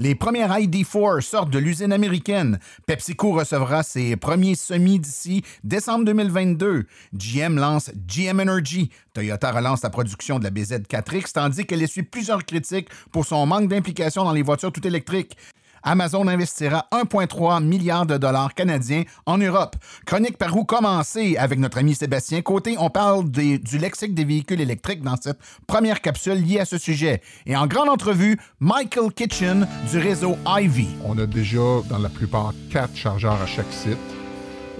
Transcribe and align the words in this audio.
Les 0.00 0.14
premières 0.14 0.56
ID4 0.56 1.20
sortent 1.20 1.50
de 1.50 1.58
l'usine 1.58 1.92
américaine. 1.92 2.60
PepsiCo 2.86 3.32
recevra 3.32 3.82
ses 3.82 4.14
premiers 4.14 4.54
semis 4.54 5.00
d'ici 5.00 5.42
décembre 5.64 6.04
2022. 6.04 6.86
GM 7.14 7.56
lance 7.56 7.90
GM 8.06 8.38
Energy. 8.38 8.90
Toyota 9.12 9.50
relance 9.50 9.82
la 9.82 9.90
production 9.90 10.38
de 10.38 10.44
la 10.44 10.50
BZ4X 10.50 11.32
tandis 11.32 11.66
qu'elle 11.66 11.82
essuie 11.82 12.04
plusieurs 12.04 12.44
critiques 12.44 12.90
pour 13.10 13.26
son 13.26 13.44
manque 13.44 13.68
d'implication 13.68 14.22
dans 14.22 14.32
les 14.32 14.42
voitures 14.42 14.70
tout 14.70 14.86
électriques. 14.86 15.36
Amazon 15.82 16.26
investira 16.28 16.86
1,3 16.92 17.62
milliard 17.62 18.06
de 18.06 18.16
dollars 18.16 18.54
canadiens 18.54 19.02
en 19.26 19.38
Europe. 19.38 19.76
Chronique 20.06 20.36
par 20.38 20.56
où 20.56 20.64
commencer 20.64 21.36
avec 21.36 21.58
notre 21.58 21.78
ami 21.78 21.94
Sébastien 21.94 22.42
Côté. 22.42 22.76
On 22.78 22.90
parle 22.90 23.30
des- 23.30 23.58
du 23.58 23.78
lexique 23.78 24.14
des 24.14 24.24
véhicules 24.24 24.60
électriques 24.60 25.02
dans 25.02 25.16
cette 25.20 25.38
première 25.66 26.00
capsule 26.00 26.42
liée 26.44 26.60
à 26.60 26.64
ce 26.64 26.78
sujet. 26.78 27.20
Et 27.46 27.56
en 27.56 27.66
grande 27.66 27.88
entrevue, 27.88 28.38
Michael 28.60 29.12
Kitchen 29.14 29.66
du 29.90 29.98
réseau 29.98 30.36
Ivy. 30.46 30.88
On 31.04 31.18
a 31.18 31.26
déjà, 31.26 31.58
dans 31.88 31.98
la 31.98 32.08
plupart, 32.08 32.52
quatre 32.70 32.96
chargeurs 32.96 33.40
à 33.40 33.46
chaque 33.46 33.72
site. 33.72 33.98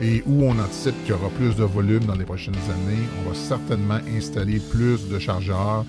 Et 0.00 0.22
où 0.26 0.44
on 0.44 0.56
anticipe 0.60 0.94
qu'il 1.02 1.10
y 1.10 1.12
aura 1.12 1.28
plus 1.30 1.56
de 1.56 1.64
volume 1.64 2.04
dans 2.04 2.14
les 2.14 2.24
prochaines 2.24 2.54
années, 2.54 3.02
on 3.24 3.28
va 3.30 3.34
certainement 3.34 3.98
installer 4.16 4.60
plus 4.60 5.08
de 5.08 5.18
chargeurs. 5.18 5.84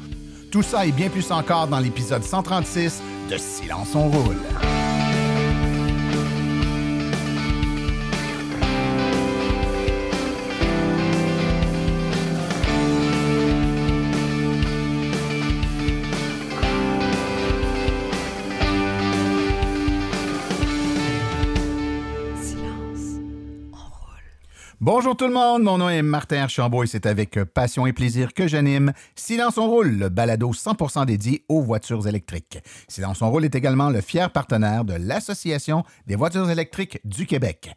Tout 0.52 0.64
ça 0.64 0.84
et 0.88 0.92
bien 0.92 1.10
plus 1.10 1.32
encore 1.32 1.68
dans 1.68 1.78
l'épisode 1.80 2.24
136 2.24 3.02
de 3.30 3.38
Silence 3.38 3.90
on 3.94 4.10
roule. 4.10 4.38
Bonjour 24.82 25.18
tout 25.18 25.28
le 25.28 25.34
monde, 25.34 25.64
mon 25.64 25.78
nom 25.78 25.90
est 25.90 26.02
Martin 26.02 26.44
Archambault 26.44 26.84
et 26.84 26.88
c'est 26.88 27.06
avec 27.06 27.36
euh, 27.36 27.44
passion 27.44 27.86
et 27.86 27.92
plaisir 27.92 28.34
que 28.34 28.48
j'anime 28.48 28.94
Silence 29.14 29.58
on 29.58 29.68
roule, 29.68 29.90
le 29.90 30.08
balado 30.08 30.54
100% 30.54 31.06
dédié 31.06 31.44
aux 31.50 31.62
voitures 31.62 32.08
électriques. 32.08 32.60
Silence 32.88 33.22
on 33.22 33.30
roule 33.30 33.44
est 33.44 33.56
également 33.56 33.90
le 33.90 34.00
fier 34.00 34.32
partenaire 34.32 34.86
de 34.86 34.94
l'Association 34.94 35.84
des 36.08 36.16
voitures 36.16 36.50
électriques 36.50 37.02
du 37.04 37.26
Québec. 37.26 37.76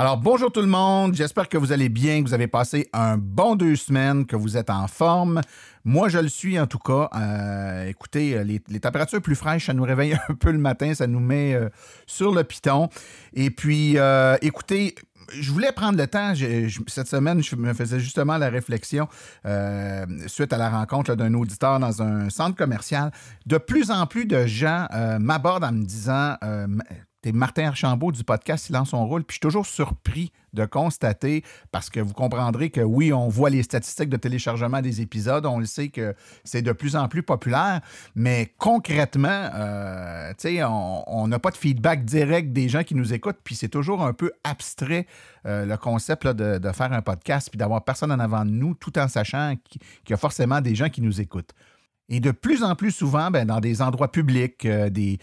Alors 0.00 0.16
bonjour 0.16 0.52
tout 0.52 0.60
le 0.60 0.68
monde, 0.68 1.16
j'espère 1.16 1.48
que 1.48 1.58
vous 1.58 1.72
allez 1.72 1.88
bien, 1.88 2.22
que 2.22 2.28
vous 2.28 2.34
avez 2.34 2.46
passé 2.46 2.88
un 2.92 3.18
bon 3.18 3.56
deux 3.56 3.74
semaines, 3.74 4.26
que 4.26 4.36
vous 4.36 4.56
êtes 4.56 4.70
en 4.70 4.86
forme. 4.86 5.40
Moi, 5.84 6.08
je 6.08 6.18
le 6.18 6.28
suis 6.28 6.56
en 6.60 6.68
tout 6.68 6.78
cas. 6.78 7.08
Euh, 7.16 7.88
écoutez, 7.88 8.36
euh, 8.36 8.44
les, 8.44 8.60
températures 8.78 9.20
plus 9.20 9.34
fraîches, 9.34 9.66
ça 9.66 9.74
nous 9.74 9.82
réveille 9.82 10.16
un 10.28 10.34
peu 10.34 10.52
le 10.52 10.58
matin, 10.58 10.94
ça 10.94 11.08
nous 11.08 11.18
met 11.18 11.52
euh, 11.52 11.68
sur 12.06 12.32
le 12.32 12.44
piton. 12.44 12.88
Et 13.34 13.50
puis, 13.50 13.96
écoutez, 14.40 14.94
je 15.32 15.50
voulais 15.50 15.72
prendre 15.72 15.98
le 15.98 16.06
temps. 16.06 16.32
cette 16.86 17.08
semaine, 17.08 17.42
je 17.42 17.56
me 17.56 17.74
faisais 17.74 17.98
justement 17.98 18.38
la 18.38 18.50
réflexion 18.50 19.08
suite 20.28 20.52
à 20.52 20.58
la 20.58 20.70
rencontre 20.70 21.16
d'un 21.16 21.34
auditeur 21.34 21.80
dans 21.80 22.02
un 22.02 22.30
centre 22.30 22.54
commercial. 22.54 23.10
De 23.46 23.58
plus 23.58 23.90
en 23.90 24.06
plus 24.06 24.26
de 24.26 24.46
gens 24.46 24.86
m'abordent 25.18 25.64
en 25.64 25.72
me 25.72 25.84
disant 25.84 26.36
T'es 27.28 27.32
Martin 27.32 27.66
Archambault 27.66 28.10
du 28.10 28.24
podcast 28.24 28.64
Silence 28.64 28.94
on 28.94 29.04
roule. 29.04 29.22
Puis 29.22 29.34
je 29.34 29.36
suis 29.36 29.40
toujours 29.40 29.66
surpris 29.66 30.32
de 30.54 30.64
constater, 30.64 31.44
parce 31.70 31.90
que 31.90 32.00
vous 32.00 32.14
comprendrez 32.14 32.70
que 32.70 32.80
oui, 32.80 33.12
on 33.12 33.28
voit 33.28 33.50
les 33.50 33.62
statistiques 33.62 34.08
de 34.08 34.16
téléchargement 34.16 34.80
des 34.80 35.02
épisodes, 35.02 35.44
on 35.44 35.58
le 35.58 35.66
sait 35.66 35.88
que 35.88 36.14
c'est 36.42 36.62
de 36.62 36.72
plus 36.72 36.96
en 36.96 37.06
plus 37.06 37.22
populaire, 37.22 37.82
mais 38.14 38.54
concrètement, 38.56 39.28
euh, 39.28 40.30
tu 40.38 40.56
sais, 40.56 40.64
on 40.64 41.28
n'a 41.28 41.38
pas 41.38 41.50
de 41.50 41.58
feedback 41.58 42.06
direct 42.06 42.54
des 42.54 42.70
gens 42.70 42.82
qui 42.82 42.94
nous 42.94 43.12
écoutent, 43.12 43.40
puis 43.44 43.54
c'est 43.54 43.68
toujours 43.68 44.02
un 44.02 44.14
peu 44.14 44.32
abstrait 44.42 45.06
euh, 45.44 45.66
le 45.66 45.76
concept 45.76 46.26
de, 46.26 46.56
de 46.56 46.72
faire 46.72 46.94
un 46.94 47.02
podcast, 47.02 47.50
puis 47.50 47.58
d'avoir 47.58 47.84
personne 47.84 48.10
en 48.10 48.20
avant 48.20 48.46
de 48.46 48.50
nous, 48.50 48.72
tout 48.72 48.98
en 48.98 49.06
sachant 49.06 49.54
qu'il 49.68 49.82
y 50.08 50.14
a 50.14 50.16
forcément 50.16 50.62
des 50.62 50.74
gens 50.74 50.88
qui 50.88 51.02
nous 51.02 51.20
écoutent. 51.20 51.52
Et 52.10 52.20
de 52.20 52.30
plus 52.30 52.62
en 52.62 52.74
plus 52.74 52.90
souvent, 52.90 53.30
ben, 53.30 53.46
dans 53.46 53.60
des 53.60 53.82
endroits 53.82 54.10
publics, 54.10 54.64
euh, 54.64 54.88
des, 54.88 55.18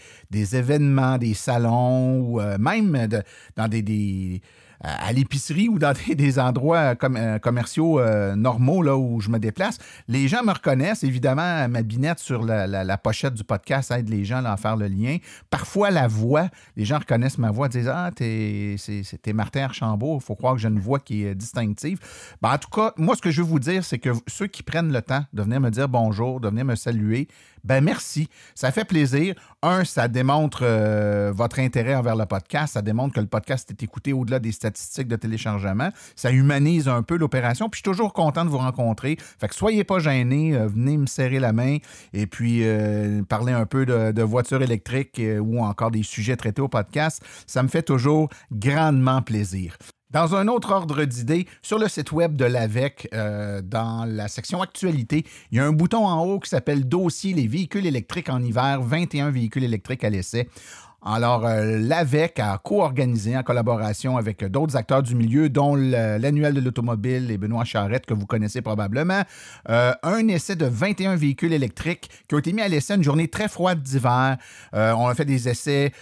événements, 0.56 1.18
des 1.18 1.34
salons, 1.34 2.20
ou 2.20 2.40
euh, 2.40 2.56
même 2.58 3.08
dans 3.56 3.68
des- 3.68 4.40
à 4.80 5.12
l'épicerie 5.12 5.68
ou 5.68 5.78
dans 5.78 5.94
des, 6.14 6.38
endroits 6.38 6.94
com- 6.96 7.16
euh, 7.16 7.38
commerciaux 7.38 8.00
euh, 8.00 8.34
normaux 8.34 8.82
là, 8.82 8.96
où 8.96 9.20
je 9.20 9.30
me 9.30 9.38
déplace, 9.38 9.78
les 10.08 10.28
gens 10.28 10.42
me 10.42 10.52
reconnaissent. 10.52 11.04
Évidemment, 11.04 11.68
ma 11.68 11.82
binette 11.82 12.18
sur 12.18 12.42
la, 12.44 12.98
pochette 12.98 13.34
du 13.34 13.44
podcast 13.44 13.90
aide 13.90 14.08
les 14.08 14.24
gens 14.24 14.44
à 14.44 14.56
faire 14.56 14.76
le 14.76 14.88
lien. 14.88 15.18
Parfois, 15.50 15.90
la 15.90 16.08
voix, 16.08 16.48
les 16.76 16.84
gens 16.84 16.98
reconnaissent 16.98 17.38
ma 17.38 17.50
voix, 17.50 17.68
disent 17.68 17.88
Ah, 17.88 18.10
t'es 18.14 18.76
Martin 19.32 19.64
Archambault, 19.64 20.18
il 20.20 20.24
faut 20.24 20.34
croire 20.34 20.54
que 20.54 20.60
j'ai 20.60 20.68
une 20.68 20.80
voix 20.80 20.98
qui 20.98 21.24
est 21.24 21.34
distinctive. 21.34 21.98
Ben, 22.42 22.52
en 22.52 22.58
tout 22.58 22.70
cas, 22.70 22.92
moi, 22.96 23.16
ce 23.16 23.22
que 23.22 23.30
je 23.30 23.42
veux 23.42 23.48
vous 23.48 23.60
dire, 23.60 23.84
c'est 23.84 23.98
que 23.98 24.10
ceux 24.26 24.46
qui 24.46 24.62
prennent 24.62 24.92
le 24.92 25.02
temps 25.02 25.24
de 25.32 25.42
venir 25.42 25.60
me 25.60 25.70
dire 25.70 25.88
bonjour, 25.88 26.40
de 26.40 26.48
venir 26.48 26.64
me 26.64 26.74
saluer, 26.74 27.28
ben 27.66 27.82
merci. 27.82 28.28
Ça 28.54 28.70
fait 28.70 28.84
plaisir. 28.84 29.34
Un, 29.62 29.84
ça 29.84 30.06
démontre 30.06 30.60
euh, 30.62 31.32
votre 31.34 31.58
intérêt 31.58 31.96
envers 31.96 32.14
le 32.14 32.24
podcast. 32.24 32.74
Ça 32.74 32.82
démontre 32.82 33.14
que 33.14 33.20
le 33.20 33.26
podcast 33.26 33.68
est 33.70 33.82
écouté 33.82 34.12
au-delà 34.12 34.38
des 34.38 34.52
statistiques 34.52 35.08
de 35.08 35.16
téléchargement. 35.16 35.90
Ça 36.14 36.30
humanise 36.30 36.86
un 36.88 37.02
peu 37.02 37.16
l'opération. 37.16 37.68
Puis 37.68 37.78
je 37.78 37.82
suis 37.82 37.90
toujours 37.90 38.12
content 38.12 38.44
de 38.44 38.50
vous 38.50 38.58
rencontrer. 38.58 39.16
Fait 39.40 39.48
que 39.48 39.54
soyez 39.54 39.82
pas 39.82 39.98
gênés. 39.98 40.54
euh, 40.54 40.68
venez 40.68 40.96
me 40.96 41.06
serrer 41.06 41.40
la 41.40 41.52
main 41.52 41.78
et 42.12 42.26
puis 42.26 42.60
euh, 42.62 43.22
parler 43.24 43.52
un 43.52 43.66
peu 43.66 43.84
de, 43.84 44.22
voitures 44.22 44.62
électriques 44.62 45.20
ou 45.40 45.64
encore 45.64 45.90
des 45.90 46.02
sujets 46.02 46.36
traités 46.36 46.62
au 46.62 46.68
podcast. 46.68 47.22
Ça 47.46 47.62
me 47.62 47.68
fait 47.68 47.82
toujours 47.82 48.28
grandement 48.52 49.22
plaisir. 49.22 49.76
Dans 50.10 50.36
un 50.36 50.46
autre 50.46 50.70
ordre 50.70 51.04
d'idée, 51.04 51.48
sur 51.62 51.80
le 51.80 51.88
site 51.88 52.12
web 52.12 52.36
de 52.36 52.44
l'AVEC, 52.44 53.08
euh, 53.12 53.60
dans 53.60 54.04
la 54.04 54.28
section 54.28 54.62
Actualité, 54.62 55.24
il 55.50 55.58
y 55.58 55.60
a 55.60 55.64
un 55.64 55.72
bouton 55.72 56.06
en 56.06 56.24
haut 56.24 56.38
qui 56.38 56.48
s'appelle 56.48 56.86
Dossier 56.86 57.34
les 57.34 57.48
véhicules 57.48 57.84
électriques 57.86 58.28
en 58.28 58.40
hiver, 58.40 58.82
21 58.82 59.30
véhicules 59.30 59.64
électriques 59.64 60.04
à 60.04 60.10
l'essai. 60.10 60.48
Alors, 61.08 61.46
euh, 61.46 61.78
l'AVEC 61.78 62.40
a 62.40 62.58
co-organisé 62.58 63.36
en 63.36 63.44
collaboration 63.44 64.16
avec 64.16 64.44
d'autres 64.44 64.74
acteurs 64.74 65.04
du 65.04 65.14
milieu, 65.14 65.48
dont 65.48 65.76
l'annuel 65.76 66.52
de 66.52 66.60
l'automobile 66.60 67.30
et 67.30 67.38
Benoît 67.38 67.62
Charrette, 67.62 68.06
que 68.06 68.14
vous 68.14 68.26
connaissez 68.26 68.60
probablement, 68.60 69.22
euh, 69.68 69.92
un 70.02 70.26
essai 70.26 70.56
de 70.56 70.66
21 70.66 71.14
véhicules 71.14 71.52
électriques 71.52 72.10
qui 72.26 72.34
ont 72.34 72.38
été 72.38 72.52
mis 72.52 72.60
à 72.60 72.66
l'essai 72.66 72.96
une 72.96 73.04
journée 73.04 73.28
très 73.28 73.46
froide 73.46 73.82
d'hiver. 73.82 74.36
Euh, 74.74 74.94
on 74.94 75.06
a 75.06 75.14
fait 75.14 75.24
des 75.24 75.48
essais 75.48 75.92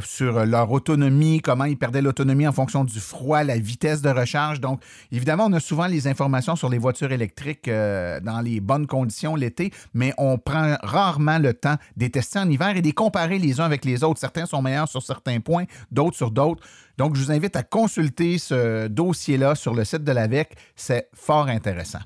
sur 0.00 0.46
leur 0.46 0.70
autonomie, 0.72 1.40
comment 1.40 1.64
ils 1.64 1.76
perdaient 1.76 2.00
l'autonomie 2.00 2.46
en 2.48 2.52
fonction 2.52 2.84
du 2.84 3.00
froid, 3.00 3.42
la 3.44 3.58
vitesse 3.58 4.00
de 4.00 4.08
recharge. 4.08 4.60
Donc, 4.60 4.80
évidemment, 5.12 5.44
on 5.46 5.52
a 5.52 5.60
souvent 5.60 5.86
les 5.86 6.06
informations 6.06 6.56
sur 6.56 6.70
les 6.70 6.78
voitures 6.78 7.12
électriques 7.12 7.68
dans 7.68 8.40
les 8.42 8.60
bonnes 8.60 8.86
conditions 8.86 9.36
l'été, 9.36 9.72
mais 9.92 10.14
on 10.16 10.38
prend 10.38 10.76
rarement 10.82 11.38
le 11.38 11.52
temps 11.52 11.76
de 11.96 12.04
les 12.04 12.10
tester 12.10 12.38
en 12.38 12.48
hiver 12.48 12.70
et 12.76 12.80
de 12.80 12.86
les 12.86 12.92
comparer 12.92 13.38
les 13.38 13.60
uns 13.60 13.64
avec 13.64 13.84
les 13.84 14.02
autres. 14.04 14.20
Certains 14.20 14.46
meilleurs 14.62 14.88
sur 14.88 15.02
certains 15.02 15.40
points, 15.40 15.64
d'autres 15.90 16.16
sur 16.16 16.30
d'autres. 16.30 16.62
Donc, 16.98 17.16
je 17.16 17.22
vous 17.22 17.32
invite 17.32 17.56
à 17.56 17.62
consulter 17.62 18.38
ce 18.38 18.88
dossier-là 18.88 19.54
sur 19.54 19.74
le 19.74 19.84
site 19.84 20.04
de 20.04 20.12
l'AVEC. 20.12 20.56
C'est 20.76 21.08
fort 21.14 21.48
intéressant. 21.48 22.00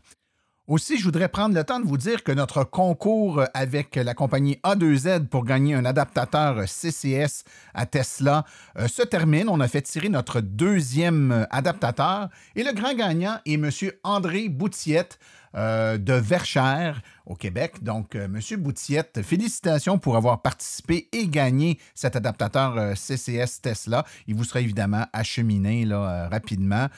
Aussi, 0.68 0.98
je 0.98 1.04
voudrais 1.04 1.30
prendre 1.30 1.54
le 1.54 1.64
temps 1.64 1.80
de 1.80 1.86
vous 1.86 1.96
dire 1.96 2.22
que 2.22 2.30
notre 2.30 2.62
concours 2.62 3.42
avec 3.54 3.96
la 3.96 4.12
compagnie 4.12 4.58
A2Z 4.64 5.28
pour 5.28 5.46
gagner 5.46 5.74
un 5.74 5.86
adaptateur 5.86 6.68
CCS 6.68 7.44
à 7.72 7.86
Tesla 7.86 8.44
euh, 8.78 8.86
se 8.86 9.00
termine. 9.00 9.48
On 9.48 9.60
a 9.60 9.68
fait 9.68 9.80
tirer 9.80 10.10
notre 10.10 10.42
deuxième 10.42 11.46
adaptateur 11.48 12.28
et 12.54 12.64
le 12.64 12.74
grand 12.74 12.92
gagnant 12.92 13.38
est 13.46 13.54
M. 13.54 13.70
André 14.04 14.50
Boutiette 14.50 15.18
euh, 15.54 15.98
de 15.98 16.12
Verchères 16.12 17.00
au 17.28 17.34
Québec. 17.34 17.82
Donc, 17.82 18.14
euh, 18.14 18.24
M. 18.24 18.40
Boutiette, 18.58 19.20
félicitations 19.22 19.98
pour 19.98 20.16
avoir 20.16 20.40
participé 20.40 21.08
et 21.12 21.28
gagné 21.28 21.78
cet 21.94 22.16
adaptateur 22.16 22.76
euh, 22.76 22.94
CCS 22.94 23.60
Tesla. 23.62 24.04
Il 24.26 24.34
vous 24.34 24.44
sera 24.44 24.60
évidemment 24.60 25.04
acheminé 25.12 25.86
euh, 25.90 26.28
rapidement 26.28 26.88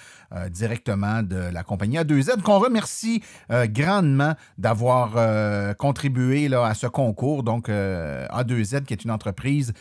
directement 0.49 1.25
de 1.25 1.37
la 1.37 1.65
compagnie 1.65 1.99
A2Z, 1.99 2.43
qu'on 2.43 2.61
remercie 2.61 3.21
grandement 3.51 4.35
d'avoir 4.59 5.77
contribué 5.77 6.53
à 6.55 6.75
ce 6.75 6.87
concours. 6.87 7.43
Donc, 7.43 7.69
euh, 7.69 8.29
A2Z, 8.29 8.85
qui 8.85 8.93
est 8.93 9.05
une 9.05 9.11
entreprise 9.11 9.73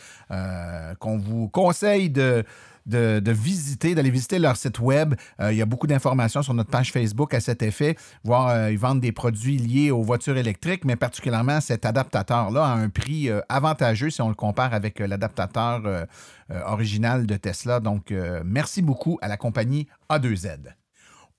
qu'on 0.98 1.18
vous 1.18 1.48
conseille 1.48 2.10
de 2.10 2.44
de, 2.86 3.30
visiter, 3.30 3.94
d'aller 3.94 4.10
visiter 4.10 4.38
leur 4.38 4.56
site 4.56 4.78
web. 4.78 5.14
Euh, 5.40 5.52
il 5.52 5.58
y 5.58 5.62
a 5.62 5.66
beaucoup 5.66 5.86
d'informations 5.86 6.42
sur 6.42 6.54
notre 6.54 6.70
page 6.70 6.92
Facebook 6.92 7.34
à 7.34 7.40
cet 7.40 7.62
effet. 7.62 7.96
Voir, 8.24 8.48
euh, 8.48 8.70
ils 8.70 8.78
vendent 8.78 9.00
des 9.00 9.12
produits 9.12 9.58
liés 9.58 9.90
aux 9.90 10.02
voitures 10.02 10.36
électriques, 10.36 10.84
mais 10.84 10.96
particulièrement 10.96 11.60
cet 11.60 11.84
adaptateur-là 11.84 12.64
à 12.64 12.74
un 12.74 12.88
prix 12.88 13.28
euh, 13.28 13.40
avantageux 13.48 14.10
si 14.10 14.22
on 14.22 14.28
le 14.28 14.34
compare 14.34 14.74
avec 14.74 14.98
l'adaptateur 14.98 16.06
original 16.66 17.26
de 17.26 17.36
Tesla. 17.36 17.80
Donc, 17.80 18.12
merci 18.44 18.82
beaucoup 18.82 19.18
à 19.22 19.28
la 19.28 19.36
compagnie 19.36 19.86
A2Z. 20.10 20.79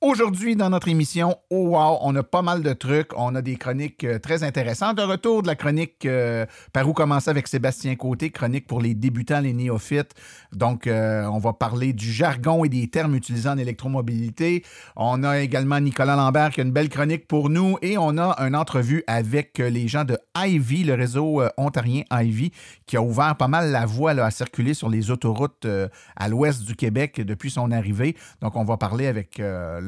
Aujourd'hui, 0.04 0.56
dans 0.56 0.72
notre 0.72 0.88
émission, 0.88 1.36
oh 1.52 1.78
wow, 1.78 2.00
on 2.02 2.16
a 2.16 2.24
pas 2.24 2.42
mal 2.42 2.64
de 2.64 2.74
trucs. 2.74 3.16
On 3.16 3.36
a 3.36 3.44
des 3.44 3.56
chroniques 3.56 4.04
euh, 4.04 4.18
très 4.18 4.42
intéressantes. 4.42 4.98
De 4.98 5.04
retour 5.04 5.44
de 5.44 5.48
la 5.48 5.54
chronique 5.54 6.08
euh, 6.08 6.48
par 6.74 6.90
où 6.90 6.94
commencer 6.94 7.30
avec 7.30 7.48
Sébastien 7.48 7.96
Côté, 7.96 8.32
chronique 8.32 8.66
pour 8.66 8.82
les 8.82 8.96
débutants, 8.96 9.42
les 9.42 9.54
néophytes. 9.54 10.16
Donc, 10.54 10.88
euh, 10.88 11.26
on 11.26 11.38
va 11.38 11.54
parler 11.54 11.94
du 11.94 12.12
jargon 12.12 12.66
et 12.66 12.70
des 12.70 12.88
termes 12.88 13.14
utilisés 13.14 13.48
en 13.48 13.60
électromobilité. 13.60 14.64
On 14.96 15.22
a 15.22 15.40
également 15.40 15.80
Nicolas 15.80 16.16
Lambert 16.16 16.50
qui 16.50 16.62
a 16.62 16.64
une 16.64 16.72
belle 16.72 16.90
chronique 16.90 17.28
pour 17.28 17.52
nous 17.52 17.78
et 17.84 18.00
on 18.00 18.18
a 18.18 18.36
une 18.40 18.56
entrevue 18.56 19.04
avec 19.06 19.60
les 19.60 19.88
gens 19.88 20.04
de 20.04 20.18
Ivy, 20.36 20.84
le 20.84 20.96
réseau 20.96 21.44
ontarien 21.58 22.02
Ivy, 22.12 22.52
qui 22.88 22.98
a 22.98 23.04
ouvert 23.04 23.36
pas 23.36 23.48
mal 23.48 23.70
la 23.70 23.86
voie 23.86 24.14
à 24.14 24.32
circuler 24.32 24.74
sur 24.74 24.90
les 24.90 25.12
autoroutes 25.12 25.68
à 26.16 26.28
l'ouest 26.28 26.64
du 26.64 26.76
Québec 26.76 27.22
depuis 27.22 27.52
son 27.52 27.70
arrivée. 27.70 28.16
Donc, 28.42 28.56
on 28.56 28.64
va 28.64 28.78
parler 28.78 29.06
avec 29.06 29.40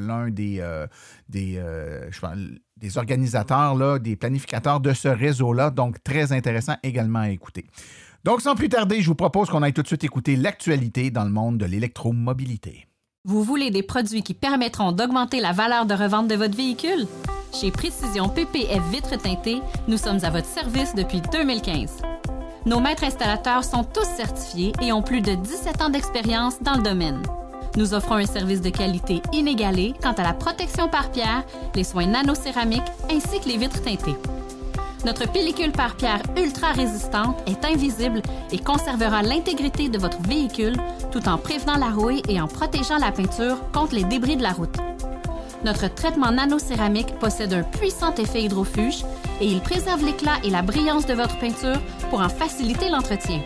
l'un 0.04 0.30
des, 0.30 0.58
euh, 0.60 0.86
des, 1.28 1.54
euh, 1.56 2.08
des 2.76 2.98
organisateurs, 2.98 3.74
là, 3.74 3.98
des 3.98 4.16
planificateurs 4.16 4.80
de 4.80 4.92
ce 4.92 5.08
réseau-là. 5.08 5.70
Donc, 5.70 6.02
très 6.04 6.32
intéressant 6.32 6.76
également 6.82 7.20
à 7.20 7.30
écouter. 7.30 7.66
Donc, 8.24 8.40
sans 8.40 8.54
plus 8.54 8.68
tarder, 8.68 9.02
je 9.02 9.08
vous 9.08 9.14
propose 9.14 9.50
qu'on 9.50 9.62
aille 9.62 9.72
tout 9.72 9.82
de 9.82 9.86
suite 9.86 10.04
écouter 10.04 10.36
l'actualité 10.36 11.10
dans 11.10 11.24
le 11.24 11.30
monde 11.30 11.58
de 11.58 11.66
l'électromobilité. 11.66 12.86
Vous 13.26 13.42
voulez 13.42 13.70
des 13.70 13.82
produits 13.82 14.22
qui 14.22 14.34
permettront 14.34 14.92
d'augmenter 14.92 15.40
la 15.40 15.52
valeur 15.52 15.86
de 15.86 15.94
revente 15.94 16.28
de 16.28 16.34
votre 16.34 16.56
véhicule? 16.56 17.06
Chez 17.52 17.70
Précision 17.70 18.28
PPF 18.28 18.82
Vitres 18.90 19.16
teintées, 19.16 19.60
nous 19.88 19.96
sommes 19.96 20.24
à 20.24 20.30
votre 20.30 20.46
service 20.46 20.94
depuis 20.94 21.22
2015. 21.32 22.02
Nos 22.66 22.80
maîtres 22.80 23.04
installateurs 23.04 23.64
sont 23.64 23.84
tous 23.84 24.06
certifiés 24.16 24.72
et 24.82 24.92
ont 24.92 25.02
plus 25.02 25.20
de 25.20 25.34
17 25.34 25.82
ans 25.82 25.90
d'expérience 25.90 26.60
dans 26.62 26.74
le 26.74 26.82
domaine. 26.82 27.22
Nous 27.76 27.92
offrons 27.92 28.14
un 28.14 28.26
service 28.26 28.60
de 28.60 28.70
qualité 28.70 29.20
inégalé 29.32 29.94
quant 30.00 30.12
à 30.12 30.22
la 30.22 30.32
protection 30.32 30.88
par 30.88 31.10
pierre, 31.10 31.44
les 31.74 31.82
soins 31.82 32.06
nanocéramiques 32.06 32.82
ainsi 33.10 33.40
que 33.40 33.48
les 33.48 33.56
vitres 33.56 33.82
teintées. 33.82 34.16
Notre 35.04 35.30
pellicule 35.30 35.72
par 35.72 35.96
pierre 35.96 36.22
ultra 36.36 36.68
résistante 36.72 37.36
est 37.46 37.64
invisible 37.64 38.22
et 38.52 38.58
conservera 38.58 39.22
l'intégrité 39.22 39.88
de 39.88 39.98
votre 39.98 40.22
véhicule 40.22 40.76
tout 41.10 41.28
en 41.28 41.36
prévenant 41.36 41.76
la 41.76 41.90
rouille 41.90 42.22
et 42.28 42.40
en 42.40 42.46
protégeant 42.46 42.98
la 42.98 43.12
peinture 43.12 43.58
contre 43.72 43.94
les 43.94 44.04
débris 44.04 44.36
de 44.36 44.42
la 44.42 44.52
route. 44.52 44.76
Notre 45.64 45.92
traitement 45.92 46.30
nanocéramique 46.30 47.18
possède 47.18 47.52
un 47.52 47.62
puissant 47.62 48.14
effet 48.14 48.42
hydrofuge 48.42 49.04
et 49.40 49.46
il 49.46 49.60
préserve 49.60 50.04
l'éclat 50.04 50.36
et 50.44 50.50
la 50.50 50.62
brillance 50.62 51.06
de 51.06 51.14
votre 51.14 51.38
peinture 51.38 51.80
pour 52.08 52.20
en 52.20 52.28
faciliter 52.28 52.88
l'entretien. 52.88 53.40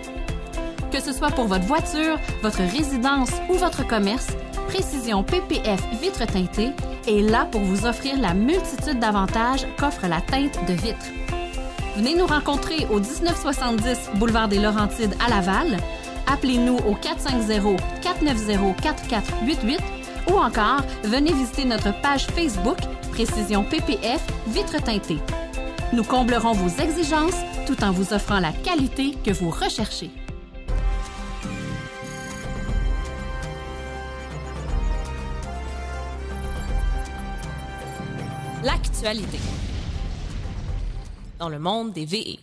Que 0.90 1.00
ce 1.00 1.12
soit 1.12 1.30
pour 1.30 1.46
votre 1.46 1.66
voiture, 1.66 2.18
votre 2.42 2.62
résidence 2.62 3.30
ou 3.50 3.54
votre 3.54 3.86
commerce, 3.86 4.28
Précision 4.68 5.22
PPF 5.22 5.80
Vitre 6.00 6.26
teintée 6.26 6.70
est 7.06 7.22
là 7.22 7.46
pour 7.50 7.60
vous 7.60 7.86
offrir 7.86 8.18
la 8.18 8.34
multitude 8.34 8.98
d'avantages 8.98 9.66
qu'offre 9.78 10.06
la 10.06 10.20
teinte 10.20 10.58
de 10.66 10.74
vitre. 10.74 11.06
Venez 11.96 12.14
nous 12.14 12.26
rencontrer 12.26 12.86
au 12.90 13.00
1970 13.00 14.10
boulevard 14.16 14.48
des 14.48 14.58
Laurentides 14.58 15.14
à 15.24 15.30
Laval. 15.30 15.78
Appelez-nous 16.26 16.76
au 16.76 16.94
450-490-4488 16.94 19.78
ou 20.30 20.36
encore 20.36 20.82
venez 21.04 21.32
visiter 21.32 21.64
notre 21.64 21.98
page 22.00 22.26
Facebook 22.26 22.78
Précision 23.10 23.64
PPF 23.64 24.22
Vitre 24.48 24.82
teintée. 24.82 25.18
Nous 25.92 26.04
comblerons 26.04 26.52
vos 26.52 26.82
exigences 26.82 27.42
tout 27.66 27.82
en 27.82 27.90
vous 27.90 28.12
offrant 28.12 28.40
la 28.40 28.52
qualité 28.52 29.14
que 29.24 29.32
vous 29.32 29.50
recherchez. 29.50 30.10
Dans 41.38 41.48
le 41.48 41.60
monde 41.60 41.92
des 41.92 42.04
VE. 42.04 42.40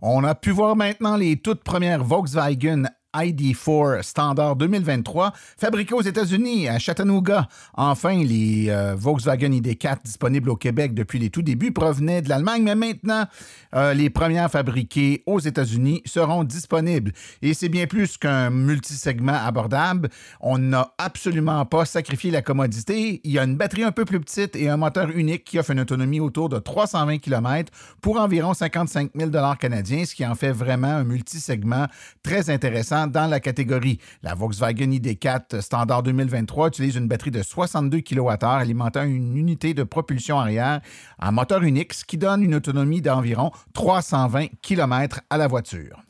On 0.00 0.22
a 0.22 0.36
pu 0.36 0.50
voir 0.52 0.76
maintenant 0.76 1.16
les 1.16 1.38
toutes 1.38 1.64
premières 1.64 2.04
Volkswagen 2.04 2.84
ID4 3.14 4.02
Standard 4.02 4.56
2023, 4.56 5.32
fabriquées 5.58 5.94
aux 5.94 6.02
États-Unis, 6.02 6.68
à 6.68 6.78
Chattanooga. 6.78 7.48
Enfin, 7.74 8.22
les 8.22 8.66
euh, 8.68 8.94
Volkswagen 8.96 9.50
ID4 9.50 10.02
disponibles 10.04 10.50
au 10.50 10.56
Québec 10.56 10.94
depuis 10.94 11.18
les 11.18 11.30
tout 11.30 11.42
débuts 11.42 11.72
provenaient 11.72 12.22
de 12.22 12.28
l'Allemagne, 12.28 12.62
mais 12.64 12.74
maintenant, 12.74 13.26
euh, 13.74 13.94
les 13.94 14.10
premières 14.10 14.50
fabriquées 14.50 15.22
aux 15.26 15.40
États-Unis 15.40 16.02
seront 16.04 16.44
disponibles. 16.44 17.12
Et 17.42 17.54
c'est 17.54 17.68
bien 17.68 17.86
plus 17.86 18.16
qu'un 18.16 18.50
multisegment 18.50 19.32
abordable. 19.32 20.08
On 20.40 20.58
n'a 20.58 20.92
absolument 20.98 21.64
pas 21.66 21.84
sacrifié 21.84 22.30
la 22.30 22.42
commodité. 22.42 23.20
Il 23.24 23.32
y 23.32 23.38
a 23.38 23.44
une 23.44 23.56
batterie 23.56 23.84
un 23.84 23.92
peu 23.92 24.04
plus 24.04 24.20
petite 24.20 24.56
et 24.56 24.68
un 24.68 24.76
moteur 24.76 25.10
unique 25.10 25.44
qui 25.44 25.58
offre 25.58 25.70
une 25.70 25.80
autonomie 25.80 26.20
autour 26.20 26.48
de 26.48 26.58
320 26.58 27.18
km 27.18 27.72
pour 28.00 28.20
environ 28.20 28.54
55 28.54 29.10
000 29.14 29.30
canadiens, 29.58 30.04
ce 30.04 30.14
qui 30.14 30.26
en 30.26 30.34
fait 30.34 30.52
vraiment 30.52 30.88
un 30.88 31.04
multisegment 31.04 31.86
très 32.22 32.50
intéressant 32.50 33.01
dans 33.06 33.26
la 33.28 33.40
catégorie. 33.40 33.98
La 34.22 34.34
Volkswagen 34.34 34.90
ID4 34.90 35.60
Standard 35.60 36.02
2023 36.02 36.68
utilise 36.68 36.96
une 36.96 37.08
batterie 37.08 37.30
de 37.30 37.42
62 37.42 38.00
kWh 38.00 38.44
alimentant 38.44 39.04
une 39.04 39.36
unité 39.36 39.74
de 39.74 39.82
propulsion 39.82 40.38
arrière 40.38 40.80
en 41.20 41.32
moteur 41.32 41.62
unique, 41.62 41.92
ce 41.94 42.04
qui 42.04 42.18
donne 42.18 42.42
une 42.42 42.54
autonomie 42.54 43.02
d'environ 43.02 43.50
320 43.74 44.46
km 44.62 45.20
à 45.30 45.36
la 45.36 45.46
voiture. 45.46 46.02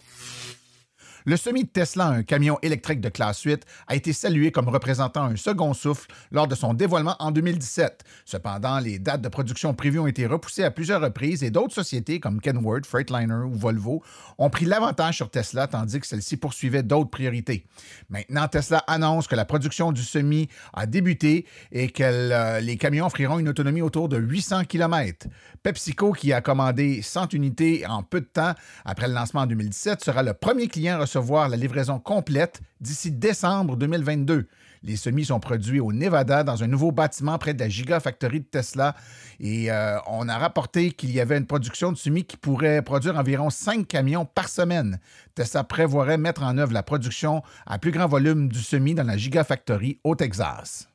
Le 1.24 1.36
semi 1.36 1.62
de 1.62 1.68
Tesla, 1.68 2.08
un 2.08 2.22
camion 2.24 2.58
électrique 2.62 3.00
de 3.00 3.08
classe 3.08 3.42
8, 3.42 3.64
a 3.86 3.94
été 3.94 4.12
salué 4.12 4.50
comme 4.50 4.68
représentant 4.68 5.22
un 5.22 5.36
second 5.36 5.72
souffle 5.72 6.08
lors 6.32 6.48
de 6.48 6.56
son 6.56 6.74
dévoilement 6.74 7.14
en 7.20 7.30
2017. 7.30 8.02
Cependant, 8.24 8.80
les 8.80 8.98
dates 8.98 9.22
de 9.22 9.28
production 9.28 9.72
prévues 9.72 10.00
ont 10.00 10.08
été 10.08 10.26
repoussées 10.26 10.64
à 10.64 10.72
plusieurs 10.72 11.00
reprises 11.00 11.44
et 11.44 11.50
d'autres 11.50 11.74
sociétés 11.74 12.18
comme 12.18 12.40
Kenworth, 12.40 12.86
Freightliner 12.86 13.44
ou 13.46 13.54
Volvo 13.54 14.02
ont 14.38 14.50
pris 14.50 14.64
l'avantage 14.64 15.16
sur 15.16 15.30
Tesla 15.30 15.68
tandis 15.68 16.00
que 16.00 16.06
celle-ci 16.08 16.36
poursuivait 16.36 16.82
d'autres 16.82 17.10
priorités. 17.10 17.66
Maintenant, 18.10 18.48
Tesla 18.48 18.78
annonce 18.88 19.28
que 19.28 19.36
la 19.36 19.44
production 19.44 19.92
du 19.92 20.02
semi 20.02 20.48
a 20.72 20.86
débuté 20.86 21.46
et 21.70 21.88
que 21.88 22.02
euh, 22.02 22.58
les 22.58 22.76
camions 22.76 23.06
offriront 23.06 23.38
une 23.38 23.48
autonomie 23.48 23.82
autour 23.82 24.08
de 24.08 24.16
800 24.16 24.64
km. 24.64 25.28
PepsiCo, 25.62 26.12
qui 26.12 26.32
a 26.32 26.40
commandé 26.40 27.00
100 27.00 27.32
unités 27.34 27.86
en 27.86 28.02
peu 28.02 28.20
de 28.20 28.26
temps 28.26 28.54
après 28.84 29.06
le 29.06 29.14
lancement 29.14 29.42
en 29.42 29.46
2017, 29.46 30.02
sera 30.02 30.24
le 30.24 30.34
premier 30.34 30.66
client 30.66 30.98
recevoir 31.12 31.50
la 31.50 31.58
livraison 31.58 31.98
complète 31.98 32.62
d'ici 32.80 33.10
décembre 33.10 33.76
2022. 33.76 34.46
Les 34.82 34.96
semis 34.96 35.26
sont 35.26 35.40
produits 35.40 35.78
au 35.78 35.92
Nevada 35.92 36.42
dans 36.42 36.64
un 36.64 36.66
nouveau 36.66 36.90
bâtiment 36.90 37.38
près 37.38 37.52
de 37.52 37.60
la 37.60 37.68
Gigafactory 37.68 38.40
de 38.40 38.46
Tesla 38.46 38.96
et 39.38 39.70
euh, 39.70 39.98
on 40.06 40.26
a 40.28 40.38
rapporté 40.38 40.90
qu'il 40.90 41.12
y 41.12 41.20
avait 41.20 41.36
une 41.36 41.46
production 41.46 41.92
de 41.92 41.98
semis 41.98 42.24
qui 42.24 42.38
pourrait 42.38 42.80
produire 42.80 43.18
environ 43.18 43.50
5 43.50 43.86
camions 43.86 44.24
par 44.24 44.48
semaine. 44.48 44.98
Tesla 45.34 45.64
prévoirait 45.64 46.18
mettre 46.18 46.42
en 46.42 46.56
œuvre 46.56 46.72
la 46.72 46.82
production 46.82 47.42
à 47.66 47.78
plus 47.78 47.90
grand 47.90 48.08
volume 48.08 48.48
du 48.48 48.60
semi 48.60 48.94
dans 48.94 49.06
la 49.06 49.18
Gigafactory 49.18 49.98
au 50.04 50.16
Texas. 50.16 50.88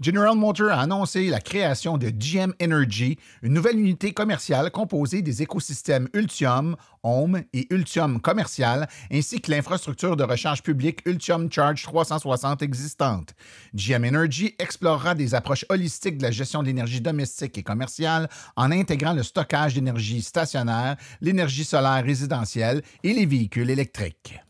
General 0.00 0.34
Motors 0.34 0.70
a 0.70 0.80
annoncé 0.80 1.28
la 1.28 1.40
création 1.40 1.98
de 1.98 2.08
GM 2.08 2.54
Energy, 2.62 3.18
une 3.42 3.52
nouvelle 3.52 3.78
unité 3.78 4.12
commerciale 4.12 4.70
composée 4.70 5.20
des 5.20 5.42
écosystèmes 5.42 6.08
Ultium, 6.14 6.74
Home 7.02 7.42
et 7.52 7.66
Ultium 7.68 8.18
Commercial, 8.18 8.88
ainsi 9.12 9.42
que 9.42 9.50
l'infrastructure 9.50 10.16
de 10.16 10.24
recharge 10.24 10.62
publique 10.62 11.02
Ultium 11.04 11.52
Charge 11.52 11.82
360 11.82 12.62
existante. 12.62 13.34
GM 13.74 14.06
Energy 14.06 14.54
explorera 14.58 15.14
des 15.14 15.34
approches 15.34 15.66
holistiques 15.68 16.16
de 16.16 16.22
la 16.22 16.30
gestion 16.30 16.62
de 16.62 16.68
l'énergie 16.68 17.02
domestique 17.02 17.58
et 17.58 17.62
commerciale 17.62 18.30
en 18.56 18.72
intégrant 18.72 19.12
le 19.12 19.22
stockage 19.22 19.74
d'énergie 19.74 20.22
stationnaire, 20.22 20.96
l'énergie 21.20 21.64
solaire 21.64 22.02
résidentielle 22.02 22.80
et 23.02 23.12
les 23.12 23.26
véhicules 23.26 23.68
électriques. 23.68 24.40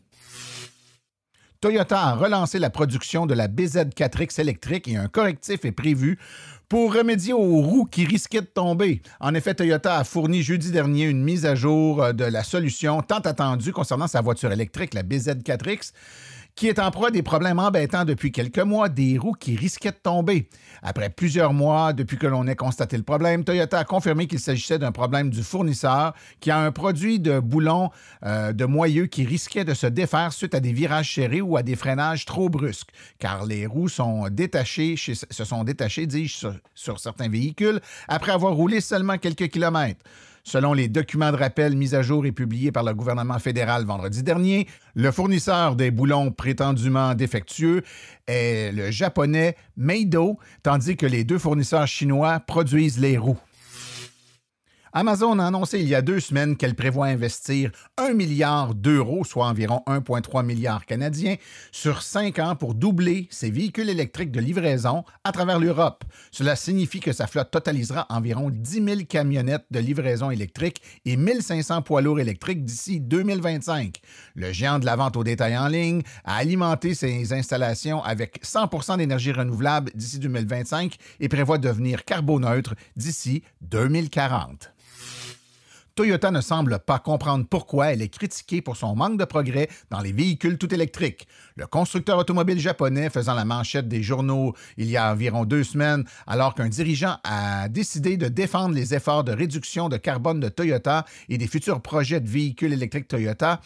Toyota 1.61 2.01
a 2.01 2.15
relancé 2.15 2.57
la 2.57 2.71
production 2.71 3.27
de 3.27 3.35
la 3.35 3.47
BZ4X 3.47 4.41
électrique 4.41 4.87
et 4.87 4.95
un 4.95 5.07
correctif 5.07 5.63
est 5.63 5.71
prévu 5.71 6.17
pour 6.67 6.91
remédier 6.91 7.33
aux 7.33 7.61
roues 7.61 7.85
qui 7.85 8.03
risquaient 8.03 8.41
de 8.41 8.47
tomber. 8.47 9.03
En 9.19 9.35
effet, 9.35 9.53
Toyota 9.53 9.99
a 9.99 10.03
fourni 10.03 10.41
jeudi 10.41 10.71
dernier 10.71 11.03
une 11.03 11.23
mise 11.23 11.45
à 11.45 11.53
jour 11.53 12.15
de 12.15 12.23
la 12.23 12.43
solution 12.43 13.03
tant 13.03 13.19
attendue 13.19 13.73
concernant 13.73 14.07
sa 14.07 14.21
voiture 14.21 14.51
électrique, 14.51 14.95
la 14.95 15.03
BZ4X, 15.03 15.91
qui 16.55 16.67
est 16.67 16.79
en 16.79 16.91
proie 16.91 17.07
à 17.07 17.11
des 17.11 17.23
problèmes 17.23 17.59
embêtants 17.59 18.05
depuis 18.05 18.31
quelques 18.31 18.59
mois, 18.59 18.89
des 18.89 19.17
roues 19.17 19.33
qui 19.33 19.55
risquaient 19.55 19.91
de 19.91 19.97
tomber. 20.01 20.49
Après 20.81 21.09
plusieurs 21.09 21.53
mois 21.53 21.93
depuis 21.93 22.17
que 22.17 22.27
l'on 22.27 22.47
ait 22.47 22.55
constaté 22.55 22.97
le 22.97 23.03
problème, 23.03 23.43
Toyota 23.43 23.79
a 23.79 23.83
confirmé 23.83 24.27
qu'il 24.27 24.39
s'agissait 24.39 24.79
d'un 24.79 24.91
problème 24.91 25.29
du 25.29 25.43
fournisseur 25.43 26.13
qui 26.39 26.51
a 26.51 26.59
un 26.59 26.71
produit 26.71 27.19
de 27.19 27.39
boulon 27.39 27.89
euh, 28.25 28.53
de 28.53 28.65
moyeu 28.65 29.05
qui 29.05 29.25
risquait 29.25 29.65
de 29.65 29.73
se 29.73 29.87
défaire 29.87 30.33
suite 30.33 30.55
à 30.55 30.59
des 30.59 30.73
virages 30.73 31.15
serrés 31.15 31.41
ou 31.41 31.57
à 31.57 31.63
des 31.63 31.75
freinages 31.75 32.25
trop 32.25 32.49
brusques, 32.49 32.91
car 33.19 33.45
les 33.45 33.65
roues 33.65 33.89
sont 33.89 34.27
détachées, 34.29 34.95
se 34.97 35.43
sont 35.43 35.63
détachées, 35.63 36.05
dis-je, 36.05 36.47
sur 36.75 36.99
certains 36.99 37.29
véhicules 37.29 37.79
après 38.07 38.31
avoir 38.31 38.53
roulé 38.53 38.81
seulement 38.81 39.17
quelques 39.17 39.49
kilomètres. 39.49 40.03
Selon 40.43 40.73
les 40.73 40.87
documents 40.87 41.31
de 41.31 41.37
rappel 41.37 41.75
mis 41.75 41.93
à 41.93 42.01
jour 42.01 42.25
et 42.25 42.31
publiés 42.31 42.71
par 42.71 42.83
le 42.83 42.93
gouvernement 42.93 43.37
fédéral 43.37 43.85
vendredi 43.85 44.23
dernier, 44.23 44.67
le 44.95 45.11
fournisseur 45.11 45.75
des 45.75 45.91
boulons 45.91 46.31
prétendument 46.31 47.13
défectueux 47.13 47.83
est 48.27 48.71
le 48.71 48.89
japonais 48.89 49.55
Meido, 49.77 50.39
tandis 50.63 50.97
que 50.97 51.05
les 51.05 51.23
deux 51.23 51.37
fournisseurs 51.37 51.87
chinois 51.87 52.39
produisent 52.39 52.99
les 52.99 53.17
roues. 53.17 53.37
Amazon 54.93 55.39
a 55.39 55.45
annoncé 55.45 55.79
il 55.79 55.87
y 55.87 55.95
a 55.95 56.01
deux 56.01 56.19
semaines 56.19 56.57
qu'elle 56.57 56.75
prévoit 56.75 57.05
investir 57.05 57.71
1 57.95 58.11
milliard 58.11 58.75
d'euros, 58.75 59.23
soit 59.23 59.45
environ 59.45 59.81
1,3 59.87 60.45
milliard 60.45 60.85
canadiens, 60.85 61.37
sur 61.71 62.01
cinq 62.01 62.39
ans 62.39 62.57
pour 62.57 62.75
doubler 62.75 63.29
ses 63.31 63.51
véhicules 63.51 63.89
électriques 63.89 64.33
de 64.33 64.41
livraison 64.41 65.05
à 65.23 65.31
travers 65.31 65.59
l'Europe. 65.59 66.03
Cela 66.31 66.57
signifie 66.57 66.99
que 66.99 67.13
sa 67.13 67.27
flotte 67.27 67.51
totalisera 67.51 68.05
environ 68.09 68.49
10 68.49 68.83
000 68.83 69.01
camionnettes 69.07 69.65
de 69.71 69.79
livraison 69.79 70.29
électrique 70.29 70.81
et 71.05 71.15
1 71.15 71.39
500 71.39 71.83
poids 71.83 72.01
lourds 72.01 72.19
électriques 72.19 72.65
d'ici 72.65 72.99
2025. 72.99 73.95
Le 74.35 74.51
géant 74.51 74.79
de 74.79 74.85
la 74.85 74.97
vente 74.97 75.15
au 75.15 75.23
détail 75.23 75.57
en 75.57 75.69
ligne 75.69 76.01
a 76.25 76.35
alimenté 76.35 76.95
ses 76.95 77.31
installations 77.31 78.03
avec 78.03 78.43
100% 78.43 78.97
d'énergie 78.97 79.31
renouvelable 79.31 79.91
d'ici 79.95 80.19
2025 80.19 80.97
et 81.21 81.29
prévoit 81.29 81.59
devenir 81.59 82.03
carboneutre 82.03 82.75
d'ici 82.97 83.41
2040. 83.61 84.73
Toyota 85.93 86.31
ne 86.31 86.39
semble 86.39 86.79
pas 86.79 86.99
comprendre 86.99 87.45
pourquoi 87.49 87.91
elle 87.91 88.01
est 88.01 88.07
critiquée 88.07 88.61
pour 88.61 88.77
son 88.77 88.95
manque 88.95 89.19
de 89.19 89.25
progrès 89.25 89.67
dans 89.89 89.99
les 89.99 90.13
véhicules 90.13 90.57
tout 90.57 90.73
électriques. 90.73 91.27
Le 91.57 91.67
constructeur 91.67 92.17
automobile 92.17 92.59
japonais 92.59 93.09
faisant 93.09 93.33
la 93.33 93.43
manchette 93.43 93.89
des 93.89 94.01
journaux 94.01 94.55
il 94.77 94.89
y 94.89 94.95
a 94.95 95.11
environ 95.11 95.43
deux 95.43 95.65
semaines, 95.65 96.05
alors 96.27 96.55
qu'un 96.55 96.69
dirigeant 96.69 97.17
a 97.25 97.67
décidé 97.67 98.15
de 98.15 98.29
défendre 98.29 98.73
les 98.73 98.93
efforts 98.93 99.25
de 99.25 99.33
réduction 99.33 99.89
de 99.89 99.97
carbone 99.97 100.39
de 100.39 100.47
Toyota 100.47 101.05
et 101.27 101.37
des 101.37 101.47
futurs 101.47 101.81
projets 101.81 102.21
de 102.21 102.29
véhicules 102.29 102.71
électriques 102.71 103.09
Toyota, 103.09 103.59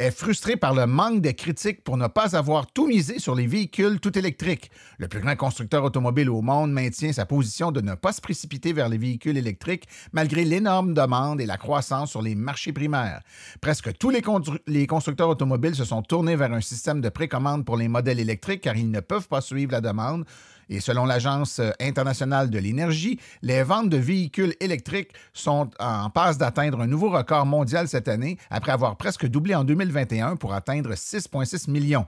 est 0.00 0.10
frustré 0.10 0.56
par 0.56 0.74
le 0.74 0.86
manque 0.86 1.20
de 1.20 1.30
critiques 1.30 1.84
pour 1.84 1.96
ne 1.96 2.08
pas 2.08 2.34
avoir 2.36 2.66
tout 2.66 2.88
misé 2.88 3.20
sur 3.20 3.36
les 3.36 3.46
véhicules 3.46 4.00
tout 4.00 4.18
électriques. 4.18 4.72
Le 4.98 5.06
plus 5.06 5.20
grand 5.20 5.36
constructeur 5.36 5.84
automobile 5.84 6.28
au 6.28 6.42
monde 6.42 6.72
maintient 6.72 7.12
sa 7.12 7.24
position 7.24 7.70
de 7.70 7.80
ne 7.80 7.94
pas 7.94 8.12
se 8.12 8.20
précipiter 8.20 8.72
vers 8.72 8.88
les 8.88 8.98
véhicules 8.98 9.36
électriques 9.36 9.88
malgré 10.12 10.44
l'énorme 10.44 10.92
demande 10.92 11.40
et 11.40 11.46
la 11.46 11.56
croissance 11.56 11.67
sur 12.06 12.22
les 12.22 12.34
marchés 12.34 12.72
primaires. 12.72 13.20
Presque 13.60 13.96
tous 13.98 14.10
les, 14.10 14.86
constructeurs 14.86 15.28
automobiles 15.28 15.74
se 15.74 15.84
sont 15.84 16.02
tournés 16.02 16.36
vers 16.36 16.52
un 16.52 16.60
système 16.60 17.00
de 17.00 17.08
précommande 17.08 17.64
pour 17.64 17.76
les 17.76 17.88
modèles 17.88 18.20
électriques 18.20 18.62
car 18.62 18.76
ils 18.76 18.90
ne 18.90 19.00
peuvent 19.00 19.28
pas 19.28 19.40
suivre 19.40 19.72
la 19.72 19.80
demande. 19.80 20.24
Et 20.70 20.80
selon 20.80 21.06
l'Agence 21.06 21.60
internationale 21.80 22.50
de 22.50 22.58
l'énergie, 22.58 23.18
les 23.42 23.62
ventes 23.62 23.88
de 23.88 23.96
véhicules 23.96 24.54
électriques 24.60 25.12
sont 25.32 25.70
en 25.78 26.10
passe 26.10 26.38
d'atteindre 26.38 26.80
un 26.80 26.86
nouveau 26.86 27.10
record 27.10 27.46
mondial 27.46 27.88
cette 27.88 28.08
année 28.08 28.38
après 28.50 28.72
avoir 28.72 28.96
presque 28.96 29.26
doublé 29.26 29.54
en 29.54 29.64
2021 29.64 30.36
pour 30.36 30.54
atteindre 30.54 30.92
6,6 30.92 31.70
millions. 31.70 32.06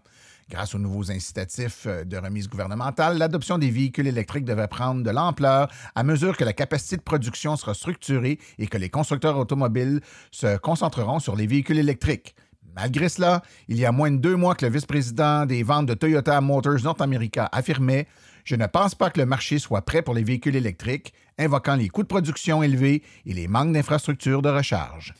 Grâce 0.50 0.74
aux 0.74 0.80
nouveaux 0.80 1.12
incitatifs 1.12 1.86
euh, 1.86 2.02
de 2.02 2.16
remise 2.16 2.48
gouvernementale, 2.48 3.18
l'adoption 3.18 3.56
des 3.56 3.70
véhicules 3.70 4.08
électriques 4.08 4.44
devrait 4.44 4.66
prendre 4.66 5.04
de 5.04 5.10
l'ampleur 5.10 5.68
à 5.94 6.02
mesure 6.02 6.36
que 6.36 6.42
la 6.42 6.52
capacité 6.52 6.96
de 6.96 7.02
production 7.02 7.54
sera 7.54 7.72
structurée 7.72 8.40
et 8.58 8.66
que 8.66 8.76
les 8.76 8.90
constructeurs 8.90 9.38
automobiles 9.38 10.00
se 10.32 10.56
concentreront 10.56 11.20
sur 11.20 11.36
les 11.36 11.46
véhicules 11.46 11.78
électriques. 11.78 12.34
Malgré 12.74 13.08
cela, 13.08 13.42
il 13.68 13.78
y 13.78 13.84
a 13.84 13.92
moins 13.92 14.10
de 14.10 14.16
deux 14.16 14.34
mois 14.34 14.56
que 14.56 14.66
le 14.66 14.72
vice-président 14.72 15.46
des 15.46 15.62
ventes 15.62 15.86
de 15.86 15.94
Toyota 15.94 16.40
Motors 16.40 16.82
North 16.82 17.00
America 17.00 17.48
affirmait 17.52 18.08
Je 18.42 18.56
ne 18.56 18.66
pense 18.66 18.96
pas 18.96 19.10
que 19.10 19.20
le 19.20 19.26
marché 19.26 19.60
soit 19.60 19.82
prêt 19.82 20.02
pour 20.02 20.14
les 20.14 20.24
véhicules 20.24 20.56
électriques, 20.56 21.14
invoquant 21.38 21.76
les 21.76 21.88
coûts 21.88 22.02
de 22.02 22.08
production 22.08 22.64
élevés 22.64 23.04
et 23.24 23.34
les 23.34 23.46
manques 23.46 23.72
d'infrastructures 23.72 24.42
de 24.42 24.48
recharge. 24.48 25.14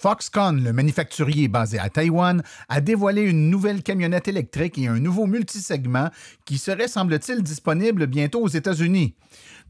Foxconn, 0.00 0.62
le 0.62 0.72
manufacturier 0.72 1.48
basé 1.48 1.76
à 1.80 1.88
Taïwan, 1.88 2.44
a 2.68 2.80
dévoilé 2.80 3.22
une 3.22 3.50
nouvelle 3.50 3.82
camionnette 3.82 4.28
électrique 4.28 4.78
et 4.78 4.86
un 4.86 5.00
nouveau 5.00 5.26
multisegment 5.26 6.10
qui 6.44 6.56
serait, 6.56 6.86
semble-t-il, 6.86 7.42
disponible 7.42 8.06
bientôt 8.06 8.40
aux 8.40 8.48
États-Unis. 8.48 9.16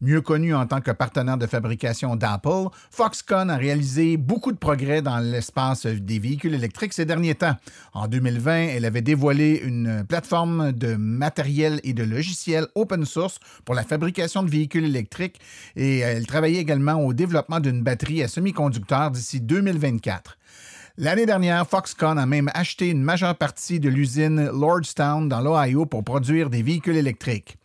Mieux 0.00 0.20
connu 0.20 0.54
en 0.54 0.64
tant 0.66 0.80
que 0.80 0.92
partenaire 0.92 1.38
de 1.38 1.46
fabrication 1.46 2.14
d'Apple, 2.14 2.68
Foxconn 2.90 3.50
a 3.50 3.56
réalisé 3.56 4.16
beaucoup 4.16 4.52
de 4.52 4.58
progrès 4.58 5.02
dans 5.02 5.18
l'espace 5.18 5.86
des 5.86 6.20
véhicules 6.20 6.54
électriques 6.54 6.92
ces 6.92 7.04
derniers 7.04 7.34
temps. 7.34 7.56
En 7.94 8.06
2020, 8.06 8.54
elle 8.68 8.84
avait 8.84 9.02
dévoilé 9.02 9.60
une 9.64 10.04
plateforme 10.08 10.70
de 10.70 10.94
matériel 10.94 11.80
et 11.82 11.94
de 11.94 12.04
logiciels 12.04 12.68
open 12.76 13.04
source 13.04 13.40
pour 13.64 13.74
la 13.74 13.82
fabrication 13.82 14.44
de 14.44 14.50
véhicules 14.50 14.84
électriques 14.84 15.40
et 15.74 15.98
elle 15.98 16.26
travaillait 16.28 16.60
également 16.60 16.94
au 16.94 17.12
développement 17.12 17.58
d'une 17.58 17.82
batterie 17.82 18.22
à 18.22 18.28
semi-conducteurs 18.28 19.10
d'ici 19.10 19.40
2024. 19.40 20.17
L'année 21.00 21.26
dernière, 21.26 21.64
Foxconn 21.64 22.18
a 22.18 22.26
même 22.26 22.50
acheté 22.54 22.88
une 22.88 23.04
majeure 23.04 23.36
partie 23.36 23.78
de 23.78 23.88
l'usine 23.88 24.50
Lordstown 24.50 25.28
dans 25.28 25.40
l'Ohio 25.40 25.86
pour 25.86 26.02
produire 26.02 26.50
des 26.50 26.60
véhicules 26.64 26.96
électriques. 26.96 27.56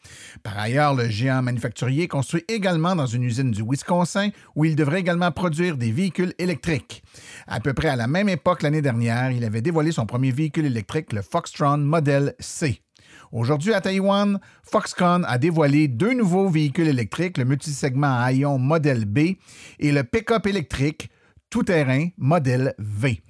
Par 0.43 0.55
ailleurs, 0.59 0.93
le 0.93 1.09
géant 1.09 1.41
manufacturier 1.41 2.07
construit 2.07 2.43
également 2.47 2.95
dans 2.95 3.07
une 3.07 3.23
usine 3.23 3.49
du 3.49 3.63
Wisconsin 3.67 4.29
où 4.55 4.65
il 4.65 4.75
devrait 4.75 4.99
également 4.99 5.31
produire 5.31 5.77
des 5.77 5.91
véhicules 5.91 6.35
électriques. 6.37 7.03
À 7.47 7.59
peu 7.59 7.73
près 7.73 7.87
à 7.87 7.95
la 7.95 8.05
même 8.05 8.29
époque 8.29 8.61
l'année 8.61 8.83
dernière, 8.83 9.31
il 9.31 9.43
avait 9.43 9.63
dévoilé 9.63 9.91
son 9.91 10.05
premier 10.05 10.29
véhicule 10.29 10.67
électrique, 10.67 11.11
le 11.11 11.23
Foxtron 11.23 11.79
Model 11.79 12.35
C. 12.37 12.83
Aujourd'hui, 13.31 13.73
à 13.73 13.81
Taïwan, 13.81 14.39
Foxconn 14.61 15.25
a 15.27 15.39
dévoilé 15.39 15.87
deux 15.87 16.13
nouveaux 16.13 16.49
véhicules 16.49 16.87
électriques, 16.87 17.39
le 17.39 17.45
multisegment 17.45 18.15
à 18.15 18.31
ion 18.31 18.59
Model 18.59 19.05
B 19.05 19.37
et 19.79 19.91
le 19.91 20.03
pick-up 20.03 20.45
électrique 20.45 21.09
tout-terrain 21.53 22.07
modèle 22.17 22.73
V. 22.79 23.21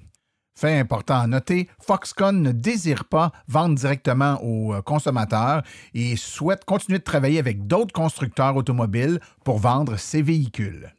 Fait 0.58 0.78
important 0.78 1.20
à 1.20 1.26
noter, 1.26 1.68
Foxconn 1.78 2.40
ne 2.40 2.52
désire 2.52 3.04
pas 3.04 3.32
vendre 3.48 3.74
directement 3.74 4.42
aux 4.42 4.72
euh, 4.72 4.80
consommateurs 4.80 5.62
et 5.92 6.16
souhaite 6.16 6.64
continuer 6.64 7.00
de 7.00 7.04
travailler 7.04 7.38
avec 7.38 7.66
d'autres 7.66 7.92
constructeurs 7.92 8.56
automobiles 8.56 9.20
pour 9.44 9.58
vendre 9.58 9.98
ses 9.98 10.22
véhicules. 10.22 10.94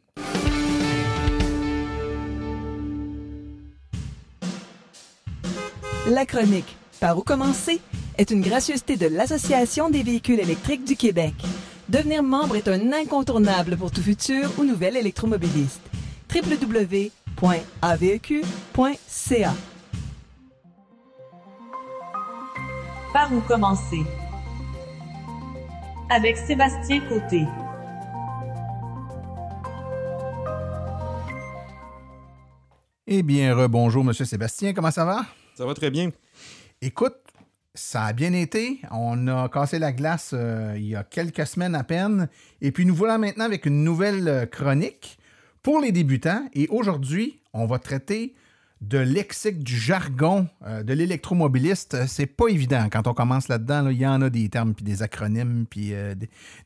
La 6.08 6.26
chronique 6.26 6.76
Par 7.00 7.18
où 7.18 7.22
commencer 7.22 7.80
est 8.18 8.30
une 8.30 8.40
gracieuseté 8.40 8.96
de 8.96 9.06
l'Association 9.06 9.90
des 9.90 10.04
véhicules 10.04 10.38
électriques 10.38 10.84
du 10.84 10.94
Québec. 10.94 11.34
Devenir 11.88 12.22
membre 12.22 12.54
est 12.54 12.68
un 12.68 12.92
incontournable 12.92 13.76
pour 13.76 13.90
tout 13.90 14.02
futur 14.02 14.48
ou 14.58 14.64
nouvel 14.64 14.96
électromobiliste 14.96 15.85
www.aveq.ca. 16.34 17.14
Par 23.12 23.32
où 23.32 23.40
commencer? 23.40 24.02
Avec 26.10 26.36
Sébastien 26.36 27.00
Côté. 27.08 27.44
Eh 33.06 33.22
bien, 33.22 33.54
rebonjour, 33.54 34.02
Monsieur 34.04 34.24
Sébastien, 34.24 34.72
comment 34.72 34.90
ça 34.90 35.04
va? 35.04 35.24
Ça 35.54 35.64
va 35.64 35.74
très 35.74 35.90
bien. 35.90 36.10
Écoute, 36.82 37.14
ça 37.74 38.04
a 38.04 38.12
bien 38.12 38.32
été. 38.32 38.80
On 38.90 39.28
a 39.28 39.48
cassé 39.48 39.78
la 39.78 39.92
glace 39.92 40.32
euh, 40.34 40.74
il 40.76 40.88
y 40.88 40.96
a 40.96 41.04
quelques 41.04 41.46
semaines 41.46 41.74
à 41.74 41.84
peine. 41.84 42.28
Et 42.60 42.72
puis 42.72 42.84
nous 42.84 42.94
voilà 42.94 43.16
maintenant 43.16 43.44
avec 43.44 43.64
une 43.64 43.84
nouvelle 43.84 44.28
euh, 44.28 44.46
chronique 44.46 45.18
pour 45.66 45.80
les 45.80 45.90
débutants. 45.90 46.48
Et 46.54 46.68
aujourd'hui, 46.68 47.40
on 47.52 47.66
va 47.66 47.80
traiter 47.80 48.36
de 48.82 48.98
lexique, 48.98 49.64
du 49.64 49.76
jargon 49.76 50.46
euh, 50.64 50.84
de 50.84 50.92
l'électromobiliste. 50.92 52.06
C'est 52.06 52.26
pas 52.26 52.46
évident 52.46 52.86
quand 52.88 53.08
on 53.08 53.14
commence 53.14 53.48
là-dedans. 53.48 53.88
il 53.88 53.98
y 53.98 54.06
en 54.06 54.22
a 54.22 54.30
des 54.30 54.48
termes, 54.48 54.74
puis 54.74 54.84
des 54.84 55.02
acronymes, 55.02 55.66
puis 55.68 55.92
euh, 55.92 56.14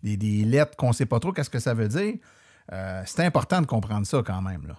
des, 0.03 0.45
lettres 0.45 0.77
qu'on 0.77 0.93
sait 0.93 1.07
pas 1.07 1.19
trop 1.19 1.33
qu'est-ce 1.33 1.49
que 1.49 1.61
ça 1.61 1.73
veut 1.73 1.89
dire. 1.89 2.17
Euh, 2.75 3.03
c'est 3.07 3.25
important 3.25 3.63
de 3.63 3.67
comprendre 3.67 4.07
ça 4.07 4.23
quand 4.23 4.43
même. 4.43 4.67
Là. 4.69 4.77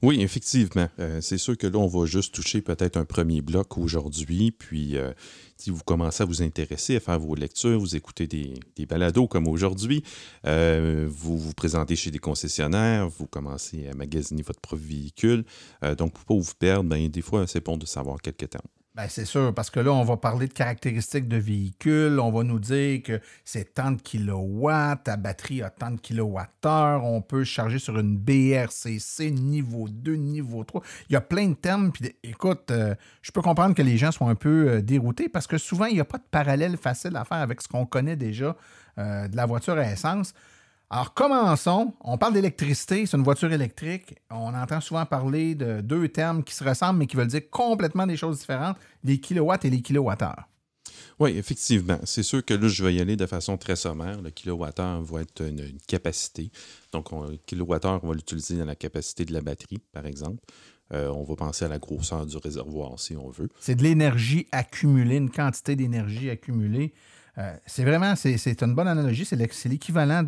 Oui, 0.00 0.20
effectivement. 0.20 0.88
c'est 1.20 1.38
sûr 1.38 1.56
que 1.56 1.66
là, 1.66 1.78
on 1.78 1.88
va 1.88 2.06
juste 2.06 2.32
toucher 2.32 2.60
peut-être 2.62 2.96
un 2.96 3.04
premier 3.04 3.40
bloc 3.40 3.78
aujourd'hui, 3.78 4.52
puis 4.52 4.96
si 5.58 5.70
vous 5.70 5.82
commencez 5.84 6.22
à 6.22 6.26
vous 6.26 6.40
intéresser, 6.40 6.96
à 6.96 7.00
faire 7.00 7.18
vos 7.18 7.34
lectures, 7.34 7.78
vous 7.80 7.96
écoutez 7.96 8.28
des, 8.28 8.54
des 8.76 8.86
balados 8.86 9.26
comme 9.26 9.48
aujourd'hui, 9.48 10.04
euh, 10.46 11.08
vous 11.10 11.36
vous 11.36 11.52
présentez 11.52 11.96
chez 11.96 12.12
des 12.12 12.20
concessionnaires, 12.20 13.08
vous 13.08 13.26
commencez 13.26 13.88
à 13.88 13.94
magasiner 13.94 14.42
votre 14.42 14.60
propre 14.60 14.80
véhicule. 14.80 15.44
Euh, 15.82 15.96
donc, 15.96 16.12
pour 16.12 16.36
ne 16.36 16.40
pas 16.40 16.46
vous 16.46 16.54
perdre, 16.56 16.88
ben, 16.88 17.08
des 17.08 17.22
fois, 17.22 17.46
c'est 17.48 17.64
bon 17.64 17.76
de 17.76 17.86
savoir 17.86 18.22
quelques 18.22 18.48
termes. 18.48 18.68
Ben, 18.98 19.06
c'est 19.08 19.26
sûr, 19.26 19.54
parce 19.54 19.70
que 19.70 19.78
là, 19.78 19.92
on 19.92 20.02
va 20.02 20.16
parler 20.16 20.48
de 20.48 20.52
caractéristiques 20.52 21.28
de 21.28 21.36
véhicule, 21.36 22.18
on 22.18 22.32
va 22.32 22.42
nous 22.42 22.58
dire 22.58 23.00
que 23.04 23.20
c'est 23.44 23.74
tant 23.74 23.92
de 23.92 24.02
kilowatts, 24.02 25.04
ta 25.04 25.16
batterie 25.16 25.62
a 25.62 25.70
tant 25.70 25.92
de 25.92 26.00
kilowattheures, 26.00 27.04
on 27.04 27.22
peut 27.22 27.44
charger 27.44 27.78
sur 27.78 27.96
une 27.96 28.16
BRCC 28.16 29.30
niveau 29.30 29.88
2, 29.88 30.16
niveau 30.16 30.64
3. 30.64 30.82
Il 31.08 31.12
y 31.12 31.16
a 31.16 31.20
plein 31.20 31.50
de 31.50 31.54
termes. 31.54 31.92
Puis, 31.92 32.12
écoute, 32.24 32.72
euh, 32.72 32.96
je 33.22 33.30
peux 33.30 33.40
comprendre 33.40 33.76
que 33.76 33.82
les 33.82 33.98
gens 33.98 34.10
soient 34.10 34.30
un 34.30 34.34
peu 34.34 34.68
euh, 34.68 34.82
déroutés 34.82 35.28
parce 35.28 35.46
que 35.46 35.58
souvent, 35.58 35.84
il 35.84 35.94
n'y 35.94 36.00
a 36.00 36.04
pas 36.04 36.18
de 36.18 36.26
parallèle 36.28 36.76
facile 36.76 37.14
à 37.14 37.24
faire 37.24 37.38
avec 37.38 37.62
ce 37.62 37.68
qu'on 37.68 37.86
connaît 37.86 38.16
déjà 38.16 38.56
euh, 38.98 39.28
de 39.28 39.36
la 39.36 39.46
voiture 39.46 39.78
à 39.78 39.92
essence. 39.92 40.34
Alors, 40.90 41.12
commençons. 41.12 41.92
On 42.00 42.16
parle 42.16 42.32
d'électricité, 42.32 43.04
c'est 43.04 43.16
une 43.16 43.22
voiture 43.22 43.52
électrique. 43.52 44.14
On 44.30 44.54
entend 44.54 44.80
souvent 44.80 45.04
parler 45.04 45.54
de 45.54 45.82
deux 45.82 46.08
termes 46.08 46.42
qui 46.42 46.54
se 46.54 46.64
ressemblent, 46.64 46.98
mais 47.00 47.06
qui 47.06 47.16
veulent 47.16 47.26
dire 47.26 47.50
complètement 47.50 48.06
des 48.06 48.16
choses 48.16 48.38
différentes, 48.38 48.78
les 49.04 49.20
kilowatts 49.20 49.66
et 49.66 49.70
les 49.70 49.82
kilowattheures. 49.82 50.48
Oui, 51.18 51.36
effectivement. 51.36 51.98
C'est 52.04 52.22
sûr 52.22 52.42
que 52.42 52.54
là, 52.54 52.68
je 52.68 52.82
vais 52.82 52.94
y 52.94 53.00
aller 53.00 53.16
de 53.16 53.26
façon 53.26 53.58
très 53.58 53.76
sommaire. 53.76 54.22
Le 54.22 54.30
kilowattheure 54.30 55.02
va 55.02 55.20
être 55.20 55.42
une, 55.42 55.60
une 55.60 55.80
capacité. 55.86 56.50
Donc, 56.92 57.12
on, 57.12 57.24
le 57.24 57.36
kilowattheure, 57.36 58.00
on 58.02 58.08
va 58.08 58.14
l'utiliser 58.14 58.56
dans 58.56 58.64
la 58.64 58.76
capacité 58.76 59.26
de 59.26 59.34
la 59.34 59.42
batterie, 59.42 59.82
par 59.92 60.06
exemple. 60.06 60.42
Euh, 60.94 61.08
on 61.10 61.22
va 61.22 61.36
penser 61.36 61.66
à 61.66 61.68
la 61.68 61.78
grosseur 61.78 62.24
du 62.24 62.38
réservoir, 62.38 62.98
si 62.98 63.14
on 63.14 63.28
veut. 63.28 63.50
C'est 63.60 63.74
de 63.74 63.82
l'énergie 63.82 64.46
accumulée, 64.52 65.16
une 65.16 65.30
quantité 65.30 65.76
d'énergie 65.76 66.30
accumulée. 66.30 66.94
Euh, 67.36 67.54
c'est 67.66 67.84
vraiment, 67.84 68.16
c'est 68.16 68.62
une 68.62 68.74
bonne 68.74 68.88
analogie. 68.88 69.26
C'est 69.26 69.36
l'équivalent 69.68 70.24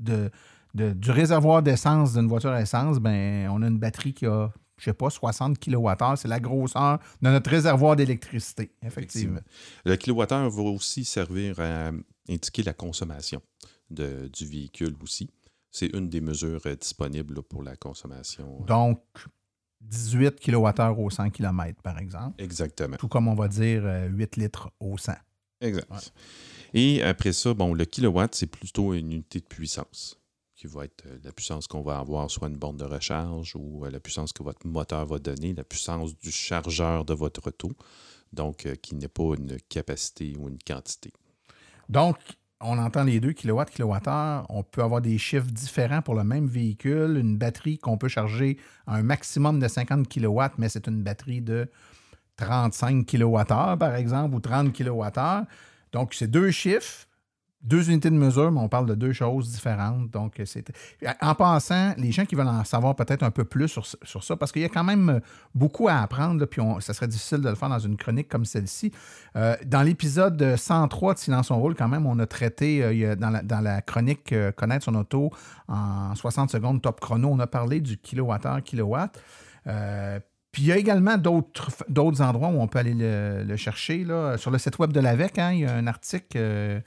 de, 0.00 0.30
de, 0.74 0.92
du 0.92 1.10
réservoir 1.10 1.62
d'essence 1.62 2.14
d'une 2.14 2.28
voiture 2.28 2.50
à 2.50 2.60
essence. 2.60 2.98
Ben, 2.98 3.48
on 3.50 3.62
a 3.62 3.68
une 3.68 3.78
batterie 3.78 4.14
qui 4.14 4.26
a 4.26 4.50
je 4.80 4.86
sais 4.86 4.94
pas, 4.94 5.10
60 5.10 5.58
kWh. 5.58 6.16
C'est 6.16 6.26
la 6.28 6.40
grosseur 6.40 6.98
de 7.20 7.28
notre 7.28 7.50
réservoir 7.50 7.96
d'électricité, 7.96 8.72
effectivement. 8.82 9.40
Le 9.84 9.94
kilowattheure 9.96 10.48
va 10.48 10.62
aussi 10.62 11.04
servir 11.04 11.60
à 11.60 11.90
indiquer 12.28 12.62
la 12.62 12.72
consommation 12.72 13.42
de, 13.90 14.28
du 14.32 14.46
véhicule 14.46 14.96
aussi. 15.02 15.28
C'est 15.70 15.94
une 15.94 16.08
des 16.08 16.20
mesures 16.22 16.62
euh, 16.66 16.74
disponibles 16.74 17.34
là, 17.34 17.42
pour 17.42 17.62
la 17.62 17.76
consommation. 17.76 18.58
euh. 18.62 18.64
Donc, 18.64 19.02
18 19.82 20.40
kWh 20.40 20.98
au 20.98 21.10
100 21.10 21.30
km, 21.30 21.82
par 21.82 21.98
exemple. 21.98 22.42
Exactement. 22.42 22.96
Tout 22.96 23.08
comme 23.08 23.28
on 23.28 23.34
va 23.34 23.48
dire 23.48 23.82
euh, 23.84 24.08
8 24.08 24.36
litres 24.36 24.70
au 24.80 24.96
100. 24.96 25.12
Exact. 25.60 25.90
Ouais. 25.90 25.98
Et 26.74 27.02
après 27.02 27.32
ça, 27.32 27.54
bon, 27.54 27.74
le 27.74 27.84
kilowatt, 27.84 28.34
c'est 28.34 28.46
plutôt 28.46 28.94
une 28.94 29.12
unité 29.12 29.40
de 29.40 29.44
puissance 29.44 30.20
qui 30.60 30.66
va 30.66 30.84
être 30.84 31.06
euh, 31.06 31.18
la 31.24 31.32
puissance 31.32 31.66
qu'on 31.66 31.80
va 31.80 31.98
avoir, 31.98 32.30
soit 32.30 32.48
une 32.48 32.56
borne 32.56 32.76
de 32.76 32.84
recharge 32.84 33.56
ou 33.56 33.86
euh, 33.86 33.90
la 33.90 33.98
puissance 33.98 34.32
que 34.32 34.42
votre 34.42 34.66
moteur 34.66 35.06
va 35.06 35.18
donner, 35.18 35.54
la 35.54 35.64
puissance 35.64 36.16
du 36.18 36.30
chargeur 36.30 37.06
de 37.06 37.14
votre 37.14 37.48
auto, 37.48 37.70
donc 38.34 38.66
euh, 38.66 38.74
qui 38.74 38.94
n'est 38.94 39.08
pas 39.08 39.34
une 39.38 39.56
capacité 39.70 40.34
ou 40.38 40.48
une 40.48 40.58
quantité. 40.58 41.14
Donc, 41.88 42.18
on 42.60 42.76
entend 42.76 43.04
les 43.04 43.20
deux 43.20 43.32
kilowatts, 43.32 43.70
kilowattheure. 43.70 44.44
On 44.50 44.62
peut 44.62 44.82
avoir 44.82 45.00
des 45.00 45.16
chiffres 45.16 45.50
différents 45.50 46.02
pour 46.02 46.14
le 46.14 46.24
même 46.24 46.46
véhicule. 46.46 47.16
Une 47.16 47.38
batterie 47.38 47.78
qu'on 47.78 47.96
peut 47.96 48.08
charger 48.08 48.58
à 48.86 48.96
un 48.96 49.02
maximum 49.02 49.60
de 49.60 49.66
50 49.66 50.06
kilowatts, 50.08 50.58
mais 50.58 50.68
c'est 50.68 50.86
une 50.86 51.02
batterie 51.02 51.40
de 51.40 51.70
35 52.36 53.06
kilowattheures, 53.06 53.78
par 53.78 53.94
exemple, 53.94 54.34
ou 54.34 54.40
30 54.40 54.74
kilowattheures. 54.74 55.46
Donc, 55.92 56.14
c'est 56.14 56.28
deux 56.28 56.50
chiffres, 56.50 57.06
deux 57.62 57.90
unités 57.90 58.08
de 58.08 58.14
mesure, 58.14 58.50
mais 58.50 58.60
on 58.60 58.68
parle 58.68 58.86
de 58.86 58.94
deux 58.94 59.12
choses 59.12 59.50
différentes. 59.50 60.10
Donc, 60.10 60.40
c'est. 60.46 60.64
En 61.20 61.34
passant, 61.34 61.92
les 61.98 62.10
gens 62.10 62.24
qui 62.24 62.34
veulent 62.34 62.48
en 62.48 62.64
savoir 62.64 62.96
peut-être 62.96 63.22
un 63.22 63.30
peu 63.30 63.44
plus 63.44 63.68
sur, 63.68 63.84
sur 63.86 64.24
ça, 64.24 64.36
parce 64.36 64.50
qu'il 64.50 64.62
y 64.62 64.64
a 64.64 64.70
quand 64.70 64.84
même 64.84 65.20
beaucoup 65.54 65.88
à 65.88 65.96
apprendre, 65.96 66.44
puis 66.46 66.62
ça 66.80 66.94
serait 66.94 67.08
difficile 67.08 67.40
de 67.42 67.48
le 67.48 67.54
faire 67.54 67.68
dans 67.68 67.78
une 67.78 67.96
chronique 67.98 68.28
comme 68.28 68.46
celle-ci. 68.46 68.92
Euh, 69.36 69.56
dans 69.66 69.82
l'épisode 69.82 70.56
103 70.56 71.14
de 71.14 71.18
Silence 71.18 71.50
on 71.50 71.60
roule, 71.60 71.74
quand 71.74 71.88
même, 71.88 72.06
on 72.06 72.18
a 72.18 72.26
traité, 72.26 72.82
euh, 72.82 73.14
dans, 73.14 73.30
la, 73.30 73.42
dans 73.42 73.60
la 73.60 73.82
chronique 73.82 74.32
euh, 74.32 74.52
Connaître 74.52 74.86
son 74.86 74.94
auto 74.94 75.30
en 75.68 76.14
60 76.14 76.50
secondes 76.50 76.80
top 76.80 77.00
chrono, 77.00 77.28
on 77.30 77.38
a 77.40 77.46
parlé 77.46 77.80
du 77.80 77.98
kilowattheure, 77.98 78.62
kilowatt. 78.62 79.20
Euh, 79.66 80.18
puis 80.52 80.62
il 80.62 80.66
y 80.68 80.72
a 80.72 80.76
également 80.78 81.16
d'autres 81.16 82.20
endroits 82.22 82.48
où 82.48 82.60
on 82.60 82.66
peut 82.66 82.78
aller 82.80 82.94
le, 82.94 83.44
le 83.44 83.56
chercher. 83.56 84.04
Là. 84.04 84.36
Sur 84.36 84.50
le 84.50 84.58
site 84.58 84.78
web 84.78 84.92
de 84.92 85.00
l'AVEC, 85.00 85.38
hein, 85.38 85.52
il 85.52 85.60
y 85.60 85.64
a 85.64 85.74
un 85.74 85.86
article. 85.86 86.36
euh, 86.36 86.80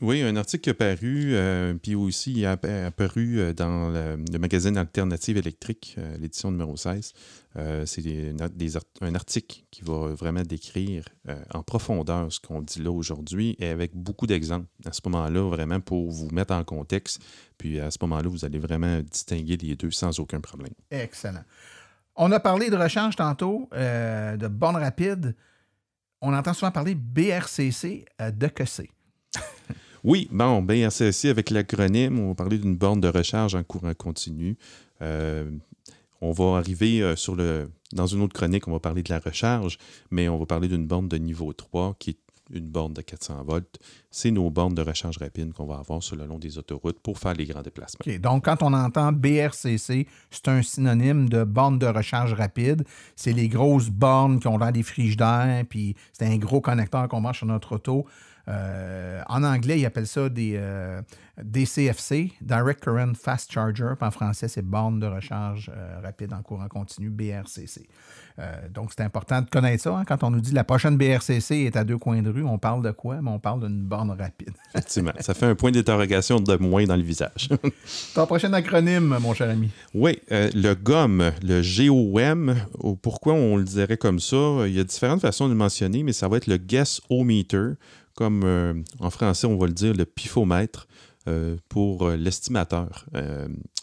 Oui, 0.00 0.22
un 0.22 0.36
article 0.36 0.62
qui 0.62 0.70
est 0.70 0.74
paru, 0.74 1.34
euh, 1.34 1.74
puis 1.74 1.94
aussi 1.94 2.32
il 2.32 2.42
est 2.42 2.46
app- 2.46 2.64
apparu 2.64 3.38
euh, 3.40 3.52
dans 3.52 3.90
le, 3.90 4.16
le 4.32 4.38
magazine 4.38 4.76
Alternative 4.78 5.36
électrique, 5.36 5.96
euh, 5.98 6.16
l'édition 6.18 6.50
numéro 6.50 6.76
16. 6.76 7.12
Euh, 7.56 7.86
c'est 7.86 8.02
des- 8.02 8.30
une- 8.30 8.48
des 8.54 8.76
art- 8.76 8.82
un 9.00 9.14
article 9.14 9.60
qui 9.70 9.82
va 9.82 10.08
vraiment 10.14 10.42
décrire 10.42 11.04
en 11.54 11.62
profondeur 11.62 12.32
ce 12.32 12.40
qu'on 12.40 12.60
dit 12.62 12.80
là 12.82 12.90
aujourd'hui 12.90 13.56
et 13.60 13.68
avec 13.68 13.94
beaucoup 13.94 14.26
d'exemples 14.26 14.66
à 14.84 14.92
ce 14.92 15.00
moment-là, 15.04 15.48
vraiment 15.48 15.80
pour 15.80 16.10
vous 16.10 16.28
mettre 16.30 16.52
en 16.54 16.64
contexte. 16.64 17.22
Puis 17.58 17.78
à 17.80 17.90
ce 17.90 17.98
moment-là, 18.02 18.28
vous 18.28 18.44
allez 18.44 18.58
vraiment 18.58 19.00
distinguer 19.00 19.56
les 19.56 19.76
deux 19.76 19.90
sans 19.90 20.18
aucun 20.20 20.40
problème. 20.40 20.72
Excellent. 20.90 21.44
On 22.16 22.30
a 22.30 22.40
parlé 22.40 22.70
de 22.70 22.76
rechange 22.76 23.16
tantôt, 23.16 23.68
euh, 23.74 24.36
de 24.36 24.46
bornes 24.46 24.76
rapides. 24.76 25.34
On 26.20 26.32
entend 26.32 26.54
souvent 26.54 26.70
parler 26.70 26.94
BRCC 26.94 28.04
euh, 28.20 28.30
de 28.30 28.46
que 28.46 28.64
c'est. 28.64 28.90
Oui, 30.04 30.28
bon, 30.30 30.60
BRCC 30.60 31.30
avec 31.30 31.48
l'acronyme, 31.48 32.20
on 32.20 32.28
va 32.28 32.34
parler 32.34 32.58
d'une 32.58 32.76
borne 32.76 33.00
de 33.00 33.08
recharge 33.08 33.54
en 33.54 33.62
courant 33.62 33.94
continu. 33.94 34.58
Euh, 35.00 35.50
on 36.20 36.30
va 36.30 36.58
arriver 36.58 37.16
sur 37.16 37.34
le. 37.34 37.70
Dans 37.92 38.06
une 38.06 38.20
autre 38.20 38.34
chronique, 38.34 38.68
on 38.68 38.72
va 38.72 38.80
parler 38.80 39.02
de 39.02 39.08
la 39.10 39.18
recharge, 39.18 39.78
mais 40.10 40.28
on 40.28 40.36
va 40.36 40.44
parler 40.44 40.68
d'une 40.68 40.86
borne 40.86 41.08
de 41.08 41.16
niveau 41.16 41.54
3 41.54 41.96
qui 41.98 42.10
est 42.10 42.18
une 42.54 42.68
borne 42.68 42.94
de 42.94 43.02
400 43.02 43.44
volts. 43.44 43.78
C'est 44.10 44.30
nos 44.30 44.50
bornes 44.50 44.74
de 44.74 44.82
recharge 44.82 45.18
rapide 45.18 45.52
qu'on 45.52 45.66
va 45.66 45.76
avoir 45.76 46.02
sur 46.02 46.16
le 46.16 46.26
long 46.26 46.38
des 46.38 46.58
autoroutes 46.58 47.00
pour 47.00 47.18
faire 47.18 47.34
les 47.34 47.44
grands 47.44 47.62
déplacements. 47.62 48.04
Donc, 48.20 48.44
quand 48.44 48.62
on 48.62 48.72
entend 48.72 49.12
BRCC, 49.12 50.06
c'est 50.30 50.48
un 50.48 50.62
synonyme 50.62 51.28
de 51.28 51.44
borne 51.44 51.78
de 51.78 51.86
recharge 51.86 52.32
rapide. 52.32 52.84
C'est 53.16 53.32
les 53.32 53.48
grosses 53.48 53.90
bornes 53.90 54.40
qui 54.40 54.48
ont 54.48 54.58
l'air 54.58 54.72
des 54.72 54.82
frigidaires, 54.82 55.64
puis 55.68 55.94
c'est 56.12 56.26
un 56.26 56.36
gros 56.36 56.60
connecteur 56.60 57.08
qu'on 57.08 57.20
marche 57.20 57.38
sur 57.38 57.46
notre 57.46 57.76
auto. 57.76 58.06
Euh, 58.48 59.22
en 59.28 59.42
anglais, 59.42 59.80
ils 59.80 59.86
appellent 59.86 60.06
ça 60.06 60.28
des 60.28 60.54
euh, 60.56 61.00
DCFC, 61.42 62.32
Direct 62.40 62.82
Current 62.84 63.14
Fast 63.14 63.50
Charger. 63.50 63.92
Puis 63.98 64.06
en 64.06 64.10
français, 64.10 64.48
c'est 64.48 64.62
borne 64.62 65.00
de 65.00 65.06
recharge 65.06 65.70
euh, 65.74 66.00
rapide 66.02 66.32
en 66.32 66.42
courant 66.42 66.68
continu, 66.68 67.10
BRCC. 67.10 67.88
Donc, 68.74 68.90
c'est 68.90 69.04
important 69.04 69.42
de 69.42 69.48
connaître 69.48 69.84
ça. 69.84 69.96
hein. 69.96 70.04
Quand 70.04 70.24
on 70.24 70.30
nous 70.30 70.40
dit 70.40 70.50
la 70.52 70.64
prochaine 70.64 70.96
BRCC 70.96 71.52
est 71.66 71.76
à 71.76 71.84
deux 71.84 71.98
coins 71.98 72.20
de 72.20 72.30
rue, 72.30 72.42
on 72.42 72.58
parle 72.58 72.82
de 72.82 72.90
quoi? 72.90 73.22
Mais 73.22 73.30
on 73.30 73.38
parle 73.38 73.60
d'une 73.60 73.80
borne 73.80 74.10
rapide. 74.10 74.50
Effectivement, 74.74 75.12
ça 75.20 75.34
fait 75.34 75.46
un 75.46 75.54
point 75.54 75.70
d'interrogation 75.70 76.40
de 76.40 76.56
moins 76.56 76.84
dans 76.84 76.96
le 76.96 77.02
visage. 77.02 77.48
Ton 78.14 78.26
prochain 78.26 78.52
acronyme, 78.52 79.18
mon 79.20 79.34
cher 79.34 79.48
ami. 79.50 79.70
Oui, 79.94 80.18
le 80.30 80.74
GOM, 80.74 81.30
le 81.44 81.62
GOM, 81.62 82.56
ou 82.80 82.96
pourquoi 82.96 83.34
on 83.34 83.56
le 83.56 83.62
dirait 83.62 83.98
comme 83.98 84.18
ça, 84.18 84.66
il 84.66 84.72
y 84.72 84.80
a 84.80 84.84
différentes 84.84 85.20
façons 85.20 85.44
de 85.44 85.52
le 85.52 85.56
mentionner, 85.58 86.02
mais 86.02 86.12
ça 86.12 86.26
va 86.26 86.38
être 86.38 86.48
le 86.48 86.56
Guess 86.56 87.02
O-Meter, 87.10 87.74
comme 88.14 88.42
euh, 88.44 88.74
en 89.00 89.10
français 89.10 89.46
on 89.46 89.56
va 89.56 89.66
le 89.66 89.72
dire 89.72 89.94
le 89.94 90.04
pifomètre 90.04 90.86
euh, 91.26 91.56
pour 91.68 92.02
euh, 92.02 92.16
l'estimateur 92.16 93.06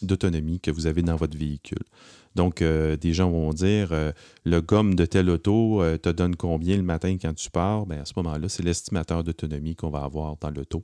d'autonomie 0.00 0.60
que 0.60 0.70
vous 0.70 0.86
avez 0.86 1.02
dans 1.02 1.16
votre 1.16 1.36
véhicule. 1.36 1.84
Donc, 2.34 2.62
des 2.62 3.12
gens 3.12 3.30
vont 3.30 3.52
dire 3.52 3.92
le 4.46 4.60
gomme 4.60 4.94
de 4.94 5.04
telle 5.04 5.28
auto 5.28 5.82
te 5.98 6.08
donne 6.08 6.34
combien 6.34 6.78
le 6.78 6.82
matin 6.82 7.18
quand 7.20 7.34
tu 7.34 7.50
pars? 7.50 7.84
Ben, 7.84 8.00
à 8.00 8.04
ce 8.06 8.14
moment-là, 8.16 8.48
c'est 8.48 8.62
l'estimateur 8.62 9.22
d'autonomie 9.22 9.76
qu'on 9.76 9.90
va 9.90 10.04
avoir 10.04 10.38
dans 10.38 10.48
l'auto 10.48 10.82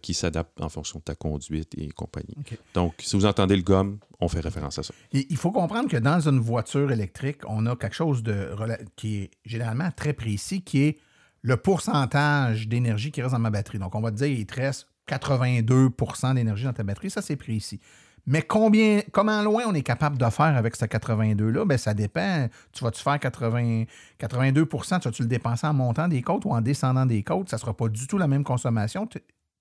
qui 0.00 0.12
s'adapte 0.12 0.60
en 0.60 0.68
fonction 0.68 0.98
de 0.98 1.04
ta 1.04 1.14
conduite 1.14 1.72
et 1.78 1.88
compagnie. 1.90 2.34
Donc, 2.74 2.94
si 2.98 3.14
vous 3.14 3.26
entendez 3.26 3.54
le 3.54 3.62
gomme, 3.62 3.98
on 4.18 4.26
fait 4.26 4.40
référence 4.40 4.76
à 4.80 4.82
ça. 4.82 4.92
Il 5.12 5.24
il 5.30 5.36
faut 5.36 5.52
comprendre 5.52 5.88
que 5.88 5.98
dans 5.98 6.28
une 6.28 6.40
voiture 6.40 6.90
électrique, 6.90 7.42
on 7.46 7.64
a 7.66 7.76
quelque 7.76 7.94
chose 7.94 8.24
de 8.24 8.48
qui 8.96 9.18
est 9.18 9.30
généralement 9.44 9.92
très 9.94 10.14
précis, 10.14 10.62
qui 10.62 10.82
est 10.82 10.98
le 11.42 11.56
pourcentage 11.56 12.68
d'énergie 12.68 13.10
qui 13.10 13.20
reste 13.20 13.34
dans 13.34 13.40
ma 13.40 13.50
batterie. 13.50 13.78
Donc, 13.78 13.94
on 13.94 14.00
va 14.00 14.10
te 14.10 14.16
dire, 14.16 14.28
il 14.28 14.46
te 14.46 14.54
reste 14.54 14.88
82% 15.08 16.34
d'énergie 16.34 16.64
dans 16.64 16.72
ta 16.72 16.82
batterie. 16.84 17.10
Ça, 17.10 17.20
c'est 17.20 17.36
précis. 17.36 17.80
Mais 18.24 18.42
combien, 18.42 19.00
comment 19.10 19.42
loin 19.42 19.64
on 19.66 19.74
est 19.74 19.82
capable 19.82 20.16
de 20.16 20.24
faire 20.30 20.56
avec 20.56 20.76
ce 20.76 20.84
82-là? 20.84 21.64
Ben, 21.64 21.76
ça 21.76 21.92
dépend. 21.92 22.48
Tu 22.72 22.84
vas-tu 22.84 23.02
faire 23.02 23.18
80, 23.18 23.84
82 24.18 24.64
tu 24.64 24.76
vas-tu 24.76 25.22
le 25.22 25.28
dépenser 25.28 25.66
en 25.66 25.74
montant 25.74 26.06
des 26.06 26.22
côtes 26.22 26.44
ou 26.44 26.50
en 26.50 26.60
descendant 26.60 27.04
des 27.04 27.24
côtes? 27.24 27.48
Ça 27.48 27.56
ne 27.56 27.60
sera 27.60 27.76
pas 27.76 27.88
du 27.88 28.06
tout 28.06 28.18
la 28.18 28.28
même 28.28 28.44
consommation. 28.44 29.08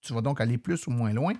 Tu 0.02 0.13
vas 0.13 0.22
donc 0.22 0.39
aller 0.41 0.60
plus 0.60 0.86
ou 0.86 0.91
moins 0.91 1.12
loin. 1.12 1.34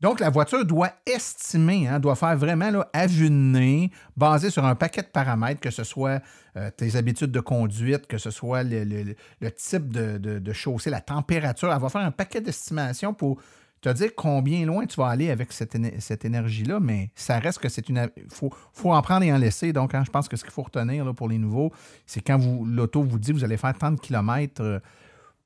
Donc, 0.00 0.20
la 0.20 0.30
voiture 0.30 0.64
doit 0.64 0.92
estimer, 1.06 1.88
hein, 1.88 1.98
doit 1.98 2.14
faire 2.14 2.36
vraiment 2.36 2.70
là, 2.70 2.88
à 2.92 3.06
vue 3.08 3.30
de 3.30 3.34
nez, 3.34 3.90
basé 4.16 4.50
sur 4.50 4.64
un 4.64 4.76
paquet 4.76 5.02
de 5.02 5.08
paramètres, 5.08 5.60
que 5.60 5.70
ce 5.70 5.82
soit 5.82 6.22
euh, 6.56 6.70
tes 6.70 6.94
habitudes 6.94 7.32
de 7.32 7.40
conduite, 7.40 8.06
que 8.06 8.16
ce 8.16 8.30
soit 8.30 8.62
le, 8.62 9.14
type 9.56 9.88
de, 9.88 10.52
chaussée, 10.52 10.90
la 10.90 11.00
température. 11.00 11.72
Elle 11.72 11.80
va 11.80 11.88
faire 11.88 12.02
un 12.02 12.12
paquet 12.12 12.40
d'estimations 12.40 13.12
pour 13.12 13.40
te 13.80 13.88
dire 13.88 14.10
combien 14.16 14.66
loin 14.66 14.86
tu 14.86 14.96
vas 14.96 15.08
aller 15.08 15.30
avec 15.30 15.52
cette, 15.52 15.74
éne- 15.74 16.00
cette 16.00 16.24
énergie-là, 16.24 16.78
mais 16.80 17.10
ça 17.16 17.40
reste 17.40 17.58
que 17.58 17.68
c'est 17.68 17.88
une. 17.88 18.08
Il 18.16 18.24
faut, 18.30 18.52
en 18.92 19.02
prendre 19.02 19.24
et 19.24 19.32
en 19.32 19.38
laisser. 19.38 19.72
Donc, 19.72 19.94
hein, 19.94 20.04
je 20.06 20.10
pense 20.10 20.28
que 20.28 20.36
ce 20.36 20.44
qu'il 20.44 20.52
faut 20.52 20.62
retenir 20.62 21.12
pour 21.14 21.28
les 21.28 21.38
nouveaux, 21.38 21.72
c'est 22.06 22.20
quand 22.20 22.38
l'auto 22.64 23.02
vous 23.02 23.18
dit 23.18 23.32
que 23.32 23.38
vous 23.38 23.44
allez 23.44 23.56
faire 23.56 23.76
tant 23.76 23.90
de 23.90 24.00
kilomètres, 24.00 24.62
euh, 24.62 24.78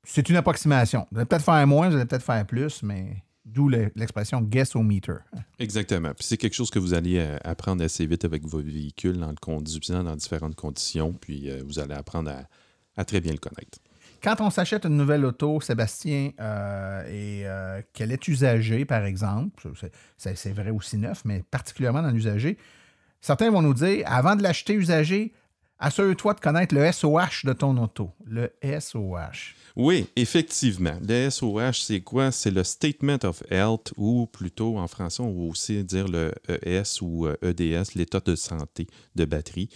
c'est 0.03 0.29
une 0.29 0.35
approximation. 0.35 1.07
Vous 1.11 1.17
allez 1.17 1.25
peut-être 1.25 1.45
faire 1.45 1.65
moins, 1.65 1.89
vous 1.89 1.95
allez 1.95 2.05
peut-être 2.05 2.25
faire 2.25 2.45
plus, 2.45 2.83
mais 2.83 3.23
d'où 3.45 3.67
le- 3.69 3.91
l'expression 3.95 4.41
guess 4.41 4.75
au 4.75 4.83
meter. 4.83 5.17
Exactement. 5.59 6.09
Puis 6.13 6.25
c'est 6.25 6.37
quelque 6.37 6.53
chose 6.55 6.69
que 6.69 6.79
vous 6.79 6.93
allez 6.93 7.17
euh, 7.19 7.37
apprendre 7.43 7.83
assez 7.83 8.05
vite 8.05 8.25
avec 8.25 8.43
votre 8.45 8.65
véhicule 8.67 9.21
en 9.23 9.29
le 9.29 9.35
conduisant 9.35 10.03
dans 10.03 10.15
différentes 10.15 10.55
conditions. 10.55 11.13
Puis 11.13 11.49
euh, 11.49 11.61
vous 11.65 11.79
allez 11.79 11.93
apprendre 11.93 12.31
à, 12.31 12.43
à 12.95 13.05
très 13.05 13.19
bien 13.21 13.31
le 13.33 13.37
connaître. 13.39 13.79
Quand 14.23 14.39
on 14.39 14.49
s'achète 14.49 14.85
une 14.85 14.95
nouvelle 14.95 15.25
auto, 15.25 15.59
Sébastien, 15.59 16.31
euh, 16.39 17.03
et 17.07 17.45
euh, 17.45 17.81
qu'elle 17.91 18.13
est 18.13 18.25
usagée, 18.29 18.85
par 18.85 19.03
exemple, 19.03 19.69
c'est- 20.17 20.53
vrai 20.53 20.69
aussi 20.69 20.97
neuf, 20.97 21.23
mais 21.25 21.43
particulièrement 21.51 22.01
dans 22.01 22.11
l'usager, 22.11 22.57
certains 23.19 23.51
vont 23.51 23.61
nous 23.61 23.73
dire, 23.73 24.05
avant 24.09 24.37
de 24.37 24.43
l'acheter 24.43 24.75
usagé, 24.75 25.33
assure-toi 25.77 26.35
de 26.35 26.39
connaître 26.39 26.73
le 26.73 26.89
SOH 26.89 27.43
de 27.43 27.51
ton 27.51 27.75
auto. 27.75 28.11
Le 28.25 28.53
SOH. 28.61 29.55
Oui, 29.75 30.05
effectivement. 30.15 30.99
Le 31.07 31.31
SOH, 31.31 31.83
c'est 31.85 32.01
quoi? 32.01 32.31
C'est 32.31 32.51
le 32.51 32.63
Statement 32.63 33.17
of 33.23 33.41
Health, 33.49 33.91
ou 33.97 34.27
plutôt 34.27 34.77
en 34.77 34.87
français, 34.87 35.23
on 35.23 35.33
va 35.33 35.49
aussi 35.49 35.83
dire 35.83 36.07
le 36.07 36.31
ES 36.47 37.01
ou 37.01 37.25
euh, 37.25 37.35
EDS, 37.41 37.95
l'état 37.95 38.19
de 38.19 38.35
santé 38.35 38.85
de 39.15 39.25
batterie. 39.25 39.69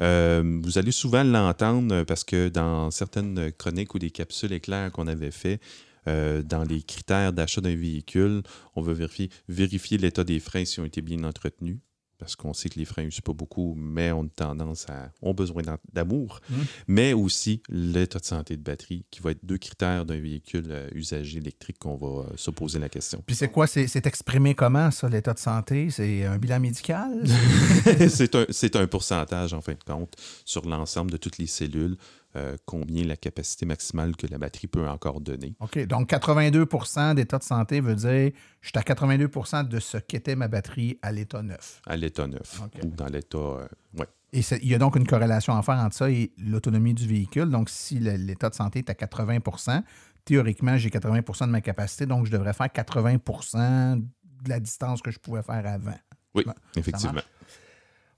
Euh, 0.00 0.60
vous 0.62 0.76
allez 0.76 0.92
souvent 0.92 1.24
l'entendre 1.24 1.94
euh, 1.94 2.04
parce 2.04 2.24
que 2.24 2.50
dans 2.50 2.90
certaines 2.90 3.50
chroniques 3.52 3.94
ou 3.94 3.98
des 3.98 4.10
capsules 4.10 4.52
éclairs 4.52 4.92
qu'on 4.92 5.06
avait 5.06 5.30
fait, 5.30 5.60
dans 6.06 6.64
les 6.66 6.80
critères 6.80 7.34
d'achat 7.34 7.60
d'un 7.60 7.76
véhicule, 7.76 8.42
on 8.74 8.80
veut 8.80 8.94
vérifier, 8.94 9.28
vérifier 9.46 9.98
l'état 9.98 10.24
des 10.24 10.40
freins 10.40 10.64
s'ils 10.64 10.82
ont 10.82 10.86
été 10.86 11.02
bien 11.02 11.22
entretenus. 11.22 11.76
Parce 12.18 12.34
qu'on 12.34 12.52
sait 12.52 12.68
que 12.68 12.78
les 12.78 12.84
freins 12.84 13.04
n'usent 13.04 13.20
pas 13.20 13.32
beaucoup, 13.32 13.74
mais 13.76 14.10
ont 14.10 14.26
tendance 14.26 14.88
à. 14.88 15.10
ont 15.22 15.34
besoin 15.34 15.62
d'amour. 15.92 16.40
Mm. 16.50 16.54
Mais 16.88 17.12
aussi 17.12 17.62
l'état 17.68 18.18
de 18.18 18.24
santé 18.24 18.56
de 18.56 18.62
batterie, 18.62 19.04
qui 19.10 19.20
va 19.20 19.30
être 19.30 19.44
deux 19.44 19.58
critères 19.58 20.04
d'un 20.04 20.18
véhicule 20.18 20.66
euh, 20.70 20.88
usagé 20.94 21.38
électrique 21.38 21.78
qu'on 21.78 21.96
va 21.96 22.24
euh, 22.24 22.36
se 22.36 22.50
poser 22.50 22.78
la 22.78 22.88
question. 22.88 23.22
Puis 23.26 23.36
c'est 23.36 23.48
quoi? 23.48 23.66
C'est 23.66 24.06
exprimé 24.06 24.54
comment, 24.54 24.90
ça, 24.90 25.08
l'état 25.08 25.32
de 25.32 25.38
santé? 25.38 25.90
C'est 25.90 26.24
un 26.24 26.38
bilan 26.38 26.60
médical? 26.60 27.24
c'est 28.08 28.34
un, 28.34 28.46
c'est 28.50 28.74
un 28.76 28.86
pourcentage, 28.86 29.54
en 29.54 29.60
fin 29.60 29.74
de 29.74 29.84
compte, 29.84 30.14
sur 30.44 30.66
l'ensemble 30.68 31.10
de 31.10 31.16
toutes 31.16 31.38
les 31.38 31.46
cellules, 31.46 31.96
euh, 32.38 32.56
combien 32.64 33.04
la 33.04 33.16
capacité 33.16 33.66
maximale 33.66 34.16
que 34.16 34.26
la 34.26 34.38
batterie 34.38 34.66
peut 34.68 34.88
encore 34.88 35.20
donner. 35.20 35.54
OK. 35.60 35.78
Donc, 35.86 36.10
82% 36.10 37.14
d'état 37.14 37.38
de 37.38 37.42
santé 37.42 37.80
veut 37.80 37.94
dire 37.94 38.30
je 38.60 38.68
suis 38.68 38.78
à 38.78 38.82
82% 38.82 39.66
de 39.68 39.80
ce 39.80 39.98
qu'était 39.98 40.36
ma 40.36 40.48
batterie 40.48 40.98
à 41.02 41.12
l'état 41.12 41.42
neuf. 41.42 41.80
à 41.86 41.96
l'état 41.96 42.26
neuf 42.26 42.60
ou 42.82 42.86
dans 42.88 43.06
l'état. 43.06 43.38
euh, 43.38 43.66
ouais. 43.98 44.06
Et 44.32 44.40
il 44.62 44.68
y 44.68 44.74
a 44.74 44.78
donc 44.78 44.96
une 44.96 45.06
corrélation 45.06 45.56
à 45.56 45.62
faire 45.62 45.76
entre 45.76 45.96
ça 45.96 46.10
et 46.10 46.32
l'autonomie 46.38 46.94
du 46.94 47.06
véhicule. 47.08 47.50
Donc, 47.50 47.70
si 47.70 47.98
l'état 47.98 48.50
de 48.50 48.54
santé 48.54 48.80
est 48.80 48.90
à 48.90 48.94
80% 48.94 49.82
théoriquement, 50.24 50.76
j'ai 50.76 50.90
80% 50.90 51.46
de 51.46 51.50
ma 51.50 51.62
capacité, 51.62 52.04
donc 52.04 52.26
je 52.26 52.30
devrais 52.30 52.52
faire 52.52 52.66
80% 52.66 53.96
de 53.96 54.48
la 54.48 54.60
distance 54.60 55.00
que 55.00 55.10
je 55.10 55.18
pouvais 55.18 55.42
faire 55.42 55.66
avant. 55.66 55.98
Oui, 56.34 56.44
effectivement. 56.76 57.22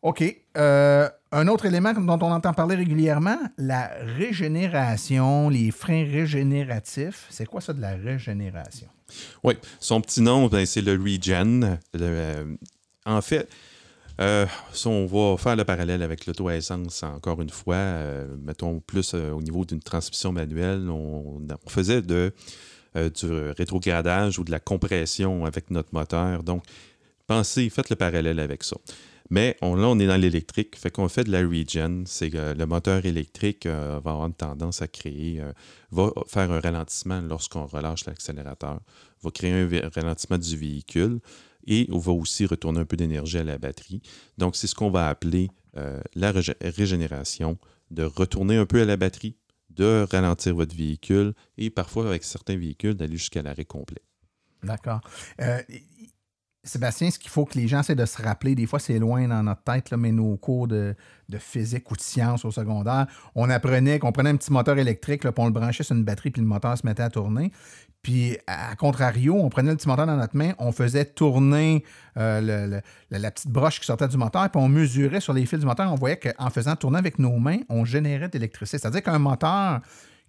OK. 0.03 0.25
Euh, 0.57 1.09
un 1.33 1.47
autre 1.47 1.67
élément 1.67 1.93
dont 1.93 2.19
on 2.27 2.33
entend 2.33 2.53
parler 2.55 2.75
régulièrement, 2.75 3.39
la 3.59 3.91
régénération, 4.17 5.49
les 5.51 5.71
freins 5.71 6.05
régénératifs. 6.05 7.27
C'est 7.31 7.47
quoi 7.47 7.61
ça 7.61 7.73
de 7.73 7.81
la 7.81 7.95
régénération? 7.95 8.89
Oui, 9.45 9.55
son 9.79 10.01
petit 10.01 10.23
nom, 10.23 10.47
ben, 10.47 10.65
c'est 10.65 10.81
le 10.81 10.93
Regen. 10.93 11.79
Euh, 11.97 12.57
en 13.05 13.21
fait, 13.21 13.49
euh, 14.21 14.47
si 14.73 14.87
on 14.87 15.07
va 15.07 15.37
faire 15.37 15.55
le 15.55 15.65
parallèle 15.65 16.03
avec 16.03 16.27
l'auto 16.27 16.49
à 16.49 16.57
essence, 16.57 17.03
encore 17.03 17.43
une 17.43 17.51
fois, 17.51 17.95
mettons 18.43 18.81
plus 18.81 19.15
au 19.15 19.43
niveau 19.43 19.65
d'une 19.65 19.81
transmission 19.81 20.33
manuelle, 20.33 20.89
on, 20.89 21.43
faisait 21.69 22.03
de, 22.03 22.33
du 22.95 23.33
rétrogradage 23.57 24.39
ou 24.39 24.45
de 24.45 24.51
la 24.51 24.61
compression 24.61 25.45
avec 25.45 25.71
notre 25.71 25.91
moteur. 25.93 26.43
Donc, 26.43 26.65
pensez, 27.27 27.69
faites 27.69 27.91
le 27.91 27.97
parallèle 27.97 28.41
avec 28.41 28.65
ça. 28.65 28.77
Mais 29.31 29.57
là, 29.61 29.69
on 29.71 29.99
est 30.01 30.07
dans 30.09 30.17
l'électrique, 30.17 30.77
fait 30.77 30.91
qu'on 30.91 31.09
fait 31.09 31.25
de 31.25 31.31
la 31.31 31.41
regen. 31.41 32.05
C'est 32.05 32.31
que 32.31 32.53
le 32.53 32.67
moteur 32.67 33.07
électrique 33.07 33.65
euh, 33.67 34.01
va 34.03 34.11
avoir 34.11 34.27
une 34.27 34.35
tendance 34.35 34.83
à 34.83 34.89
créer, 34.89 35.41
euh, 35.41 35.53
va 35.93 36.11
faire 36.27 36.51
un 36.51 36.59
ralentissement 36.61 37.21
lorsqu'on 37.21 37.65
relâche 37.67 38.07
l'accélérateur, 38.07 38.81
va 39.23 39.31
créer 39.31 39.53
un 39.53 39.89
ralentissement 39.95 40.39
du 40.39 40.57
véhicule 40.57 41.21
et 41.67 41.87
on 41.93 41.99
va 41.99 42.13
aussi 42.13 42.47
retourner 42.47 42.81
un 42.81 42.85
peu 42.85 42.97
d'énergie 42.97 43.39
à 43.39 43.45
la 43.45 43.59
batterie. 43.59 44.03
Donc, 44.37 44.57
c'est 44.57 44.67
ce 44.67 44.75
qu'on 44.75 44.91
va 44.91 45.09
appeler 45.09 45.49
euh, 45.77 46.01
la 46.17 46.33
régé- 46.33 46.57
régénération, 46.61 47.57
de 47.93 48.03
retourner 48.03 48.57
un 48.57 48.67
peu 48.67 48.81
à 48.81 48.85
la 48.85 48.97
batterie, 48.97 49.37
de 49.71 50.07
ralentir 50.11 50.57
votre 50.57 50.75
véhicule 50.75 51.35
et 51.57 51.71
parfois, 51.71 52.09
avec 52.09 52.25
certains 52.25 52.57
véhicules, 52.57 52.95
d'aller 52.95 53.17
jusqu'à 53.17 53.43
l'arrêt 53.43 53.65
complet. 53.65 54.03
D'accord. 54.65 55.01
Euh, 55.41 55.63
Sébastien, 56.63 57.11
ce 57.11 57.19
qu'il 57.19 57.31
faut 57.31 57.47
que 57.47 57.59
les 57.59 57.69
gens 57.69 57.81
essaient 57.81 57.95
de 57.95 58.05
se 58.05 58.21
rappeler, 58.23 58.55
des 58.55 58.67
fois 58.67 58.79
c'est 58.79 58.99
loin 58.99 59.27
dans 59.27 59.43
notre 59.43 59.63
tête, 59.63 59.91
mais 59.93 60.13
nos 60.13 60.37
cours 60.37 60.69
de, 60.69 60.95
de 61.31 61.39
physique 61.39 61.91
ou 61.91 61.97
de 61.97 62.03
sciences 62.03 62.45
au 62.45 62.51
secondaire, 62.51 63.07
on 63.35 63.49
apprenait 63.49 63.99
qu'on 63.99 64.13
prenait 64.13 64.31
un 64.31 64.37
petit 64.37 64.53
moteur 64.53 64.77
électrique, 64.77 65.23
puis 65.23 65.33
on 65.39 65.47
le 65.47 65.53
branchait 65.53 65.83
sur 65.83 65.97
une 65.97 66.05
batterie, 66.05 66.31
puis 66.31 66.43
le 66.43 66.49
moteur 66.49 66.77
se 66.77 66.87
mettait 66.87 67.03
à 67.03 67.09
tourner. 67.09 67.51
Puis, 68.03 68.39
à 68.47 68.77
contrario, 68.77 69.35
on 69.35 69.51
prenait 69.51 69.71
le 69.71 69.77
petit 69.77 69.89
moteur 69.89 70.07
dans 70.07 70.17
notre 70.17 70.37
main, 70.37 70.53
on 70.59 70.73
faisait 70.73 71.05
tourner 71.05 71.85
euh, 72.17 72.81
la 73.11 73.31
petite 73.31 73.51
broche 73.51 73.79
qui 73.81 73.87
sortait 73.87 74.09
du 74.09 74.17
moteur, 74.17 74.49
puis 74.51 74.61
on 74.61 74.69
mesurait 74.69 75.21
sur 75.21 75.35
les 75.35 75.45
fils 75.45 75.61
du 75.61 75.67
moteur, 75.67 75.93
on 75.93 75.97
voyait 75.97 76.19
qu'en 76.19 76.49
faisant 76.51 76.77
tourner 76.77 76.99
avec 76.99 77.19
nos 77.19 77.39
mains, 77.39 77.59
on 77.69 77.85
générait 77.85 78.29
de 78.29 78.35
l'électricité. 78.35 78.79
C'est-à-dire 78.79 79.03
qu'un 79.03 79.19
moteur, 79.19 79.81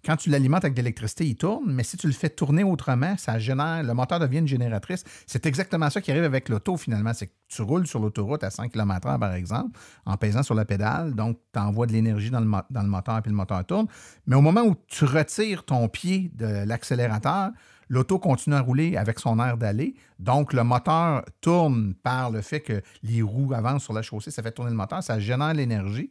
quand 0.04 0.16
tu 0.16 0.30
l'alimentes 0.30 0.64
avec 0.64 0.74
de 0.74 0.80
l'électricité, 0.80 1.26
il 1.26 1.36
tourne, 1.36 1.72
mais 1.72 1.84
si 1.84 1.96
tu 1.96 2.06
le 2.08 2.12
fais 2.12 2.28
tourner 2.28 2.64
autrement, 2.64 3.16
ça 3.18 3.38
génère, 3.38 3.82
le 3.82 3.94
moteur 3.94 4.18
devient 4.18 4.38
une 4.38 4.48
génératrice. 4.48 5.04
C'est 5.26 5.46
exactement 5.46 5.90
ça 5.90 6.00
qui 6.00 6.10
arrive 6.10 6.24
avec 6.24 6.48
l'auto 6.48 6.76
finalement. 6.76 7.12
C'est 7.14 7.28
que 7.28 7.32
tu 7.48 7.62
roules 7.62 7.86
sur 7.86 8.00
l'autoroute 8.00 8.42
à 8.42 8.50
5 8.50 8.72
km/h, 8.72 9.18
par 9.18 9.34
exemple, 9.34 9.78
en 10.04 10.16
pesant 10.16 10.42
sur 10.42 10.54
la 10.54 10.64
pédale, 10.64 11.14
donc 11.14 11.38
tu 11.52 11.60
envoies 11.60 11.86
de 11.86 11.92
l'énergie 11.92 12.30
dans 12.30 12.40
le, 12.40 12.50
dans 12.70 12.82
le 12.82 12.88
moteur, 12.88 13.22
puis 13.22 13.30
le 13.30 13.36
moteur 13.36 13.64
tourne. 13.64 13.86
Mais 14.26 14.34
au 14.34 14.40
moment 14.40 14.62
où 14.62 14.74
tu 14.88 15.04
retires 15.04 15.64
ton 15.64 15.88
pied 15.88 16.32
de 16.34 16.64
l'accélérateur, 16.66 17.50
l'auto 17.88 18.18
continue 18.18 18.56
à 18.56 18.60
rouler 18.60 18.96
avec 18.96 19.20
son 19.20 19.38
air 19.38 19.56
d'aller. 19.56 19.94
Donc, 20.18 20.52
le 20.52 20.64
moteur 20.64 21.24
tourne 21.40 21.94
par 22.02 22.30
le 22.30 22.40
fait 22.40 22.60
que 22.60 22.82
les 23.02 23.22
roues 23.22 23.52
avancent 23.52 23.84
sur 23.84 23.92
la 23.92 24.02
chaussée, 24.02 24.30
ça 24.30 24.42
fait 24.42 24.52
tourner 24.52 24.70
le 24.70 24.76
moteur, 24.76 25.02
ça 25.02 25.20
génère 25.20 25.54
l'énergie. 25.54 26.10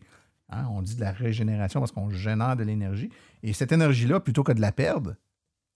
Hein, 0.51 0.65
on 0.69 0.81
dit 0.81 0.95
de 0.95 1.01
la 1.01 1.11
régénération 1.11 1.79
parce 1.79 1.91
qu'on 1.91 2.09
génère 2.09 2.55
de 2.55 2.63
l'énergie. 2.63 3.09
Et 3.43 3.53
cette 3.53 3.71
énergie-là, 3.71 4.19
plutôt 4.19 4.43
que 4.43 4.51
de 4.51 4.61
la 4.61 4.71
perdre, 4.71 5.15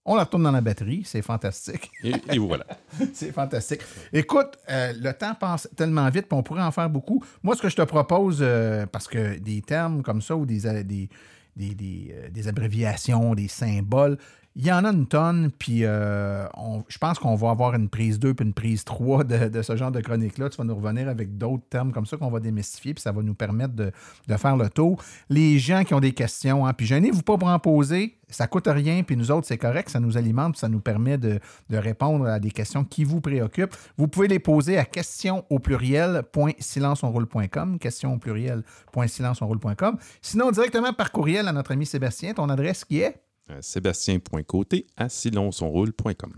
on 0.06 0.16
la 0.16 0.24
retourne 0.24 0.44
dans 0.44 0.52
la 0.52 0.62
batterie. 0.62 1.02
C'est 1.04 1.24
fantastique. 1.24 1.90
Et, 2.04 2.14
et 2.32 2.38
voilà. 2.38 2.66
C'est 3.14 3.32
fantastique. 3.32 3.82
Écoute, 4.14 4.58
euh, 4.70 4.94
le 4.94 5.12
temps 5.14 5.34
passe 5.34 5.68
tellement 5.76 6.08
vite, 6.10 6.28
puis 6.28 6.38
on 6.38 6.44
pourrait 6.44 6.62
en 6.62 6.72
faire 6.72 6.90
beaucoup. 6.90 7.24
Moi, 7.42 7.56
ce 7.56 7.62
que 7.62 7.70
je 7.70 7.76
te 7.76 7.82
propose, 7.82 8.40
euh, 8.42 8.86
parce 8.86 9.08
que 9.08 9.40
des 9.40 9.62
termes 9.62 10.04
comme 10.04 10.22
ça 10.22 10.36
ou 10.36 10.46
des, 10.46 10.68
euh, 10.68 10.84
des, 10.84 11.10
des, 11.56 11.74
des, 11.74 12.14
euh, 12.14 12.30
des 12.30 12.48
abréviations, 12.48 13.34
des 13.34 13.48
symboles, 13.48 14.18
il 14.58 14.66
y 14.66 14.72
en 14.72 14.86
a 14.86 14.90
une 14.90 15.06
tonne, 15.06 15.52
puis 15.52 15.84
euh, 15.84 16.48
je 16.88 16.98
pense 16.98 17.20
qu'on 17.20 17.36
va 17.36 17.50
avoir 17.50 17.76
une 17.76 17.90
prise 17.90 18.20
2 18.20 18.34
puis 18.34 18.46
une 18.46 18.54
prise 18.54 18.86
3 18.86 19.26
de, 19.26 19.62
ce 19.62 19.76
genre 19.76 19.92
de 19.92 20.00
chronique-là. 20.00 20.50
Tu 20.50 20.56
vas 20.56 20.64
nous 20.64 20.76
revenir 20.76 21.10
avec 21.10 21.38
d'autres 21.38 21.66
termes 21.70 21.92
comme 21.92 22.06
ça 22.06 22.16
qu'on 22.16 22.32
va 22.32 22.40
démystifier, 22.40 22.94
puis 22.94 23.02
ça 23.02 23.12
va 23.12 23.22
nous 23.22 23.34
permettre 23.34 23.74
de, 23.74 23.92
faire 24.38 24.56
le 24.56 24.70
tour. 24.70 25.04
Les 25.30 25.60
gens 25.60 25.84
qui 25.84 25.94
ont 25.94 26.00
des 26.00 26.14
questions, 26.14 26.66
hein, 26.66 26.72
puis 26.72 26.86
gênez-vous 26.86 27.22
pas 27.22 27.38
pour 27.38 27.50
en 27.50 27.60
poser, 27.60 28.18
ça 28.30 28.48
coûte 28.48 28.68
rien, 28.68 29.04
puis 29.04 29.18
nous 29.18 29.30
autres, 29.30 29.46
c'est 29.46 29.58
correct, 29.58 29.90
ça 29.90 30.00
nous 30.00 30.18
alimente, 30.18 30.56
ça 30.56 30.70
nous 30.70 30.80
permet 30.80 31.18
de, 31.18 31.40
répondre 31.70 32.26
à 32.26 32.40
des 32.40 32.52
questions 32.52 32.86
qui 32.86 33.04
vous 33.04 33.20
préoccupent. 33.20 33.76
Vous 33.98 34.08
pouvez 34.08 34.30
les 34.30 34.40
poser 34.40 34.78
à 34.78 34.86
questions 34.86 35.44
au 35.50 35.60
pluriel 35.60 36.24
silenceonroule.com, 36.60 37.78
questions 37.78 38.14
au. 38.14 39.98
Sinon, 40.22 40.52
directement 40.52 40.94
par 40.94 41.12
courriel 41.12 41.50
à 41.50 41.52
notre 41.52 41.74
ami 41.74 41.86
Sébastien, 41.86 42.34
ton 42.34 42.48
adresse 42.48 42.86
qui 42.86 43.00
est? 43.00 43.25
Sébastien.côté 43.62 44.88
à 44.98 45.10
silonsonroule.com. 45.10 46.34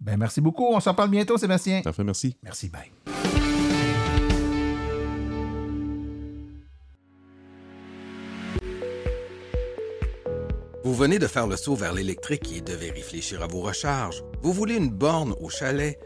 Ben, 0.00 0.16
merci 0.16 0.40
beaucoup. 0.40 0.66
On 0.66 0.80
s'en 0.80 0.94
parle 0.94 1.10
bientôt, 1.10 1.36
Sébastien. 1.36 1.82
Parfait, 1.82 2.04
merci. 2.04 2.36
Merci, 2.42 2.68
bye. 2.68 2.90
Vous 10.82 10.94
venez 10.94 11.18
de 11.18 11.26
faire 11.26 11.46
le 11.46 11.56
saut 11.56 11.74
vers 11.74 11.92
l'électrique 11.92 12.52
et 12.56 12.62
devez 12.62 12.90
réfléchir 12.90 13.42
à 13.42 13.46
vos 13.46 13.60
recharges. 13.60 14.24
Vous 14.42 14.52
voulez 14.52 14.76
une 14.76 14.90
borne 14.90 15.34
au 15.40 15.50
chalet? 15.50 15.98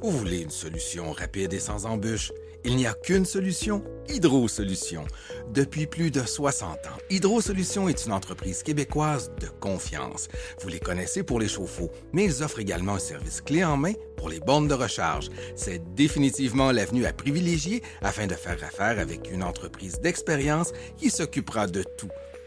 Vous 0.00 0.10
voulez 0.10 0.40
une 0.40 0.50
solution 0.50 1.12
rapide 1.12 1.52
et 1.52 1.60
sans 1.60 1.84
embûches? 1.86 2.32
Il 2.64 2.76
n'y 2.76 2.86
a 2.86 2.94
qu'une 2.94 3.24
solution, 3.24 3.82
Hydro 4.08 4.46
Solutions. 4.46 5.04
Depuis 5.52 5.86
plus 5.86 6.12
de 6.12 6.22
60 6.22 6.70
ans, 6.86 6.98
Hydro 7.10 7.40
Solutions 7.40 7.88
est 7.88 8.06
une 8.06 8.12
entreprise 8.12 8.62
québécoise 8.62 9.32
de 9.40 9.48
confiance. 9.58 10.28
Vous 10.60 10.68
les 10.68 10.78
connaissez 10.78 11.24
pour 11.24 11.40
les 11.40 11.48
chauffe-eau, 11.48 11.90
mais 12.12 12.24
ils 12.24 12.44
offrent 12.44 12.60
également 12.60 12.94
un 12.94 13.00
service 13.00 13.40
clé 13.40 13.64
en 13.64 13.76
main 13.76 13.94
pour 14.16 14.28
les 14.28 14.38
bornes 14.38 14.68
de 14.68 14.74
recharge. 14.74 15.28
C'est 15.56 15.82
définitivement 15.94 16.70
l'avenue 16.70 17.04
à 17.04 17.12
privilégier 17.12 17.82
afin 18.00 18.28
de 18.28 18.34
faire 18.34 18.62
affaire 18.62 19.00
avec 19.00 19.28
une 19.32 19.42
entreprise 19.42 19.98
d'expérience 20.00 20.72
qui 20.96 21.10
s'occupera 21.10 21.66
de 21.66 21.82
tout 21.98 22.10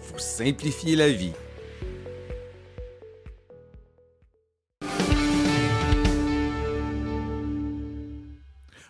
vous 0.00 0.18
simplifier 0.18 0.96
la 0.96 1.10
vie. 1.10 1.32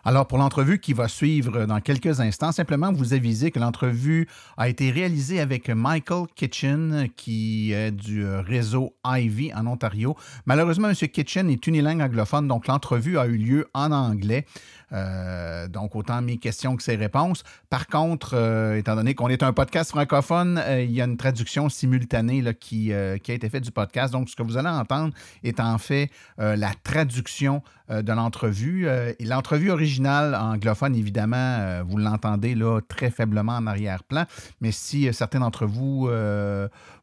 Alors, 0.03 0.27
pour 0.27 0.39
l'entrevue 0.39 0.79
qui 0.79 0.95
va 0.95 1.09
suivre 1.09 1.67
dans 1.67 1.81
quelques 1.81 2.21
instants, 2.21 2.53
simplement 2.53 2.91
vous 2.91 3.13
aviser 3.13 3.51
que 3.51 3.59
l'entrevue 3.59 4.27
a 4.57 4.69
été 4.69 4.91
réalisée 4.91 5.41
avec 5.41 5.69
Michael 5.69 6.27
Kitchen, 6.35 7.09
qui 7.17 7.73
est 7.73 7.91
du 7.91 8.27
réseau 8.27 8.95
Ivy 9.05 9.53
en 9.53 9.67
Ontario. 9.67 10.17
Malheureusement, 10.47 10.89
M. 10.89 10.95
Kitchen 10.95 11.51
est 11.51 11.67
unilingue 11.67 12.01
anglophone, 12.01 12.49
donc 12.49 12.67
l'entrevue 12.67 13.19
a 13.19 13.27
eu 13.27 13.37
lieu 13.37 13.69
en 13.75 13.93
anglais. 13.93 14.47
Euh, 14.93 15.69
donc, 15.69 15.95
autant 15.95 16.21
mes 16.23 16.39
questions 16.39 16.77
que 16.77 16.83
ses 16.83 16.97
réponses. 16.97 17.45
Par 17.69 17.87
contre, 17.87 18.35
euh, 18.35 18.77
étant 18.77 18.97
donné 18.97 19.15
qu'on 19.15 19.29
est 19.29 19.43
un 19.43 19.53
podcast 19.53 19.91
francophone, 19.91 20.59
euh, 20.59 20.83
il 20.83 20.93
y 20.93 21.01
a 21.01 21.05
une 21.05 21.17
traduction 21.17 21.69
simultanée 21.69 22.43
qui, 22.59 22.93
a 22.93 23.15
été 23.15 23.49
faite 23.49 23.65
du 23.65 23.71
podcast. 23.71 24.13
Donc, 24.13 24.29
ce 24.29 24.37
que 24.37 24.43
vous 24.43 24.57
allez 24.57 24.69
entendre 24.69 25.15
est 25.43 25.61
en 25.61 25.79
fait 25.79 26.11
la 26.39 26.73
traduction 26.83 27.63
de 27.91 28.13
l'entrevue. 28.13 28.87
et 28.87 29.25
l'entrevue 29.25 29.71
originale 29.71 30.35
anglophone, 30.35 30.95
évidemment, 30.95 31.83
vous 31.85 31.97
l'entendez 31.97 32.55
là 32.55 32.81
très 32.81 33.11
faiblement 33.11 33.57
en 33.57 33.67
arrière-plan. 33.67 34.25
Mais 34.61 34.73
si 34.73 35.13
certains 35.13 35.41
d'entre 35.41 35.67
vous 35.67 36.09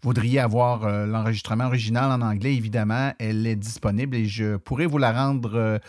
voudriez 0.02 0.40
avoir 0.40 1.06
l'enregistrement 1.06 1.66
original 1.66 2.12
en 2.12 2.22
anglais, 2.22 2.56
évidemment, 2.56 3.12
elle 3.20 3.46
est 3.46 3.56
disponible 3.56 4.16
et 4.16 4.26
je 4.26 4.56
pourrais 4.58 4.86
vous 4.86 4.98
la 4.98 5.12
rendre 5.12 5.80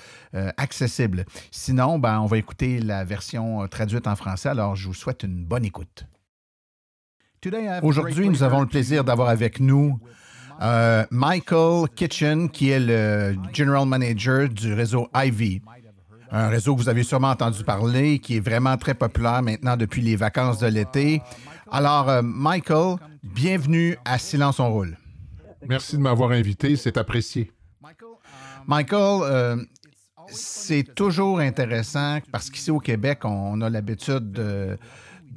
accessible. 0.56 1.24
Sinon, 1.50 1.98
ben, 1.98 2.20
on 2.20 2.26
va 2.26 2.38
écouter 2.38 2.80
la 2.80 3.04
version 3.04 3.62
euh, 3.62 3.66
traduite 3.66 4.06
en 4.06 4.16
français. 4.16 4.48
Alors, 4.48 4.76
je 4.76 4.86
vous 4.86 4.94
souhaite 4.94 5.22
une 5.22 5.44
bonne 5.44 5.64
écoute. 5.64 6.06
Aujourd'hui, 7.82 8.28
nous 8.28 8.42
avons 8.42 8.60
le 8.60 8.66
plaisir 8.66 9.04
d'avoir 9.04 9.28
avec 9.28 9.60
nous 9.60 10.00
euh, 10.60 11.04
Michael 11.10 11.88
Kitchen, 11.94 12.50
qui 12.50 12.70
est 12.70 12.80
le 12.80 13.36
General 13.52 13.86
Manager 13.86 14.48
du 14.48 14.72
réseau 14.72 15.08
Ivy. 15.14 15.62
Un 16.30 16.48
réseau 16.48 16.74
que 16.74 16.80
vous 16.80 16.88
avez 16.88 17.04
sûrement 17.04 17.30
entendu 17.30 17.64
parler, 17.64 18.18
qui 18.18 18.36
est 18.36 18.40
vraiment 18.40 18.76
très 18.76 18.94
populaire 18.94 19.42
maintenant 19.42 19.76
depuis 19.76 20.02
les 20.02 20.16
vacances 20.16 20.58
de 20.58 20.66
l'été. 20.66 21.22
Alors, 21.70 22.08
euh, 22.08 22.22
Michael, 22.22 22.96
bienvenue 23.22 23.96
à 24.04 24.18
Silence 24.18 24.60
on 24.60 24.70
roule. 24.70 24.96
Merci 25.66 25.96
de 25.96 26.02
m'avoir 26.02 26.30
invité, 26.32 26.76
c'est 26.76 26.96
apprécié. 26.96 27.50
Michael, 28.66 29.66
c'est 30.26 30.94
toujours 30.94 31.38
intéressant 31.40 32.18
parce 32.30 32.50
qu'ici 32.50 32.70
au 32.70 32.80
Québec, 32.80 33.20
on 33.24 33.60
a 33.62 33.70
l'habitude 33.70 34.38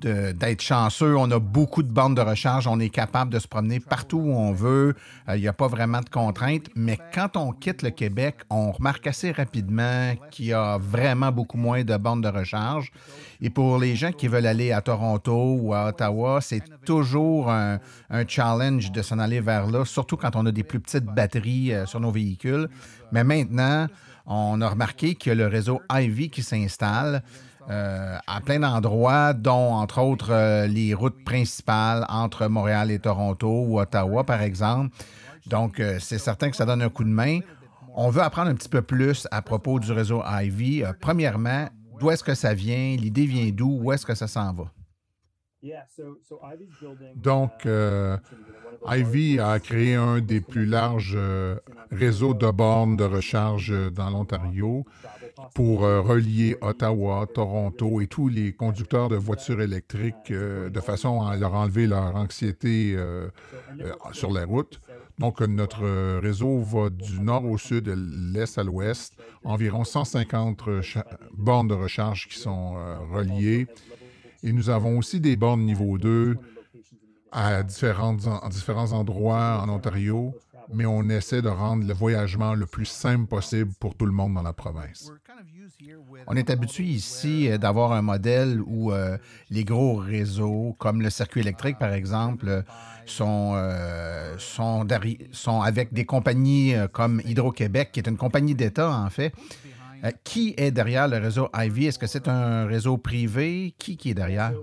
d'être 0.06 0.62
chanceux. 0.62 1.16
On 1.18 1.30
a 1.32 1.40
beaucoup 1.40 1.84
de 1.84 1.92
bandes 1.92 2.16
de 2.16 2.22
recharge. 2.22 2.68
On 2.68 2.80
est 2.80 2.90
capable 2.90 3.32
de 3.32 3.40
se 3.40 3.48
promener 3.48 3.80
partout 3.80 4.18
où 4.18 4.34
on 4.34 4.52
veut. 4.52 4.96
Euh, 5.30 5.36
il 5.38 5.42
n'y 5.42 5.48
a 5.48 5.54
pas 5.54 5.68
vraiment 5.68 6.02
de 6.02 6.10
contraintes. 6.10 6.70
Mais 6.76 6.98
quand 7.14 7.38
on 7.38 7.52
quitte 7.52 7.82
le 7.82 7.90
Québec, 7.90 8.38
on 8.50 8.72
remarque 8.72 9.08
assez 9.08 9.32
rapidement 9.32 10.14
qu'il 10.32 10.46
y 10.46 10.54
a 10.54 10.78
vraiment 10.78 11.32
beaucoup 11.32 11.58
moins 11.58 11.84
de 11.84 11.96
bandes 11.98 12.24
de 12.24 12.30
recharge. 12.30 12.92
Et 13.42 13.50
pour 13.50 13.80
les 13.80 13.96
gens 13.96 14.12
qui 14.12 14.28
veulent 14.28 14.46
aller 14.46 14.72
à 14.72 14.82
Toronto 14.82 15.58
ou 15.60 15.74
à 15.74 15.88
Ottawa, 15.88 16.40
c'est 16.42 16.64
toujours 16.86 17.50
un, 17.50 17.80
challenge 18.28 18.92
de 18.92 19.02
s'en 19.02 19.20
aller 19.20 19.40
vers 19.40 19.68
là, 19.68 19.84
surtout 19.86 20.18
quand 20.18 20.36
on 20.36 20.46
a 20.46 20.52
des 20.52 20.64
plus 20.64 20.80
petites 20.80 21.06
batteries 21.06 21.74
euh, 21.74 21.86
sur 21.86 22.00
nos 22.00 22.12
véhicules. 22.12 22.68
Mais 23.12 23.24
maintenant, 23.24 23.88
on 24.26 24.62
a 24.62 24.70
remarqué 24.70 25.16
qu'il 25.16 25.32
y 25.32 25.34
a 25.34 25.36
le 25.36 25.48
réseau 25.48 25.82
Ivy 25.92 26.30
qui 26.30 26.44
s'installe. 26.44 27.24
Euh, 27.70 28.18
à 28.28 28.42
plein 28.42 28.60
d'endroits, 28.60 29.34
dont 29.34 29.74
entre 29.74 30.02
autres 30.02 30.32
euh, 30.32 30.68
les 30.68 30.94
routes 30.94 31.24
principales 31.24 32.06
entre 32.10 32.48
Montréal 32.48 32.90
et 32.92 33.00
Toronto 33.00 33.66
ou 33.68 33.80
Ottawa, 33.80 34.24
par 34.24 34.42
exemple. 34.42 34.96
Donc, 35.46 35.80
euh, 35.80 35.98
c'est 36.00 36.18
certain 36.18 36.50
que 36.50 36.56
ça 36.56 36.66
donne 36.66 36.82
un 36.82 36.90
coup 36.90 37.04
de 37.04 37.10
main. 37.10 37.40
On 37.96 38.10
veut 38.10 38.22
apprendre 38.22 38.50
un 38.50 38.56
petit 38.56 38.70
peu 38.70 38.82
plus 38.82 39.28
à 39.32 39.42
propos 39.42 39.80
du 39.80 39.92
réseau 39.92 40.24
Ivy. 40.26 40.84
premièrement, 41.00 41.68
d'où 42.00 42.10
est-ce 42.10 42.24
que 42.24 42.34
ça 42.34 42.54
vient? 42.54 42.96
L'idée 42.98 43.26
vient 43.26 43.50
d'où? 43.52 43.80
Où 43.82 43.92
est-ce 43.92 44.06
que 44.06 44.16
ça 44.16 44.28
s'en 44.28 44.54
va? 44.54 44.72
Donc, 47.16 47.68
Ivy 48.88 49.40
a 49.40 49.60
créé 49.60 49.96
un 49.96 50.20
des 50.20 50.42
plus 50.42 50.66
larges 50.66 51.20
réseaux 51.92 52.34
de 52.34 52.50
bornes 52.50 52.96
de 52.96 53.04
recharge 53.04 53.92
dans 53.92 54.10
l'Ontario 54.10 54.86
pour 55.54 55.84
euh, 55.84 56.02
relier 56.02 56.58
Ottawa, 56.62 57.28
Toronto 57.34 58.02
et 58.02 58.08
tous 58.08 58.28
les 58.28 58.54
conducteurs 58.54 59.10
de 59.10 59.16
voitures 59.16 59.62
électriques 59.62 60.32
de 60.32 60.80
façon 60.80 61.22
à 61.22 61.36
leur 61.38 61.54
enlever 61.54 61.88
leur 61.88 62.16
anxiété 62.16 62.98
sur 64.12 64.32
la 64.32 64.46
route. 64.46 64.80
Donc, 65.20 65.42
notre 65.42 66.20
réseau 66.20 66.60
va 66.60 66.90
du 66.90 67.20
nord 67.20 67.46
au 67.46 67.58
sud, 67.58 67.86
de 67.86 67.96
l'est 68.34 68.58
à 68.58 68.64
l'ouest, 68.64 69.14
environ 69.44 69.84
150 69.84 70.64
bornes 71.34 71.68
de 71.68 71.74
recharge 71.74 72.28
qui 72.28 72.40
sont 72.40 72.76
reliées. 73.12 73.68
Et 74.44 74.52
nous 74.52 74.70
avons 74.70 74.98
aussi 74.98 75.20
des 75.20 75.36
bornes 75.36 75.62
niveau 75.62 75.98
2 75.98 76.38
à 77.32 77.64
différents, 77.64 78.18
différents 78.50 78.92
endroits 78.92 79.62
en 79.64 79.70
Ontario, 79.70 80.36
mais 80.74 80.86
on 80.86 81.08
essaie 81.10 81.42
de 81.42 81.50
rendre 81.50 81.86
le 81.86 81.94
voyagement 81.94 82.54
le 82.54 82.66
plus 82.66 82.86
simple 82.86 83.28
possible 83.28 83.72
pour 83.80 83.96
tout 83.96 84.06
le 84.06 84.12
monde 84.12 84.34
dans 84.34 84.42
la 84.42 84.54
province. 84.54 85.12
On 86.28 86.36
est 86.36 86.50
habitué 86.50 86.84
ici 86.84 87.50
euh, 87.50 87.58
d'avoir 87.58 87.94
un 87.94 88.02
modèle 88.02 88.62
où 88.66 88.92
euh, 88.92 89.18
les 89.50 89.64
gros 89.64 89.96
réseaux, 89.96 90.76
comme 90.80 91.02
le 91.02 91.10
circuit 91.10 91.42
électrique 91.42 91.78
par 91.80 91.94
exemple, 91.94 92.64
sont, 93.06 93.54
euh, 93.56 94.36
sont, 94.38 94.88
sont 95.32 95.62
avec 95.62 95.94
des 95.94 96.06
compagnies 96.06 96.76
comme 96.92 97.22
Hydro-Québec, 97.26 97.92
qui 97.92 98.00
est 98.00 98.08
une 98.08 98.18
compagnie 98.18 98.56
d'État 98.56 98.92
en 98.92 99.10
fait, 99.10 99.34
euh, 100.04 100.12
qui 100.24 100.56
est 100.58 100.72
derrière 100.72 101.08
le 101.08 101.18
réseau 101.18 101.50
Ivy? 101.54 101.88
Est-ce 101.88 102.00
que 102.00 102.08
c'est 102.08 102.28
un 102.28 102.66
réseau 102.66 102.98
privé? 102.98 103.76
Qui, 103.78 103.98
qui 103.98 104.10
est 104.10 104.14
derrière? 104.14 104.54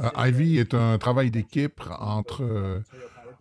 Euh, 0.00 0.26
Ivy 0.28 0.58
est 0.58 0.74
un 0.74 0.98
travail 0.98 1.30
d'équipe 1.30 1.80
entre 1.98 2.44
euh, 2.44 2.80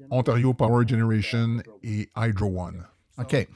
Ontario 0.09 0.53
Power 0.53 0.87
Generation 0.87 1.57
et 1.83 2.09
Hydro 2.15 2.61
One. 2.61 2.85
OK. 3.17 3.47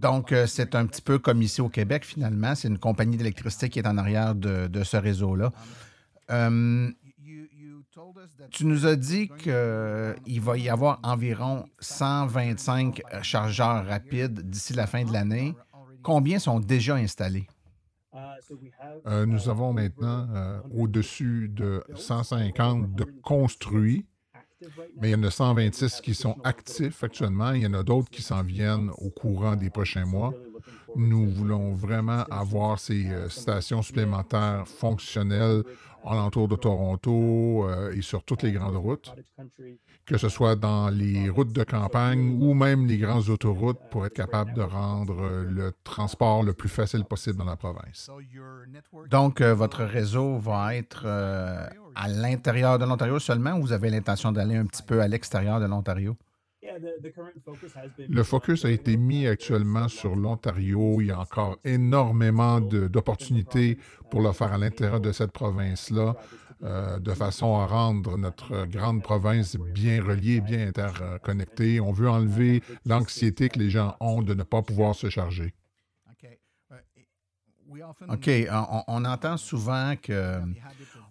Donc, 0.00 0.34
c'est 0.46 0.74
un 0.74 0.86
petit 0.86 1.02
peu 1.02 1.18
comme 1.18 1.42
ici 1.42 1.60
au 1.60 1.68
Québec, 1.68 2.04
finalement. 2.04 2.54
C'est 2.54 2.68
une 2.68 2.78
compagnie 2.78 3.16
d'électricité 3.16 3.68
qui 3.68 3.78
est 3.78 3.86
en 3.86 3.98
arrière 3.98 4.34
de, 4.34 4.82
ce 4.82 4.96
réseau-là. 4.96 5.52
tu 8.50 8.64
nous 8.64 8.86
as 8.86 8.96
dit 8.96 9.28
qu'il 9.38 10.40
va 10.40 10.56
y 10.56 10.68
avoir 10.68 11.00
environ 11.02 11.66
125 11.80 13.02
chargeurs 13.22 13.86
rapides 13.86 14.48
d'ici 14.48 14.72
la 14.72 14.86
fin 14.86 15.04
de 15.04 15.12
l'année. 15.12 15.54
Combien 16.02 16.38
sont 16.38 16.60
déjà 16.60 16.94
installés? 16.94 17.46
Euh, 19.06 19.26
nous 19.26 19.48
avons 19.48 19.72
maintenant 19.72 20.26
euh, 20.34 20.60
au-dessus 20.74 21.48
de 21.48 21.84
150 21.94 22.94
de 22.94 23.04
construits, 23.22 24.06
mais 24.96 25.10
il 25.10 25.12
y 25.12 25.14
en 25.14 25.22
a 25.22 25.30
126 25.30 26.00
qui 26.00 26.14
sont 26.14 26.38
actifs 26.42 27.02
actuellement. 27.04 27.52
Il 27.52 27.62
y 27.62 27.66
en 27.66 27.74
a 27.74 27.82
d'autres 27.82 28.10
qui 28.10 28.22
s'en 28.22 28.42
viennent 28.42 28.90
au 28.98 29.10
courant 29.10 29.56
des 29.56 29.70
prochains 29.70 30.06
mois. 30.06 30.36
Nous 30.96 31.28
voulons 31.30 31.74
vraiment 31.74 32.24
avoir 32.30 32.78
ces 32.78 33.06
euh, 33.10 33.28
stations 33.28 33.82
supplémentaires 33.82 34.66
fonctionnelles 34.66 35.62
alentour 36.04 36.48
de 36.48 36.56
Toronto 36.56 37.66
euh, 37.68 37.92
et 37.92 38.00
sur 38.00 38.22
toutes 38.22 38.42
les 38.42 38.52
grandes 38.52 38.76
routes, 38.76 39.12
que 40.06 40.16
ce 40.16 40.30
soit 40.30 40.56
dans 40.56 40.88
les 40.88 41.28
routes 41.28 41.52
de 41.52 41.64
campagne 41.64 42.38
ou 42.40 42.54
même 42.54 42.86
les 42.86 42.96
grandes 42.96 43.28
autoroutes 43.28 43.80
pour 43.90 44.06
être 44.06 44.14
capable 44.14 44.54
de 44.54 44.62
rendre 44.62 45.20
euh, 45.20 45.44
le 45.44 45.72
transport 45.84 46.42
le 46.42 46.54
plus 46.54 46.70
facile 46.70 47.04
possible 47.04 47.36
dans 47.36 47.44
la 47.44 47.56
province. 47.56 48.10
Donc, 49.10 49.42
votre 49.42 49.84
réseau 49.84 50.38
va 50.38 50.74
être 50.76 51.06
à 51.06 52.08
l'intérieur 52.08 52.78
de 52.78 52.86
l'Ontario 52.86 53.18
seulement 53.18 53.52
ou 53.54 53.62
vous 53.62 53.72
avez 53.72 53.90
l'intention 53.90 54.32
d'aller 54.32 54.56
un 54.56 54.66
petit 54.66 54.82
peu 54.82 55.02
à 55.02 55.08
l'extérieur 55.08 55.60
de 55.60 55.66
l'Ontario? 55.66 56.16
Le 58.08 58.22
focus 58.22 58.64
a 58.64 58.70
été 58.70 58.96
mis 58.96 59.26
actuellement 59.26 59.88
sur 59.88 60.16
l'Ontario. 60.16 61.00
Il 61.00 61.08
y 61.08 61.10
a 61.10 61.20
encore 61.20 61.58
énormément 61.64 62.60
d'opportunités 62.60 63.78
pour 64.10 64.20
le 64.20 64.32
faire 64.32 64.52
à 64.52 64.58
l'intérieur 64.58 65.00
de 65.00 65.12
cette 65.12 65.32
province-là, 65.32 66.16
euh, 66.62 66.98
de 66.98 67.12
façon 67.12 67.56
à 67.56 67.66
rendre 67.66 68.16
notre 68.16 68.66
grande 68.66 69.02
province 69.02 69.56
bien 69.56 70.02
reliée, 70.02 70.40
bien 70.40 70.66
interconnectée. 70.68 71.80
On 71.80 71.92
veut 71.92 72.08
enlever 72.08 72.62
l'anxiété 72.84 73.48
que 73.48 73.58
les 73.58 73.70
gens 73.70 73.96
ont 74.00 74.22
de 74.22 74.34
ne 74.34 74.42
pas 74.42 74.62
pouvoir 74.62 74.94
se 74.94 75.08
charger. 75.08 75.54
OK. 78.10 78.30
On, 78.50 78.82
on 78.88 79.04
entend 79.04 79.36
souvent 79.36 79.94
que 80.00 80.40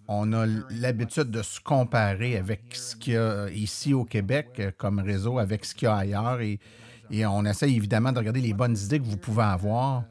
on 0.07 0.31
a 0.33 0.45
l'habitude 0.69 1.31
de 1.31 1.41
se 1.41 1.59
comparer 1.59 2.37
avec 2.37 2.75
ce 2.75 2.95
qu'il 2.95 3.13
y 3.13 3.17
a 3.17 3.49
ici 3.49 3.93
au 3.93 4.05
Québec 4.05 4.47
euh, 4.59 4.71
comme 4.77 4.99
réseau 4.99 5.37
avec 5.37 5.65
ce 5.65 5.75
qu'il 5.75 5.87
y 5.87 5.91
a 5.91 5.95
ailleurs 5.95 6.41
et, 6.41 6.59
on 7.25 7.45
essaie 7.45 7.71
évidemment 7.71 8.11
de 8.11 8.17
regarder 8.19 8.41
les 8.41 8.53
bonnes 8.53 8.75
idées 8.77 8.99
que 8.99 9.05
vous 9.05 9.15
pouvez 9.15 9.43
avoir. 9.43 10.03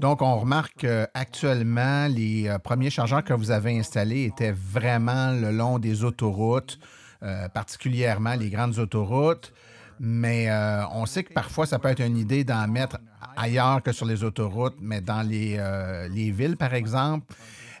Donc, 0.00 0.22
on 0.22 0.38
remarque 0.38 0.74
qu'actuellement, 0.78 2.06
les 2.06 2.48
euh, 2.48 2.58
premiers 2.60 2.90
chargeurs 2.90 3.24
que 3.24 3.34
vous 3.34 3.50
avez 3.50 3.76
installés 3.76 4.24
étaient 4.24 4.52
vraiment 4.52 5.32
le 5.32 5.50
long 5.50 5.80
des 5.80 6.04
autoroutes, 6.04 6.78
euh, 7.24 7.48
particulièrement 7.48 8.34
les 8.34 8.48
grandes 8.48 8.78
autoroutes. 8.78 9.52
Mais 10.00 10.48
euh, 10.48 10.86
on 10.92 11.06
sait 11.06 11.24
que 11.24 11.32
parfois, 11.32 11.66
ça 11.66 11.78
peut 11.78 11.88
être 11.88 12.00
une 12.00 12.16
idée 12.16 12.44
d'en 12.44 12.66
mettre 12.68 12.98
ailleurs 13.36 13.82
que 13.82 13.92
sur 13.92 14.06
les 14.06 14.24
autoroutes, 14.24 14.76
mais 14.80 15.00
dans 15.00 15.22
les, 15.22 15.56
euh, 15.58 16.08
les 16.08 16.30
villes, 16.30 16.56
par 16.56 16.74
exemple. 16.74 17.34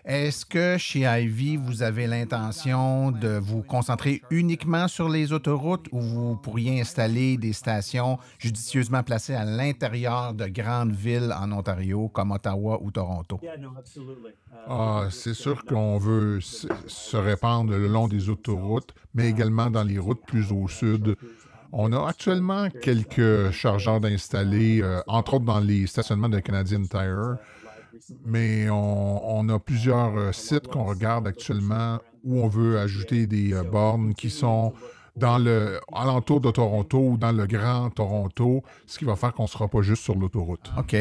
Est-ce 0.04 0.46
que 0.46 0.78
chez 0.78 1.00
Ivy, 1.00 1.58
vous 1.58 1.82
avez 1.82 2.06
l'intention 2.06 3.10
de 3.10 3.38
vous 3.38 3.62
concentrer 3.62 4.22
uniquement 4.30 4.88
sur 4.88 5.06
les 5.06 5.34
autoroutes 5.34 5.86
ou 5.92 6.00
vous 6.00 6.36
pourriez 6.36 6.80
installer 6.80 7.36
des 7.36 7.52
stations 7.52 8.18
judicieusement 8.38 9.02
placées 9.02 9.34
à 9.34 9.44
l'intérieur 9.44 10.32
de 10.32 10.46
grandes 10.46 10.92
villes 10.92 11.30
en 11.38 11.52
Ontario, 11.52 12.08
comme 12.08 12.30
Ottawa 12.30 12.78
ou 12.80 12.90
Toronto? 12.90 13.38
Ah, 14.66 15.08
c'est 15.10 15.34
sûr 15.34 15.62
qu'on 15.66 15.98
veut 15.98 16.40
se 16.40 17.16
répandre 17.18 17.72
le 17.76 17.86
long 17.86 18.08
des 18.08 18.30
autoroutes, 18.30 18.94
mais 19.12 19.28
également 19.28 19.68
dans 19.68 19.84
les 19.84 19.98
routes 19.98 20.24
plus 20.26 20.52
au 20.52 20.68
sud. 20.68 21.16
On 21.72 21.92
a 21.92 22.08
actuellement 22.08 22.70
quelques 22.70 23.50
chargeurs 23.50 24.00
d'installer, 24.00 24.80
euh, 24.82 25.00
entre 25.06 25.34
autres 25.34 25.44
dans 25.44 25.60
les 25.60 25.86
stationnements 25.86 26.28
de 26.28 26.40
Canadian 26.40 26.82
Tire, 26.84 27.36
mais 28.24 28.70
on, 28.70 29.48
a 29.48 29.58
plusieurs 29.58 30.16
euh, 30.16 30.32
sites 30.32 30.68
qu'on 30.68 30.84
regarde 30.84 31.26
actuellement 31.26 31.98
où 32.24 32.40
on 32.40 32.48
veut 32.48 32.78
ajouter 32.78 33.26
des 33.26 33.52
euh, 33.52 33.62
bornes 33.62 34.14
qui 34.14 34.30
sont 34.30 34.72
dans 35.16 35.38
le 35.38 35.80
alentour 35.92 36.40
de 36.40 36.50
Toronto 36.50 36.98
ou 36.98 37.16
dans 37.18 37.32
le 37.32 37.46
Grand 37.46 37.90
Toronto, 37.90 38.62
ce 38.86 38.98
qui 38.98 39.04
va 39.04 39.16
faire 39.16 39.34
qu'on 39.34 39.42
ne 39.42 39.48
sera 39.48 39.68
pas 39.68 39.82
juste 39.82 40.04
sur 40.04 40.14
l'autoroute. 40.14 40.70
OK. 40.78 40.96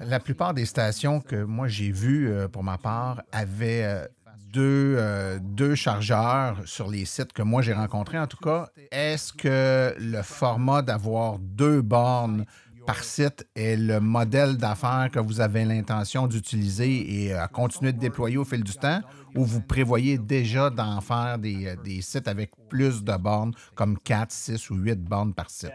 La 0.00 0.20
plupart 0.20 0.54
des 0.54 0.64
stations 0.64 1.20
que 1.20 1.42
moi 1.42 1.66
j'ai 1.66 1.90
vues 1.90 2.30
pour 2.52 2.62
ma 2.62 2.78
part 2.78 3.22
avaient 3.32 4.08
deux, 4.52 4.96
euh, 4.98 5.38
deux 5.40 5.74
chargeurs 5.74 6.56
sur 6.64 6.88
les 6.88 7.04
sites 7.04 7.32
que 7.32 7.42
moi 7.42 7.62
j'ai 7.62 7.72
rencontrés. 7.72 8.18
En 8.18 8.26
tout 8.26 8.38
cas, 8.38 8.68
est-ce 8.90 9.32
que 9.32 9.94
le 9.98 10.22
format 10.22 10.82
d'avoir 10.82 11.38
deux 11.38 11.82
bornes 11.82 12.44
par 12.86 13.04
site 13.04 13.46
est 13.54 13.76
le 13.76 14.00
modèle 14.00 14.56
d'affaires 14.56 15.10
que 15.12 15.18
vous 15.18 15.40
avez 15.42 15.64
l'intention 15.66 16.26
d'utiliser 16.26 17.24
et 17.26 17.34
à 17.34 17.46
continuer 17.46 17.92
de 17.92 17.98
déployer 17.98 18.38
au 18.38 18.44
fil 18.46 18.64
du 18.64 18.72
temps 18.72 19.02
ou 19.34 19.44
vous 19.44 19.60
prévoyez 19.60 20.16
déjà 20.16 20.70
d'en 20.70 21.00
faire 21.02 21.38
des, 21.38 21.66
euh, 21.66 21.76
des 21.84 22.00
sites 22.00 22.28
avec 22.28 22.52
plus 22.68 23.02
de 23.02 23.16
bornes, 23.16 23.54
comme 23.74 23.98
4, 23.98 24.30
6 24.30 24.70
ou 24.70 24.76
8 24.76 25.00
bornes 25.02 25.34
par 25.34 25.50
site? 25.50 25.72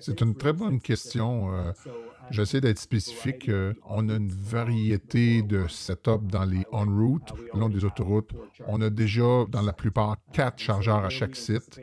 C'est 0.00 0.20
une 0.20 0.34
très 0.34 0.52
bonne 0.52 0.80
question. 0.80 1.52
Euh, 1.54 1.72
J'essaie 2.30 2.60
d'être 2.60 2.78
spécifique. 2.78 3.48
Euh, 3.48 3.72
on 3.86 4.08
a 4.08 4.16
une 4.16 4.30
variété 4.30 5.42
de 5.42 5.66
setup 5.68 6.26
dans 6.26 6.44
les 6.44 6.64
on-route, 6.72 7.32
le 7.54 7.60
long 7.60 7.68
des 7.68 7.84
autoroutes. 7.84 8.32
On 8.66 8.80
a 8.82 8.90
déjà, 8.90 9.44
dans 9.48 9.62
la 9.62 9.72
plupart, 9.72 10.16
quatre 10.32 10.58
chargeurs 10.58 11.04
à 11.04 11.08
chaque 11.08 11.36
site. 11.36 11.80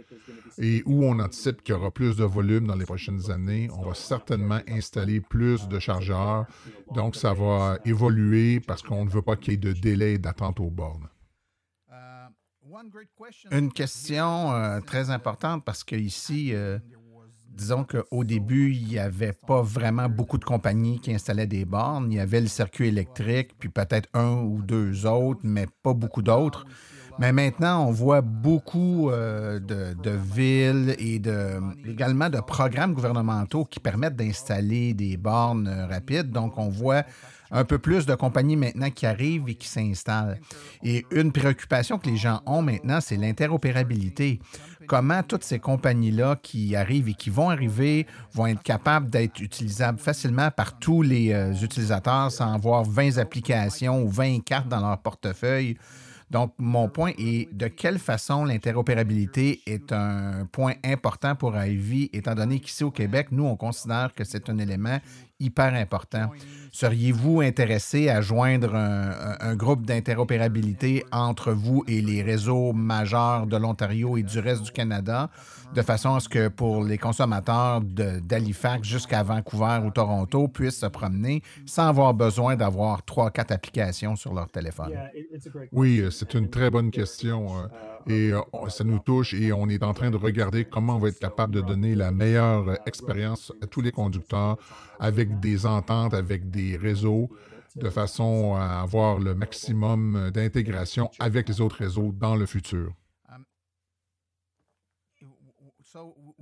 Et 0.57 0.83
où 0.85 1.03
on 1.03 1.19
anticipe 1.19 1.63
qu'il 1.63 1.75
y 1.75 1.77
aura 1.77 1.91
plus 1.91 2.15
de 2.15 2.23
volume 2.23 2.67
dans 2.67 2.75
les 2.75 2.85
prochaines 2.85 3.31
années, 3.31 3.69
on 3.75 3.83
va 3.83 3.93
certainement 3.93 4.59
installer 4.69 5.19
plus 5.19 5.67
de 5.67 5.79
chargeurs. 5.79 6.45
Donc, 6.93 7.15
ça 7.15 7.33
va 7.33 7.79
évoluer 7.85 8.59
parce 8.59 8.81
qu'on 8.81 9.05
ne 9.05 9.09
veut 9.09 9.21
pas 9.21 9.35
qu'il 9.35 9.53
y 9.53 9.55
ait 9.55 9.57
de 9.57 9.73
délai 9.73 10.17
d'attente 10.17 10.59
aux 10.59 10.69
bornes. 10.69 11.07
Une 13.51 13.71
question 13.71 14.51
euh, 14.51 14.79
très 14.81 15.09
importante 15.09 15.63
parce 15.63 15.83
qu'ici, 15.83 16.53
euh, 16.53 16.77
disons 17.49 17.85
qu'au 17.85 18.23
début, 18.23 18.73
il 18.73 18.87
n'y 18.87 18.99
avait 18.99 19.33
pas 19.33 19.61
vraiment 19.61 20.09
beaucoup 20.09 20.37
de 20.37 20.45
compagnies 20.45 20.99
qui 20.99 21.13
installaient 21.13 21.47
des 21.47 21.65
bornes. 21.65 22.11
Il 22.11 22.17
y 22.17 22.19
avait 22.19 22.41
le 22.41 22.47
circuit 22.47 22.87
électrique, 22.87 23.51
puis 23.59 23.69
peut-être 23.69 24.09
un 24.13 24.41
ou 24.41 24.61
deux 24.61 25.05
autres, 25.05 25.41
mais 25.43 25.67
pas 25.83 25.93
beaucoup 25.93 26.21
d'autres. 26.21 26.65
Mais 27.17 27.31
maintenant, 27.31 27.87
on 27.87 27.91
voit 27.91 28.19
beaucoup 28.19 29.09
euh, 29.09 29.59
de, 29.59 29.93
de 29.93 30.09
villes 30.09 30.95
et 30.99 31.19
de, 31.19 31.61
également 31.87 32.29
de 32.29 32.41
programmes 32.41 32.93
gouvernementaux 32.93 33.63
qui 33.63 33.79
permettent 33.79 34.17
d'installer 34.17 34.93
des 34.93 35.15
bornes 35.15 35.67
euh, 35.67 35.87
rapides. 35.87 36.31
Donc, 36.31 36.57
on 36.57 36.67
voit 36.67 37.03
un 37.51 37.63
peu 37.63 37.77
plus 37.77 38.05
de 38.05 38.15
compagnies 38.15 38.55
maintenant 38.55 38.89
qui 38.89 39.05
arrivent 39.05 39.49
et 39.49 39.55
qui 39.55 39.67
s'installent. 39.67 40.39
Et 40.83 41.05
une 41.11 41.31
préoccupation 41.31 41.97
que 41.97 42.09
les 42.09 42.17
gens 42.17 42.41
ont 42.45 42.61
maintenant, 42.61 42.99
c'est 43.01 43.17
l'interopérabilité. 43.17 44.39
Comment 44.87 45.23
toutes 45.23 45.43
ces 45.43 45.59
compagnies-là 45.59 46.37
qui 46.41 46.75
arrivent 46.75 47.09
et 47.09 47.13
qui 47.13 47.29
vont 47.29 47.49
arriver 47.49 48.05
vont 48.33 48.45
être 48.47 48.61
capables 48.61 49.09
d'être 49.09 49.39
utilisables 49.41 49.99
facilement 49.99 50.51
par 50.51 50.77
tous 50.77 51.01
les 51.01 51.33
euh, 51.33 51.53
utilisateurs 51.53 52.31
sans 52.31 52.53
avoir 52.53 52.83
20 52.83 53.17
applications 53.17 54.03
ou 54.03 54.09
20 54.09 54.43
cartes 54.43 54.67
dans 54.67 54.81
leur 54.81 54.99
portefeuille? 54.99 55.77
Donc, 56.31 56.53
mon 56.57 56.89
point 56.89 57.11
est 57.19 57.53
de 57.53 57.67
quelle 57.67 57.99
façon 57.99 58.45
l'interopérabilité 58.45 59.61
est 59.67 59.91
un 59.91 60.47
point 60.51 60.73
important 60.83 61.35
pour 61.35 61.55
Ivy, 61.55 62.09
étant 62.13 62.33
donné 62.33 62.59
qu'ici 62.59 62.83
au 62.83 62.91
Québec, 62.91 63.27
nous, 63.31 63.45
on 63.45 63.55
considère 63.55 64.13
que 64.13 64.23
c'est 64.23 64.49
un 64.49 64.57
élément 64.57 64.97
hyper 65.39 65.73
important. 65.73 66.31
Seriez-vous 66.71 67.41
intéressé 67.41 68.09
à 68.09 68.21
joindre 68.21 68.73
un, 68.73 69.35
un- 69.39 69.55
groupe 69.55 69.85
d'interopérabilité 69.85 71.05
entre 71.11 71.51
vous 71.51 71.83
et 71.87 72.01
les 72.01 72.21
réseaux 72.21 72.73
majeurs 72.73 73.45
de 73.45 73.57
l'Ontario 73.57 74.17
et 74.17 74.23
du 74.23 74.39
reste 74.39 74.63
du 74.63 74.71
Canada, 74.71 75.29
de 75.75 75.81
façon 75.81 76.15
à 76.15 76.19
ce 76.21 76.29
que 76.29 76.47
pour 76.47 76.83
les 76.83 76.97
consommateurs 76.97 77.81
de- 77.81 78.19
d'Halifax 78.19 78.87
jusqu'à 78.87 79.23
Vancouver 79.23 79.81
ou 79.85 79.91
Toronto 79.91 80.47
puissent 80.47 80.79
se 80.79 80.85
promener 80.85 81.41
sans 81.65 81.87
avoir 81.89 82.13
besoin 82.13 82.55
d'avoir 82.55 83.03
trois, 83.03 83.29
quatre 83.29 83.51
applications 83.51 84.15
sur 84.15 84.33
leur 84.33 84.49
téléphone? 84.49 84.93
Oui, 85.73 86.01
c'est 86.11 86.33
une 86.33 86.49
très 86.49 86.69
bonne 86.69 86.91
question 86.91 87.57
euh, 87.57 87.67
et 88.07 88.31
euh, 88.31 88.69
ça 88.69 88.85
nous 88.85 88.99
touche 88.99 89.33
et 89.33 89.51
on 89.51 89.67
est 89.67 89.83
en 89.83 89.93
train 89.93 90.09
de 90.11 90.17
regarder 90.17 90.63
comment 90.63 90.95
on 90.95 90.99
va 90.99 91.09
être 91.09 91.19
capable 91.19 91.53
de 91.53 91.61
donner 91.61 91.93
la 91.93 92.11
meilleure 92.11 92.69
euh, 92.69 92.75
expérience 92.85 93.51
à 93.61 93.67
tous 93.67 93.81
les 93.81 93.91
conducteurs 93.91 94.57
avec 94.99 95.41
des 95.41 95.65
ententes, 95.65 96.13
avec 96.13 96.49
des 96.49 96.77
réseaux, 96.77 97.29
de 97.75 97.89
façon 97.89 98.55
à 98.55 98.79
avoir 98.81 99.19
le 99.19 99.35
maximum 99.35 100.31
d'intégration 100.33 101.11
avec 101.19 101.49
les 101.49 101.59
autres 101.59 101.77
réseaux 101.77 102.13
dans 102.13 102.35
le 102.37 102.45
futur. 102.45 102.93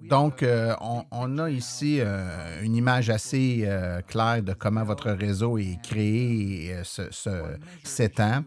Donc, 0.09 0.43
euh, 0.43 0.75
on, 1.11 1.37
a 1.37 1.49
ici 1.49 1.99
euh, 1.99 2.61
une 2.61 2.75
image 2.75 3.09
assez 3.09 3.63
euh, 3.65 4.01
claire 4.01 4.43
de 4.43 4.53
comment 4.53 4.83
votre 4.83 5.11
réseau 5.11 5.57
est 5.57 5.79
créé 5.81 6.65
et 6.67 6.75
s'étend. 7.83 8.43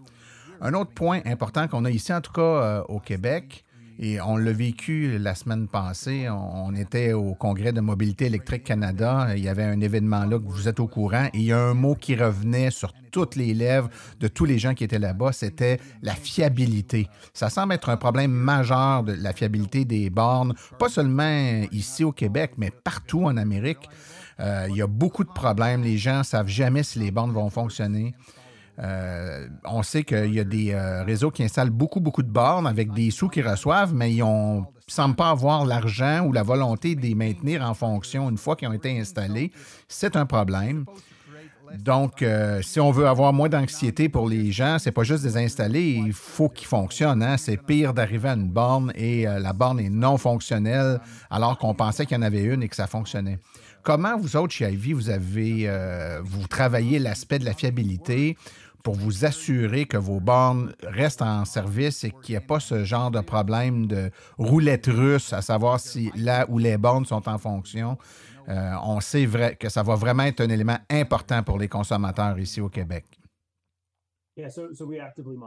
Un 0.60 0.74
autre 0.74 0.92
point 0.92 1.20
important 1.24 1.68
qu'on 1.68 1.84
a 1.84 1.90
ici, 1.90 2.12
en 2.12 2.20
tout 2.20 2.32
cas 2.32 2.82
au 2.88 2.98
Québec, 2.98 3.65
Et 3.98 4.20
on 4.20 4.36
l'a 4.36 4.52
vécu 4.52 5.18
la 5.18 5.34
semaine 5.34 5.68
passée. 5.68 6.28
On, 6.28 6.74
était 6.74 7.14
au 7.14 7.34
Congrès 7.34 7.72
de 7.72 7.80
Mobilité 7.80 8.26
électrique 8.26 8.64
Canada. 8.64 9.28
Il 9.34 9.42
y 9.42 9.48
avait 9.48 9.64
un 9.64 9.80
événement 9.80 10.24
là 10.26 10.38
que 10.38 10.44
vous 10.44 10.68
êtes 10.68 10.80
au 10.80 10.86
courant. 10.86 11.26
Et 11.32 11.38
il 11.38 11.44
y 11.44 11.52
a 11.52 11.58
un 11.58 11.74
mot 11.74 11.94
qui 11.94 12.14
revenait 12.14 12.70
sur 12.70 12.92
toutes 13.10 13.36
les 13.36 13.54
lèvres 13.54 13.88
de 14.20 14.28
tous 14.28 14.44
les 14.44 14.58
gens 14.58 14.74
qui 14.74 14.84
étaient 14.84 14.98
là-bas, 14.98 15.32
c'était 15.32 15.80
la 16.02 16.14
fiabilité. 16.14 17.08
Ça 17.32 17.48
semble 17.48 17.72
être 17.72 17.88
un 17.88 17.96
problème 17.96 18.30
majeur 18.30 19.04
de 19.04 19.14
la 19.14 19.32
fiabilité 19.32 19.86
des 19.86 20.10
bornes, 20.10 20.54
pas 20.78 20.90
seulement 20.90 21.62
ici 21.72 22.04
au 22.04 22.12
Québec, 22.12 22.52
mais 22.58 22.70
partout 22.70 23.24
en 23.24 23.38
Amérique. 23.38 23.88
Euh, 24.40 24.66
il 24.68 24.76
y 24.76 24.82
a 24.82 24.86
beaucoup 24.86 25.24
de 25.24 25.30
problèmes. 25.30 25.82
Les 25.82 25.96
gens 25.96 26.18
ne 26.18 26.24
savent 26.24 26.48
jamais 26.48 26.82
si 26.82 26.98
les 26.98 27.10
bornes 27.10 27.32
vont 27.32 27.48
fonctionner. 27.48 28.14
Euh, 28.78 29.48
on 29.64 29.82
sait 29.82 30.04
qu'il 30.04 30.34
y 30.34 30.40
a 30.40 30.44
des 30.44 30.72
euh, 30.72 31.02
réseaux 31.02 31.30
qui 31.30 31.42
installent 31.42 31.70
beaucoup, 31.70 32.00
beaucoup 32.00 32.22
de 32.22 32.30
bornes 32.30 32.66
avec 32.66 32.92
des 32.92 33.10
sous 33.10 33.28
qu'ils 33.28 33.48
reçoivent, 33.48 33.94
mais 33.94 34.12
ils 34.12 34.24
ne 34.24 34.60
semblent 34.86 35.16
pas 35.16 35.30
avoir 35.30 35.64
l'argent 35.64 36.26
ou 36.26 36.32
la 36.32 36.42
volonté 36.42 36.94
de 36.94 37.00
les 37.00 37.14
maintenir 37.14 37.62
en 37.62 37.74
fonction 37.74 38.28
une 38.28 38.36
fois 38.36 38.54
qu'ils 38.54 38.68
ont 38.68 38.72
été 38.72 38.98
installés. 38.98 39.50
C'est 39.88 40.14
un 40.16 40.26
problème. 40.26 40.84
Donc, 41.78 42.22
euh, 42.22 42.62
si 42.62 42.78
on 42.78 42.92
veut 42.92 43.08
avoir 43.08 43.32
moins 43.32 43.48
d'anxiété 43.48 44.08
pour 44.08 44.28
les 44.28 44.52
gens, 44.52 44.76
c'est 44.78 44.92
pas 44.92 45.02
juste 45.02 45.24
les 45.24 45.36
installer, 45.36 45.82
il 46.06 46.12
faut 46.12 46.48
qu'ils 46.48 46.68
fonctionnent. 46.68 47.22
Hein. 47.22 47.36
C'est 47.38 47.56
pire 47.56 47.92
d'arriver 47.92 48.28
à 48.28 48.34
une 48.34 48.48
borne 48.48 48.92
et 48.94 49.24
la 49.24 49.52
borne 49.52 49.80
est 49.80 49.90
non 49.90 50.16
fonctionnelle 50.16 51.00
alors 51.28 51.58
qu'on 51.58 51.74
pensait 51.74 52.06
qu'il 52.06 52.16
y 52.16 52.20
en 52.20 52.22
avait 52.22 52.44
une 52.44 52.62
et 52.62 52.68
que 52.68 52.76
ça 52.76 52.86
fonctionnait. 52.86 53.38
Comment 53.82 54.16
vous 54.16 54.36
autres 54.36 54.52
chez 54.52 54.70
Ivy, 54.70 54.92
vous 54.92 55.10
avez 55.10 55.68
vous 56.22 56.46
travaillez 56.46 56.98
l'aspect 57.00 57.40
de 57.40 57.44
la 57.44 57.52
fiabilité? 57.52 58.36
Pour 58.86 58.94
vous 58.94 59.24
assurer 59.24 59.84
que 59.84 59.96
vos 59.96 60.20
bornes 60.20 60.72
restent 60.84 61.22
en 61.22 61.44
service 61.44 62.04
et 62.04 62.12
qu'il 62.12 62.34
n'y 62.34 62.36
ait 62.36 62.46
pas 62.46 62.60
ce 62.60 62.84
genre 62.84 63.10
de 63.10 63.18
problème 63.18 63.88
de 63.88 64.12
roulette 64.38 64.86
russe, 64.86 65.32
à 65.32 65.42
savoir 65.42 65.80
si 65.80 66.12
là 66.14 66.46
où 66.48 66.58
les 66.58 66.78
bornes 66.78 67.04
sont 67.04 67.28
en 67.28 67.36
fonction. 67.36 67.98
Euh, 68.48 68.74
on 68.84 69.00
sait 69.00 69.26
vrai, 69.26 69.56
que 69.56 69.68
ça 69.68 69.82
va 69.82 69.96
vraiment 69.96 70.22
être 70.22 70.40
un 70.40 70.50
élément 70.50 70.78
important 70.88 71.42
pour 71.42 71.58
les 71.58 71.66
consommateurs 71.66 72.38
ici 72.38 72.60
au 72.60 72.68
Québec. 72.68 73.06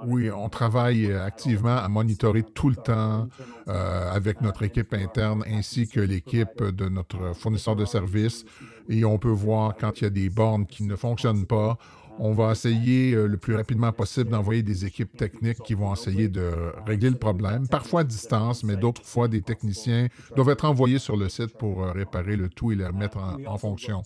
Oui, 0.08 0.30
on 0.32 0.50
travaille 0.50 1.14
activement 1.14 1.78
à 1.78 1.88
monitorer 1.88 2.44
tout 2.44 2.70
le 2.70 2.76
temps 2.76 3.30
euh, 3.70 4.12
avec 4.12 4.42
notre 4.42 4.64
équipe 4.64 4.94
interne 4.94 5.46
ainsi 5.48 5.88
que 5.88 6.02
l'équipe 6.02 6.62
de 6.62 6.90
notre 6.90 7.34
fournisseur 7.36 7.78
de 7.78 7.86
services. 7.86 8.44
Et 8.90 9.06
on 9.06 9.18
peut 9.18 9.30
voir 9.30 9.78
quand 9.78 10.02
il 10.02 10.04
y 10.06 10.08
a 10.08 10.10
des 10.10 10.30
bornes 10.30 10.66
qui 10.66 10.84
ne 10.84 10.96
fonctionnent 10.96 11.46
pas. 11.46 11.78
On 12.22 12.34
va 12.34 12.52
essayer 12.52 13.14
euh, 13.14 13.28
le 13.28 13.38
plus 13.38 13.56
rapidement 13.56 13.94
possible 13.94 14.30
d'envoyer 14.30 14.62
des 14.62 14.86
équipes 14.86 15.16
techniques 15.16 15.60
qui 15.64 15.74
vont 15.74 15.94
essayer 15.94 16.28
de 16.28 16.52
régler 16.86 17.10
le 17.10 17.16
problème, 17.16 17.66
parfois 17.68 18.02
à 18.02 18.04
distance, 18.04 18.64
mais 18.66 18.76
d'autres 18.76 19.06
fois, 19.06 19.30
des 19.30 19.42
techniciens 19.42 20.08
doivent 20.36 20.50
être 20.50 20.66
envoyés 20.66 21.00
sur 21.00 21.16
le 21.16 21.30
site 21.30 21.58
pour 21.58 21.82
euh, 21.82 21.94
réparer 21.94 22.36
le 22.36 22.50
tout 22.50 22.74
et 22.74 22.76
le 22.76 22.88
remettre 22.88 23.18
en, 23.48 23.58
fonction. 23.58 24.04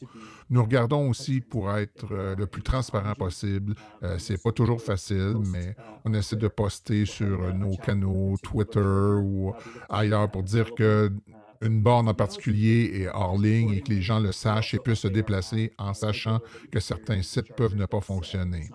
Nous 0.51 0.61
regardons 0.63 1.09
aussi 1.09 1.41
pour 1.41 1.75
être 1.75 2.05
euh, 2.11 2.35
le 2.35 2.45
plus 2.45 2.61
transparent 2.61 3.15
possible. 3.15 3.73
c'est 4.19 4.41
pas 4.41 4.51
toujours 4.51 4.81
facile, 4.81 5.35
mais 5.51 5.75
on 6.05 6.13
essaie 6.13 6.35
de 6.35 6.47
poster 6.47 7.05
sur 7.05 7.53
nos 7.53 7.75
canaux 7.77 8.35
Twitter 8.43 8.79
ou 8.79 9.53
ailleurs 9.89 10.29
pour 10.29 10.43
dire 10.43 10.73
que 10.75 11.11
une 11.63 11.81
borne 11.81 12.07
en 12.07 12.13
particulier 12.13 12.91
est 13.01 13.07
hors 13.07 13.37
ligne 13.37 13.71
et 13.71 13.81
que 13.81 13.89
les 13.89 14.01
gens 14.01 14.19
le 14.19 14.31
sachent 14.31 14.73
et 14.73 14.79
puissent 14.79 14.99
se 14.99 15.07
déplacer 15.07 15.73
en 15.77 15.93
sachant 15.93 16.39
que 16.71 16.79
certains 16.79 17.21
sites 17.21 17.53
peuvent 17.55 17.75
ne 17.75 17.85
pas 17.85 18.01
fonctionner. 18.01 18.69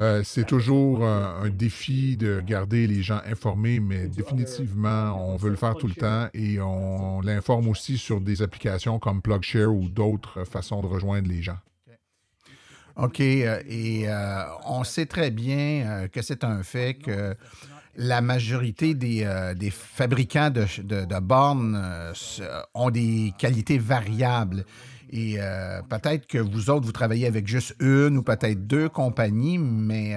Euh, 0.00 0.22
c'est 0.24 0.46
toujours 0.46 1.04
un, 1.04 1.48
défi 1.48 2.16
de 2.16 2.40
garder 2.40 2.86
les 2.86 3.02
gens 3.02 3.20
informés, 3.26 3.80
mais 3.80 4.06
définitivement, 4.06 5.14
on 5.18 5.36
veut 5.36 5.50
le 5.50 5.56
faire 5.56 5.74
tout 5.74 5.88
le 5.88 5.94
temps 5.94 6.28
et 6.34 6.60
on 6.60 7.20
l'informe 7.20 7.68
aussi 7.68 7.98
sur 7.98 8.20
des 8.20 8.42
applications 8.42 8.98
comme 8.98 9.22
PlugShare 9.22 9.72
ou 9.72 9.88
d'autres 9.88 10.44
façons 10.44 10.82
de 10.82 10.86
rejoindre 10.86 11.28
les 11.28 11.42
gens. 11.42 11.58
OK. 12.96 13.20
Euh, 13.20 13.62
et 13.66 14.08
euh, 14.08 14.44
on 14.66 14.84
sait 14.84 15.06
très 15.06 15.30
bien 15.30 16.08
que 16.12 16.20
c'est 16.20 16.44
un 16.44 16.62
fait 16.62 16.94
que 16.94 17.34
la 17.96 18.20
majorité 18.20 18.94
des, 18.94 19.24
euh, 19.24 19.54
fabricants 19.70 20.50
de, 20.50 21.20
bornes 21.20 21.76
euh, 21.76 22.12
ont 22.74 22.90
des 22.90 23.32
qualités 23.38 23.78
variables. 23.78 24.64
Et 25.10 25.34
euh, 25.38 25.82
peut-être 25.82 26.26
que 26.26 26.38
vous 26.38 26.70
autres, 26.70 26.86
vous 26.86 26.92
travaillez 26.92 27.26
avec 27.26 27.46
juste 27.46 27.76
une 27.80 28.16
ou 28.18 28.22
peut-être 28.22 28.66
deux 28.66 28.88
compagnies, 28.88 29.58
mais 29.58 30.16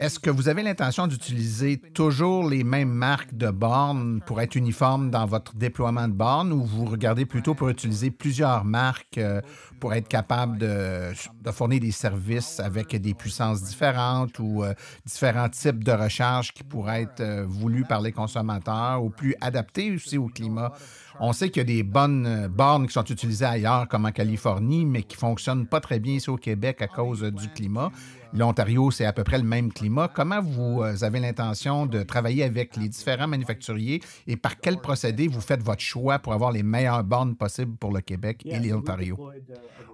est-ce 0.00 0.18
que 0.18 0.30
vous 0.30 0.48
avez 0.48 0.62
l'intention 0.62 1.06
d'utiliser 1.06 1.78
toujours 1.78 2.48
les 2.48 2.64
mêmes 2.64 2.90
marques 2.90 3.34
de 3.34 3.50
bornes 3.50 4.20
pour 4.26 4.40
être 4.40 4.56
uniforme 4.56 5.10
dans 5.10 5.26
votre 5.26 5.54
déploiement 5.54 6.08
de 6.08 6.12
bornes 6.12 6.52
ou 6.52 6.64
vous 6.64 6.84
regardez 6.86 7.26
plutôt 7.26 7.54
pour 7.54 7.68
utiliser 7.68 8.10
plusieurs 8.10 8.64
marques 8.64 9.18
euh, 9.18 9.40
pour 9.80 9.94
être 9.94 10.08
capable 10.08 10.58
de, 10.58 11.12
fournir 11.52 11.80
des 11.80 11.92
services 11.92 12.58
avec 12.58 12.96
des 12.96 13.14
puissances 13.14 13.62
différentes 13.62 14.38
ou 14.38 14.64
euh, 14.64 14.74
différents 15.06 15.48
types 15.48 15.84
de 15.84 15.92
recharge 15.92 16.52
qui 16.52 16.64
pourraient 16.64 17.02
être 17.02 17.20
euh, 17.20 17.44
voulus 17.46 17.84
par 17.84 18.00
les 18.00 18.12
consommateurs 18.12 19.02
ou 19.02 19.10
plus 19.10 19.34
adaptés 19.40 19.92
aussi 19.92 20.18
au 20.18 20.26
climat? 20.26 20.72
On 21.20 21.32
sait 21.32 21.50
qu'il 21.50 21.60
y 21.60 21.72
a 21.72 21.76
des 21.76 21.84
bonnes 21.84 22.48
bornes 22.48 22.88
qui 22.88 22.92
sont 22.92 23.04
utilisées 23.04 23.44
ailleurs, 23.44 23.86
comme 23.86 24.04
en 24.04 24.10
Californie, 24.10 24.84
mais 24.84 25.04
qui 25.04 25.14
ne 25.16 25.20
fonctionnent 25.20 25.66
pas 25.66 25.80
très 25.80 26.00
bien 26.00 26.14
ici 26.14 26.28
au 26.28 26.36
Québec 26.36 26.82
à 26.82 26.88
cause 26.88 27.22
du 27.22 27.48
climat. 27.50 27.92
L'Ontario, 28.34 28.90
c'est 28.90 29.04
à 29.04 29.12
peu 29.12 29.22
près 29.22 29.38
le 29.38 29.44
même 29.44 29.72
climat. 29.72 30.08
Comment 30.08 30.42
vous 30.42 30.82
euh, 30.82 31.02
avez 31.02 31.20
l'intention 31.20 31.86
de 31.86 32.02
travailler 32.02 32.42
avec 32.42 32.76
les 32.76 32.88
différents 32.88 33.28
manufacturiers 33.28 34.00
et 34.26 34.36
par 34.36 34.58
quel 34.58 34.78
procédé 34.78 35.28
vous 35.28 35.40
faites 35.40 35.62
votre 35.62 35.80
choix 35.80 36.18
pour 36.18 36.32
avoir 36.32 36.50
les 36.50 36.64
meilleures 36.64 37.04
bornes 37.04 37.36
possibles 37.36 37.76
pour 37.76 37.92
le 37.92 38.00
Québec 38.00 38.42
et 38.44 38.58
l'Ontario? 38.58 39.30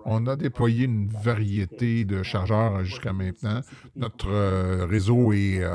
On 0.07 0.27
a 0.27 0.37
déployé 0.37 0.87
une 0.87 1.09
variété 1.09 2.07
de 2.07 2.23
chargeurs 2.23 2.83
jusqu'à 2.83 3.13
maintenant. 3.13 3.61
Notre 3.95 4.31
euh, 4.31 4.87
réseau 4.89 5.35
est 5.35 5.63
euh, 5.63 5.75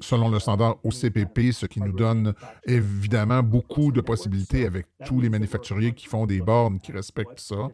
selon 0.00 0.28
le 0.28 0.38
standard 0.38 0.76
OCPP, 0.84 1.50
ce 1.50 1.66
qui 1.66 1.80
nous 1.80 1.92
donne 1.92 2.32
évidemment 2.64 3.42
beaucoup 3.42 3.90
de 3.90 4.00
possibilités 4.00 4.66
avec 4.66 4.86
tous 5.04 5.20
les 5.20 5.28
manufacturiers 5.28 5.92
qui 5.92 6.06
font 6.06 6.26
des 6.26 6.40
bornes 6.40 6.78
qui 6.78 6.92
respectent 6.92 7.40
ça. 7.40 7.68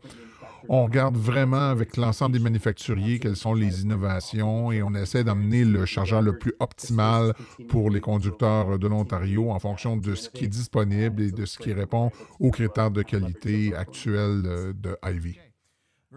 On 0.68 0.84
regarde 0.84 1.16
vraiment 1.16 1.70
avec 1.70 1.96
l'ensemble 1.96 2.32
des 2.32 2.38
manufacturiers 2.38 3.18
quelles 3.18 3.36
sont 3.36 3.54
les 3.54 3.82
innovations 3.82 4.72
et 4.72 4.82
on 4.82 4.94
essaie 4.94 5.24
d'amener 5.24 5.64
le 5.64 5.86
chargeur 5.86 6.22
le 6.22 6.38
plus 6.38 6.54
optimal 6.60 7.34
pour 7.68 7.90
les 7.90 8.00
conducteurs 8.00 8.78
de 8.78 8.86
l'Ontario 8.86 9.50
en 9.50 9.58
fonction 9.58 9.96
de 9.96 10.14
ce 10.14 10.28
qui 10.28 10.44
est 10.44 10.48
disponible 10.48 11.22
et 11.22 11.32
de 11.32 11.46
ce 11.46 11.58
qui 11.58 11.72
répond 11.72 12.10
aux 12.40 12.50
critères 12.50 12.90
de 12.90 13.02
qualité 13.02 13.74
actuels 13.74 14.42
de, 14.42 14.96
Ivy. 15.04 15.38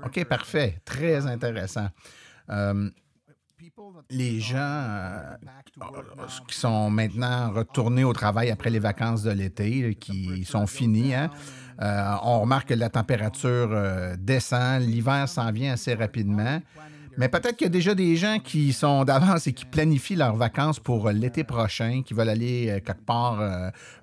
OK, 0.06 0.24
parfait. 0.26 0.80
Très 0.86 1.26
intéressant. 1.26 1.88
Euh, 2.50 2.90
les 4.10 4.40
gens 4.40 4.58
euh, 4.60 5.36
qui 6.48 6.58
sont 6.58 6.90
maintenant 6.90 7.52
retournés 7.52 8.04
au 8.04 8.14
travail 8.14 8.52
après 8.52 8.70
les 8.70 8.80
vacances 8.80 9.24
de 9.24 9.32
l'été, 9.32 9.96
qui 9.96 10.46
sont 10.46 10.68
finis, 10.68 11.14
hein, 11.14 11.30
euh, 11.82 12.16
on 12.24 12.42
remarque 12.42 12.70
que 12.70 12.74
la 12.74 12.90
température 12.90 13.70
euh, 13.72 14.16
descend, 14.18 14.82
l'hiver 14.82 15.28
s'en 15.28 15.52
vient 15.52 15.74
assez 15.74 15.94
rapidement. 15.94 16.62
Mais 17.18 17.30
peut-être 17.30 17.56
qu'il 17.56 17.66
y 17.66 17.70
a 17.70 17.72
déjà 17.72 17.96
des 17.96 18.18
gens 18.18 18.40
qui 18.40 18.74
sont 18.74 19.06
d'avance 19.06 19.48
et 19.48 19.54
qui 19.54 19.64
planifient 19.64 20.18
leurs 20.18 20.36
vacances 20.36 20.82
pour 20.82 21.10
l'été 21.12 21.46
prochain, 21.46 22.02
qui 22.06 22.14
veulent 22.14 22.28
aller 22.28 22.82
quelque 22.86 23.06
part 23.06 23.42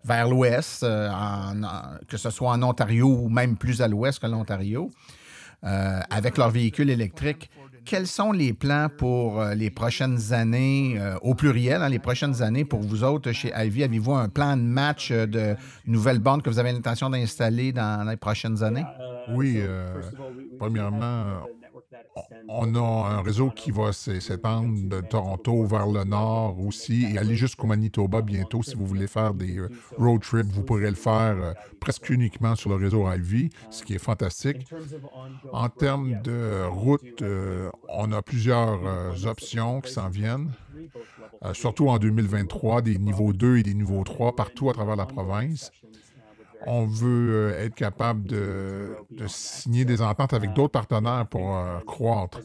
vers 0.02 0.28
l'ouest, 0.30 0.80
que 2.08 2.16
ce 2.16 2.30
soit 2.30 2.52
en 2.52 2.62
Ontario 2.62 3.08
ou 3.08 3.28
même 3.28 3.58
plus 3.58 3.82
à 3.82 3.88
l'ouest 3.88 4.18
que 4.18 4.26
l'Ontario, 4.26 4.90
avec 5.60 6.38
leur 6.38 6.48
véhicule 6.48 6.88
électrique 6.88 7.50
quels 7.84 8.06
sont 8.06 8.32
les 8.32 8.52
plans 8.52 8.88
pour 8.88 9.40
euh, 9.40 9.54
les 9.54 9.70
prochaines 9.70 10.32
années, 10.32 10.96
euh, 10.98 11.16
au 11.22 11.34
pluriel, 11.34 11.82
hein, 11.82 11.88
les 11.88 11.98
prochaines 11.98 12.42
années 12.42 12.64
pour 12.64 12.80
vous 12.80 13.04
autres 13.04 13.32
chez 13.32 13.52
Ivy? 13.54 13.84
Avez-vous 13.84 14.14
un 14.14 14.28
plan 14.28 14.56
de 14.56 14.62
match 14.62 15.10
euh, 15.10 15.26
de 15.26 15.56
nouvelles 15.86 16.18
bandes 16.18 16.42
que 16.42 16.50
vous 16.50 16.58
avez 16.58 16.72
l'intention 16.72 17.10
d'installer 17.10 17.72
dans 17.72 18.08
les 18.08 18.16
prochaines 18.16 18.62
années? 18.62 18.84
Oui, 19.34 19.60
premièrement, 20.58 21.24
on 22.48 22.74
a 22.74 22.80
un 22.80 23.22
réseau 23.22 23.50
qui 23.50 23.70
va 23.70 23.92
s'étendre 23.92 24.88
de 24.88 25.00
Toronto 25.00 25.64
vers 25.64 25.86
le 25.86 26.04
nord 26.04 26.58
aussi 26.60 27.06
et 27.12 27.18
aller 27.18 27.36
jusqu'au 27.36 27.66
Manitoba 27.66 28.22
bientôt. 28.22 28.62
Si 28.62 28.74
vous 28.74 28.86
voulez 28.86 29.06
faire 29.06 29.34
des 29.34 29.58
euh, 29.58 29.68
road 29.96 30.20
trips, 30.20 30.52
vous 30.52 30.62
pourrez 30.62 30.90
le 30.90 30.96
faire 30.96 31.36
euh, 31.42 31.52
presque 31.80 32.10
uniquement 32.10 32.54
sur 32.54 32.70
le 32.70 32.76
réseau 32.76 33.10
Ivy, 33.10 33.50
ce 33.70 33.82
qui 33.82 33.94
est 33.94 33.98
fantastique. 33.98 34.66
En 35.52 35.68
termes 35.68 36.20
de 36.22 36.64
route, 36.66 37.22
euh, 37.22 37.70
on 37.88 38.12
a 38.12 38.22
plusieurs 38.22 38.80
options 39.26 39.80
qui 39.80 39.92
s'en 39.92 40.08
viennent. 40.08 40.50
surtout 41.52 41.88
en 41.88 41.98
2023, 41.98 42.82
des 42.82 42.98
niveaux 42.98 43.32
2 43.32 43.58
et 43.58 43.62
des 43.62 43.74
niveaux 43.74 44.04
3 44.04 44.36
partout 44.36 44.70
à 44.70 44.74
travers 44.74 44.96
la 44.96 45.06
province. 45.06 45.70
On 46.66 46.86
veut 46.86 47.52
euh, 47.52 47.64
être 47.64 47.74
capable 47.74 48.24
de, 48.24 48.94
signer 49.26 49.84
des 49.84 50.02
ententes 50.02 50.32
avec 50.32 50.52
d'autres 50.52 50.72
partenaires 50.72 51.26
pour 51.28 51.56
euh, 51.56 51.78
croître. 51.86 52.40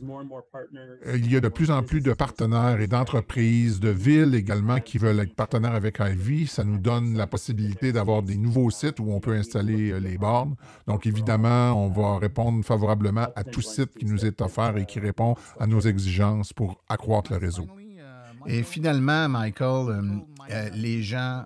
Il 1.13 1.31
y 1.31 1.35
a 1.35 1.39
de 1.39 1.47
plus 1.47 1.71
en 1.71 1.83
plus 1.83 2.01
de 2.01 2.13
partenaires 2.13 2.79
et 2.79 2.87
d'entreprises, 2.87 3.79
de 3.79 3.89
villes 3.89 4.35
également 4.35 4.79
qui 4.79 4.97
veulent 4.97 5.19
être 5.19 5.35
partenaires 5.35 5.73
avec 5.73 5.99
Ivy. 5.99 6.47
Ça 6.47 6.63
nous 6.63 6.77
donne 6.77 7.17
la 7.17 7.27
possibilité 7.27 7.91
d'avoir 7.91 8.23
des 8.23 8.37
nouveaux 8.37 8.69
sites 8.69 8.99
où 8.99 9.11
on 9.11 9.19
peut 9.19 9.35
installer 9.35 9.91
euh, 9.91 9.99
les 9.99 10.17
bornes. 10.17 10.55
Donc, 10.87 11.05
évidemment, 11.05 11.73
on 11.73 11.89
va 11.89 12.17
répondre 12.17 12.63
favorablement 12.63 13.27
à 13.35 13.43
tout 13.43 13.61
site 13.61 13.95
qui 13.97 14.05
nous 14.05 14.25
est 14.25 14.41
offert 14.41 14.77
et 14.77 14.85
qui 14.85 14.99
répond 14.99 15.35
à 15.59 15.67
nos 15.67 15.79
exigences 15.79 16.53
pour 16.53 16.81
accroître 16.89 17.31
le 17.31 17.37
réseau. 17.37 17.67
Et 18.45 18.63
finalement, 18.63 19.27
Michael, 19.27 20.21
les 20.73 21.03
gens 21.03 21.43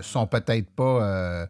sont 0.00 0.26
peut-être 0.26 0.70
pas 0.70 1.46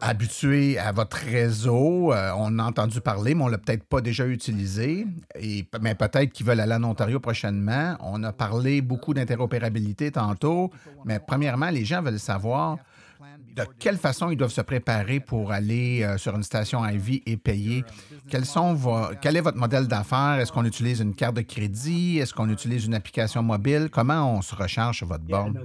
habitués 0.00 0.78
à 0.78 0.92
votre 0.92 1.16
réseau. 1.18 2.12
Euh, 2.12 2.32
on 2.36 2.58
a 2.58 2.64
entendu 2.64 3.00
parler, 3.00 3.34
mais 3.34 3.44
on 3.44 3.48
l'a 3.48 3.58
peut-être 3.58 3.84
pas 3.84 4.00
déjà 4.00 4.26
utilisé. 4.26 5.06
Et, 5.38 5.64
mais 5.80 5.94
peut-être 5.94 6.32
qu'ils 6.32 6.46
veulent 6.46 6.60
aller 6.60 6.74
en 6.74 6.84
Ontario 6.84 7.20
prochainement. 7.20 7.96
On 8.00 8.22
a 8.22 8.32
parlé 8.32 8.80
beaucoup 8.80 9.14
d'interopérabilité 9.14 10.10
tantôt. 10.10 10.70
Mais 11.04 11.18
premièrement, 11.18 11.70
les 11.70 11.84
gens 11.84 12.02
veulent 12.02 12.18
savoir 12.18 12.78
de 13.56 13.64
quelle 13.78 13.96
façon 13.98 14.30
ils 14.30 14.36
doivent 14.36 14.52
se 14.52 14.60
préparer 14.60 15.20
pour 15.20 15.52
aller 15.52 16.02
euh, 16.02 16.16
sur 16.18 16.34
une 16.36 16.42
station 16.42 16.86
Ivy 16.86 17.22
et 17.26 17.36
payer? 17.36 17.84
Quels 18.28 18.44
sont 18.46 18.74
vo- 18.74 19.08
quel 19.20 19.36
est 19.36 19.40
votre 19.40 19.58
modèle 19.58 19.86
d'affaires? 19.88 20.38
Est-ce 20.40 20.52
qu'on 20.52 20.64
utilise 20.64 21.00
une 21.00 21.14
carte 21.14 21.36
de 21.36 21.42
crédit? 21.42 22.18
Est-ce 22.18 22.32
qu'on 22.32 22.48
utilise 22.48 22.86
une 22.86 22.94
application 22.94 23.42
mobile? 23.42 23.88
Comment 23.90 24.36
on 24.36 24.42
se 24.42 24.54
recharge 24.54 24.98
sur 24.98 25.06
votre 25.06 25.24
borne? 25.24 25.60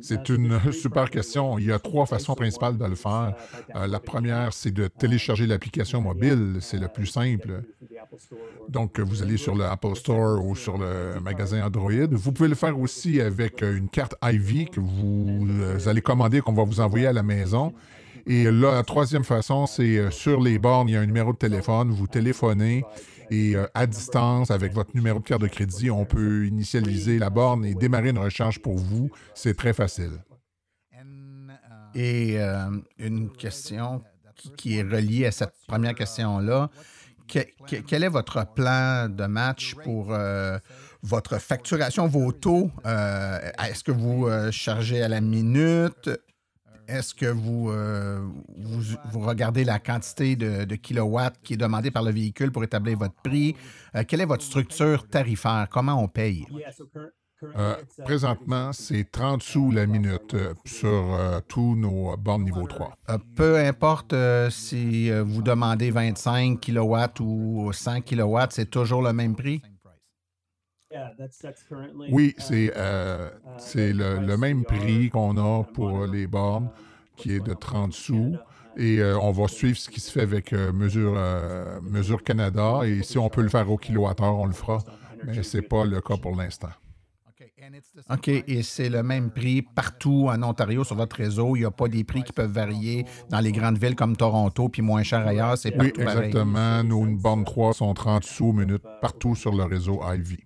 C'est 0.00 0.28
une 0.28 0.60
super 0.72 1.10
question. 1.10 1.58
Il 1.58 1.66
y 1.66 1.72
a 1.72 1.78
trois 1.78 2.06
façons 2.06 2.34
principales 2.34 2.76
de 2.76 2.84
le 2.84 2.94
faire. 2.94 3.34
Euh, 3.74 3.86
la 3.86 4.00
première, 4.00 4.52
c'est 4.52 4.70
de 4.72 4.86
télécharger 4.88 5.46
l'application 5.46 6.00
mobile. 6.00 6.58
C'est 6.60 6.78
le 6.78 6.88
plus 6.88 7.06
simple. 7.06 7.62
Donc, 8.68 8.98
vous 9.00 9.22
allez 9.22 9.36
sur 9.36 9.54
le 9.54 9.64
Apple 9.64 9.94
Store 9.94 10.44
ou 10.44 10.56
sur 10.56 10.78
le 10.78 11.20
magasin 11.20 11.64
Android. 11.64 11.92
Vous 12.10 12.32
pouvez 12.32 12.48
le 12.48 12.54
faire 12.54 12.78
aussi 12.78 13.20
avec 13.20 13.62
euh, 13.62 13.76
une 13.76 13.88
carte 13.88 14.14
Ivy 14.22 14.66
que 14.66 14.80
vous 14.80 15.46
euh, 15.50 15.78
allez 15.86 16.02
commander, 16.02 16.40
qu'on 16.40 16.52
va 16.52 16.64
vous 16.64 16.80
envoyer 16.80 17.06
à 17.06 17.12
la 17.12 17.22
maison. 17.22 17.72
Et 18.26 18.50
la 18.50 18.82
troisième 18.82 19.24
façon, 19.24 19.66
c'est 19.66 19.98
euh, 19.98 20.10
sur 20.10 20.40
les 20.40 20.58
bornes, 20.58 20.88
il 20.88 20.92
y 20.92 20.96
a 20.96 21.00
un 21.00 21.06
numéro 21.06 21.32
de 21.32 21.38
téléphone, 21.38 21.90
vous 21.90 22.08
téléphonez 22.08 22.84
et 23.30 23.56
euh, 23.56 23.66
à 23.74 23.86
distance, 23.86 24.50
avec 24.50 24.72
votre 24.72 24.94
numéro 24.94 25.18
de 25.18 25.24
carte 25.24 25.42
de 25.42 25.48
crédit, 25.48 25.90
on 25.90 26.04
peut 26.04 26.46
initialiser 26.46 27.18
la 27.18 27.30
borne 27.30 27.64
et 27.64 27.74
démarrer 27.74 28.10
une 28.10 28.18
recharge 28.18 28.60
pour 28.60 28.76
vous. 28.76 29.10
C'est 29.34 29.56
très 29.56 29.72
facile. 29.72 30.12
Et 31.94 32.38
euh, 32.38 32.68
une 32.98 33.30
question 33.30 34.02
qui 34.56 34.76
est 34.76 34.82
reliée 34.82 35.26
à 35.26 35.32
cette 35.32 35.54
première 35.66 35.94
question-là. 35.94 36.70
Que- 37.28 37.40
que- 37.68 37.76
quel 37.82 38.04
est 38.04 38.08
votre 38.08 38.46
plan 38.54 39.08
de 39.08 39.24
match 39.26 39.74
pour 39.82 40.12
euh, 40.12 40.58
votre 41.02 41.38
facturation, 41.38 42.06
vos 42.06 42.32
taux? 42.32 42.70
Euh, 42.84 43.38
Est-ce 43.68 43.82
que 43.84 43.92
vous 43.92 44.26
euh, 44.26 44.50
chargez 44.50 45.02
à 45.02 45.08
la 45.08 45.20
minute? 45.20 46.10
Est-ce 46.88 47.14
que 47.16 47.26
vous, 47.26 47.68
vous, 47.68 49.20
regardez 49.20 49.64
la 49.64 49.80
quantité 49.80 50.36
de, 50.36 50.64
de 50.64 50.76
kilowatts 50.76 51.34
qui 51.42 51.54
est 51.54 51.56
demandée 51.56 51.90
par 51.90 52.04
le 52.04 52.12
véhicule 52.12 52.52
pour 52.52 52.62
établir 52.62 52.96
votre 52.96 53.16
prix? 53.24 53.56
Quelle 54.06 54.20
est 54.20 54.26
votre 54.26 54.44
structure 54.44 55.08
tarifaire? 55.08 55.66
Comment 55.68 56.00
on 56.00 56.06
paye? 56.06 56.46
Euh, 57.42 57.74
présentement, 58.04 58.72
c'est 58.72 59.10
30 59.10 59.42
sous 59.42 59.70
la 59.70 59.86
minute 59.86 60.32
euh, 60.34 60.54
sur 60.64 60.88
euh, 60.88 61.40
tous 61.46 61.76
nos 61.76 62.16
bornes 62.16 62.44
niveau 62.44 62.66
3. 62.66 62.96
Euh, 63.10 63.18
peu 63.36 63.58
importe 63.58 64.14
euh, 64.14 64.48
si 64.48 65.10
vous 65.10 65.42
demandez 65.42 65.90
25 65.90 66.58
kilowatts 66.60 67.20
ou 67.20 67.70
100 67.72 68.00
kilowatts, 68.02 68.52
c'est 68.52 68.70
toujours 68.70 69.02
le 69.02 69.12
même 69.12 69.36
prix? 69.36 69.60
Oui, 72.10 72.34
c'est 72.38 72.72
euh, 72.74 73.28
c'est 73.58 73.92
le, 73.92 74.18
le 74.18 74.36
même 74.38 74.64
prix 74.64 75.10
qu'on 75.10 75.36
a 75.36 75.64
pour 75.64 76.06
les 76.06 76.26
bornes, 76.26 76.70
qui 77.16 77.32
est 77.32 77.40
de 77.40 77.52
30 77.52 77.92
sous. 77.92 78.36
Et 78.78 79.00
euh, 79.00 79.18
on 79.18 79.32
va 79.32 79.48
suivre 79.48 79.76
ce 79.76 79.88
qui 79.88 80.00
se 80.00 80.10
fait 80.10 80.22
avec 80.22 80.52
euh, 80.52 80.72
Mesure, 80.72 81.14
euh, 81.16 81.80
Mesure 81.82 82.22
Canada. 82.22 82.80
Et 82.84 83.02
si 83.02 83.18
on 83.18 83.28
peut 83.28 83.42
le 83.42 83.48
faire 83.48 83.70
au 83.70 83.76
kilowattheure, 83.78 84.38
on 84.38 84.46
le 84.46 84.52
fera. 84.52 84.78
Mais 85.24 85.42
ce 85.42 85.56
n'est 85.58 85.62
pas 85.62 85.84
le 85.84 86.00
cas 86.00 86.16
pour 86.16 86.36
l'instant. 86.36 86.68
OK, 88.10 88.28
et 88.28 88.62
c'est 88.62 88.88
le 88.88 89.02
même 89.02 89.30
prix 89.30 89.62
partout 89.62 90.28
en 90.28 90.42
Ontario 90.42 90.84
sur 90.84 90.96
votre 90.96 91.16
réseau. 91.16 91.56
Il 91.56 91.60
n'y 91.60 91.64
a 91.64 91.70
pas 91.70 91.88
des 91.88 92.04
prix 92.04 92.22
qui 92.22 92.32
peuvent 92.32 92.50
varier 92.50 93.04
dans 93.30 93.40
les 93.40 93.52
grandes 93.52 93.78
villes 93.78 93.96
comme 93.96 94.16
Toronto, 94.16 94.68
puis 94.68 94.82
moins 94.82 95.02
cher 95.02 95.26
ailleurs. 95.26 95.58
C'est 95.58 95.78
Oui, 95.78 95.88
exactement. 95.88 96.82
Nos 96.84 97.06
bornes 97.06 97.44
3 97.44 97.74
sont 97.74 97.94
30 97.94 98.24
sous 98.24 98.52
minute 98.52 98.82
partout 99.00 99.34
sur 99.34 99.54
le 99.54 99.64
réseau 99.64 100.00
Ivy. 100.04 100.38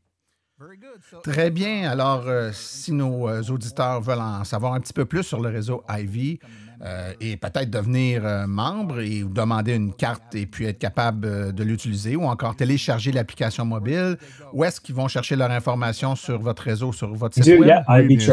Très 1.22 1.50
bien. 1.50 1.90
Alors, 1.90 2.26
euh, 2.26 2.50
si 2.52 2.92
nos 2.92 3.28
euh, 3.28 3.42
auditeurs 3.44 4.00
veulent 4.02 4.20
en 4.20 4.44
savoir 4.44 4.74
un 4.74 4.80
petit 4.80 4.92
peu 4.92 5.06
plus 5.06 5.22
sur 5.22 5.40
le 5.40 5.48
réseau 5.48 5.82
Ivy 5.88 6.38
euh, 6.82 7.12
et 7.20 7.36
peut-être 7.36 7.68
devenir 7.68 8.24
euh, 8.24 8.46
membre 8.46 9.00
et 9.00 9.22
vous 9.22 9.28
demander 9.28 9.74
une 9.74 9.92
carte 9.92 10.34
et 10.34 10.46
puis 10.46 10.64
être 10.64 10.78
capable 10.78 11.28
euh, 11.28 11.52
de 11.52 11.62
l'utiliser 11.62 12.16
ou 12.16 12.24
encore 12.24 12.56
télécharger 12.56 13.12
l'application 13.12 13.66
mobile, 13.66 14.16
où 14.54 14.64
est-ce 14.64 14.80
qu'ils 14.80 14.94
vont 14.94 15.08
chercher 15.08 15.36
leur 15.36 15.50
information 15.50 16.16
sur 16.16 16.40
votre 16.40 16.62
réseau, 16.62 16.90
sur 16.92 17.12
votre 17.14 17.34
site 17.34 17.58
web? 17.58 17.68
yeah, 17.68 17.84
visit. 18.00 18.30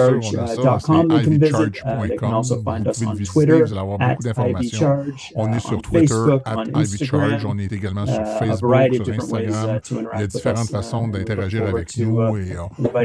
Uh, 1.83 2.07
they 2.07 2.15
can 2.15 2.33
also 2.33 2.61
find 2.61 2.85
Vous 2.85 2.91
us 2.91 2.99
pouvez 2.99 3.07
on 3.07 3.11
le 3.11 3.17
visiter, 3.17 3.33
Twitter 3.33 3.61
vous 3.63 3.71
allez 3.71 3.81
avoir 3.81 3.97
beaucoup 3.97 4.23
d'informations. 4.23 5.05
On 5.35 5.51
est 5.51 5.59
sur 5.59 5.77
on 5.77 5.81
Twitter, 5.81 6.37
at. 6.45 6.55
Instagram, 6.73 7.39
On 7.45 7.57
est 7.57 7.71
également 7.73 8.05
sur 8.05 8.23
Facebook, 8.39 8.93
sur 8.93 9.03
different 9.03 9.31
ways, 9.31 9.47
Instagram. 9.47 9.81
to 9.81 9.89
interact 9.89 9.91
Il 9.91 9.97
y 9.97 9.99
a 9.99 10.21
with 10.21 10.31
différentes 10.31 10.69
façons 10.69 11.07
d'interagir 11.09 11.67
avec 11.67 11.97
nous 11.97 12.37
et 12.37 12.55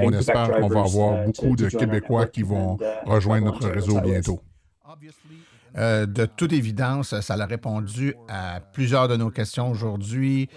on 0.03 0.13
espère 0.13 0.53
qu'on 0.53 0.69
va 0.69 0.81
avoir 0.83 1.25
beaucoup 1.27 1.57
de 1.57 1.65
to 1.65 1.71
join 1.71 1.81
our 1.81 1.81
Québécois 1.81 2.27
qui 2.27 2.43
vont 2.43 2.79
rejoindre 3.07 3.47
notre 3.47 3.69
réseau 3.69 4.01
bientôt. 4.01 4.41
Euh, 5.77 6.07
de 6.07 6.27
toute 6.27 6.53
évidence, 6.53 7.19
ça 7.21 7.35
a 7.35 7.47
répondu 7.47 8.15
à 8.29 8.61
plusieurs 8.61 9.09
de 9.09 9.17
nos 9.17 9.31
questions 9.31 9.71
aujourd'hui. 9.71 10.49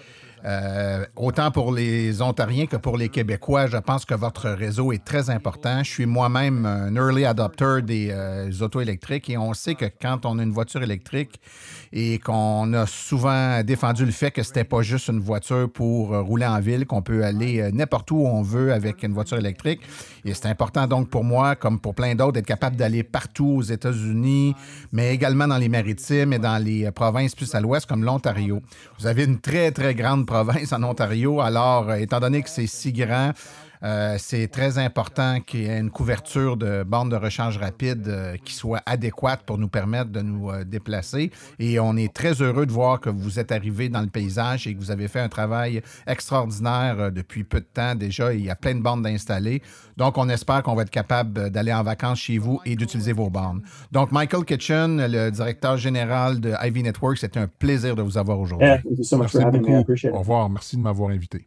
Euh, 0.46 1.04
autant 1.16 1.50
pour 1.50 1.72
les 1.72 2.22
Ontariens 2.22 2.66
que 2.66 2.76
pour 2.76 2.96
les 2.96 3.08
Québécois, 3.08 3.66
je 3.66 3.78
pense 3.78 4.04
que 4.04 4.14
votre 4.14 4.48
réseau 4.48 4.92
est 4.92 5.04
très 5.04 5.28
important. 5.28 5.82
Je 5.82 5.90
suis 5.90 6.06
moi-même 6.06 6.64
un 6.64 6.94
early 6.94 7.24
adopter 7.24 7.82
des 7.82 8.10
euh, 8.12 8.50
autos 8.60 8.80
électriques 8.80 9.28
et 9.28 9.36
on 9.36 9.54
sait 9.54 9.74
que 9.74 9.86
quand 10.00 10.24
on 10.24 10.38
a 10.38 10.42
une 10.44 10.52
voiture 10.52 10.84
électrique 10.84 11.40
et 11.92 12.18
qu'on 12.20 12.72
a 12.74 12.86
souvent 12.86 13.62
défendu 13.64 14.04
le 14.04 14.12
fait 14.12 14.30
que 14.30 14.42
c'était 14.44 14.64
pas 14.64 14.82
juste 14.82 15.08
une 15.08 15.18
voiture 15.18 15.68
pour 15.68 16.14
euh, 16.14 16.20
rouler 16.20 16.46
en 16.46 16.60
ville, 16.60 16.86
qu'on 16.86 17.02
peut 17.02 17.24
aller 17.24 17.60
euh, 17.60 17.70
n'importe 17.72 18.12
où 18.12 18.24
on 18.24 18.42
veut 18.42 18.72
avec 18.72 19.02
une 19.02 19.14
voiture 19.14 19.38
électrique. 19.38 19.80
Et 20.24 20.34
c'est 20.34 20.46
important 20.46 20.86
donc 20.86 21.08
pour 21.08 21.24
moi, 21.24 21.56
comme 21.56 21.80
pour 21.80 21.94
plein 21.94 22.14
d'autres, 22.14 22.32
d'être 22.32 22.46
capable 22.46 22.76
d'aller 22.76 23.02
partout 23.02 23.56
aux 23.58 23.62
États-Unis, 23.62 24.54
mais 24.92 25.12
également 25.12 25.48
dans 25.48 25.58
les 25.58 25.68
maritimes 25.68 26.32
et 26.32 26.38
dans 26.38 26.62
les 26.62 26.90
provinces 26.92 27.34
plus 27.34 27.52
à 27.54 27.60
l'ouest 27.60 27.86
comme 27.86 28.04
l'Ontario. 28.04 28.60
Vous 29.00 29.06
avez 29.06 29.24
une 29.24 29.40
très, 29.40 29.72
très 29.72 29.94
grande 29.94 30.26
en 30.72 30.82
Ontario. 30.82 31.40
Alors, 31.40 31.90
euh, 31.90 31.96
étant 31.96 32.20
donné 32.20 32.42
que 32.42 32.50
c'est 32.50 32.66
si 32.66 32.92
grand, 32.92 33.32
euh, 33.82 34.16
c'est 34.18 34.48
très 34.48 34.78
important 34.78 35.40
qu'il 35.40 35.60
y 35.60 35.66
ait 35.66 35.78
une 35.78 35.90
couverture 35.90 36.56
de 36.56 36.82
bornes 36.82 37.08
de 37.08 37.16
recharge 37.16 37.58
rapide 37.58 38.08
euh, 38.08 38.36
qui 38.44 38.54
soit 38.54 38.82
adéquate 38.86 39.42
pour 39.42 39.58
nous 39.58 39.68
permettre 39.68 40.10
de 40.10 40.20
nous 40.20 40.50
euh, 40.50 40.64
déplacer. 40.64 41.30
Et 41.58 41.78
on 41.80 41.96
est 41.96 42.12
très 42.12 42.40
heureux 42.42 42.66
de 42.66 42.72
voir 42.72 43.00
que 43.00 43.10
vous 43.10 43.38
êtes 43.38 43.52
arrivé 43.52 43.88
dans 43.88 44.00
le 44.00 44.08
paysage 44.08 44.66
et 44.66 44.74
que 44.74 44.78
vous 44.78 44.90
avez 44.90 45.08
fait 45.08 45.20
un 45.20 45.28
travail 45.28 45.82
extraordinaire 46.06 47.12
depuis 47.12 47.44
peu 47.44 47.60
de 47.60 47.66
temps 47.72 47.94
déjà. 47.94 48.32
Il 48.32 48.44
y 48.44 48.50
a 48.50 48.56
plein 48.56 48.74
de 48.74 48.80
bornes 48.80 49.02
d'installer. 49.02 49.62
Donc, 49.96 50.18
on 50.18 50.28
espère 50.28 50.62
qu'on 50.62 50.74
va 50.74 50.82
être 50.82 50.90
capable 50.90 51.50
d'aller 51.50 51.72
en 51.72 51.82
vacances 51.82 52.18
chez 52.18 52.38
vous 52.38 52.60
et 52.64 52.76
d'utiliser 52.76 53.12
vos 53.12 53.30
bornes. 53.30 53.62
Donc, 53.92 54.12
Michael 54.12 54.44
Kitchen, 54.44 55.06
le 55.06 55.30
directeur 55.30 55.76
général 55.76 56.40
de 56.40 56.52
Ivy 56.62 56.82
Network, 56.82 57.16
c'est 57.18 57.36
un 57.36 57.46
plaisir 57.46 57.96
de 57.96 58.02
vous 58.02 58.18
avoir 58.18 58.38
aujourd'hui. 58.38 58.68
Yeah, 58.68 58.80
so 59.02 59.18
Merci 59.18 59.38
beaucoup. 59.44 59.84
Au 60.12 60.18
revoir. 60.18 60.50
Merci 60.50 60.76
de 60.76 60.82
m'avoir 60.82 61.10
invité. 61.10 61.46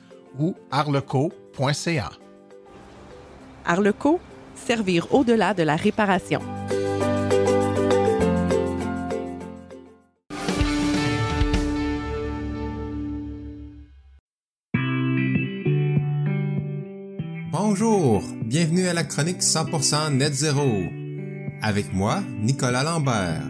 ou 0.37 0.55
arleco.ca. 0.71 2.11
Arleco, 3.65 4.19
servir 4.55 5.13
au-delà 5.13 5.53
de 5.53 5.63
la 5.63 5.75
réparation. 5.75 6.41
Bonjour, 17.51 18.23
bienvenue 18.43 18.87
à 18.87 18.93
la 18.93 19.03
chronique 19.03 19.41
100% 19.41 20.13
Net 20.13 20.33
Zéro. 20.33 20.83
Avec 21.61 21.93
moi, 21.93 22.21
Nicolas 22.41 22.83
Lambert. 22.83 23.43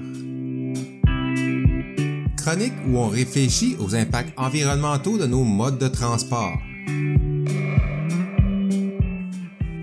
Chronique 2.37 2.73
où 2.87 2.97
on 2.97 3.07
réfléchit 3.07 3.75
aux 3.79 3.95
impacts 3.95 4.33
environnementaux 4.37 5.17
de 5.17 5.25
nos 5.25 5.43
modes 5.43 5.77
de 5.77 5.87
transport. 5.87 6.57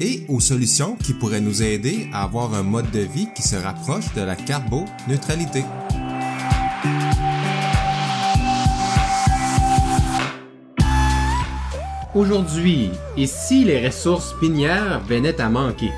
Et 0.00 0.24
aux 0.28 0.40
solutions 0.40 0.96
qui 0.96 1.14
pourraient 1.14 1.40
nous 1.40 1.62
aider 1.62 2.08
à 2.12 2.22
avoir 2.22 2.54
un 2.54 2.62
mode 2.62 2.90
de 2.92 3.00
vie 3.00 3.28
qui 3.34 3.42
se 3.42 3.56
rapproche 3.56 4.12
de 4.14 4.22
la 4.22 4.36
carboneutralité. 4.36 5.64
Aujourd'hui, 12.14 12.90
et 13.16 13.26
si 13.26 13.64
les 13.64 13.86
ressources 13.86 14.34
minières 14.40 15.00
venaient 15.04 15.40
à 15.40 15.48
manquer? 15.48 15.92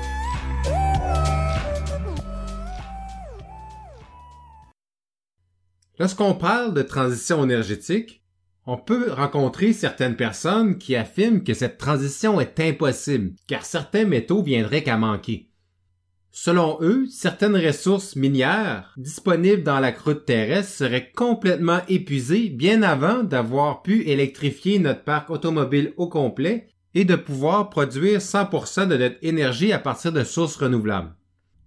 Lorsqu'on 5.97 6.33
parle 6.33 6.73
de 6.73 6.81
transition 6.81 7.43
énergétique, 7.43 8.20
on 8.67 8.77
peut 8.77 9.11
rencontrer 9.11 9.73
certaines 9.73 10.15
personnes 10.15 10.77
qui 10.77 10.95
affirment 10.95 11.43
que 11.43 11.53
cette 11.53 11.77
transition 11.77 12.39
est 12.39 12.59
impossible, 12.59 13.33
car 13.47 13.65
certains 13.65 14.05
métaux 14.05 14.43
viendraient 14.43 14.83
qu'à 14.83 14.97
manquer. 14.97 15.47
Selon 16.33 16.77
eux, 16.79 17.07
certaines 17.09 17.57
ressources 17.57 18.15
minières 18.15 18.93
disponibles 18.95 19.63
dans 19.63 19.81
la 19.81 19.91
croûte 19.91 20.25
terrestre 20.25 20.71
seraient 20.71 21.11
complètement 21.13 21.81
épuisées 21.89 22.49
bien 22.49 22.83
avant 22.83 23.23
d'avoir 23.23 23.81
pu 23.81 24.07
électrifier 24.07 24.79
notre 24.79 25.03
parc 25.03 25.29
automobile 25.29 25.93
au 25.97 26.07
complet 26.07 26.69
et 26.93 27.03
de 27.03 27.15
pouvoir 27.15 27.69
produire 27.69 28.19
100% 28.19 28.87
de 28.87 28.97
notre 28.97 29.17
énergie 29.23 29.73
à 29.73 29.79
partir 29.79 30.13
de 30.13 30.23
sources 30.23 30.55
renouvelables. 30.55 31.13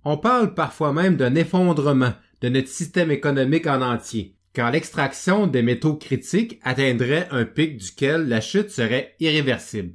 On 0.04 0.16
parle 0.16 0.54
parfois 0.54 0.92
même 0.92 1.16
d'un 1.16 1.34
effondrement 1.34 2.12
de 2.40 2.48
notre 2.48 2.68
système 2.68 3.10
économique 3.10 3.66
en 3.66 3.82
entier, 3.82 4.33
quand 4.54 4.70
l'extraction 4.70 5.46
des 5.46 5.62
métaux 5.62 5.96
critiques 5.96 6.60
atteindrait 6.62 7.28
un 7.30 7.44
pic 7.44 7.76
duquel 7.76 8.28
la 8.28 8.40
chute 8.40 8.70
serait 8.70 9.14
irréversible. 9.18 9.94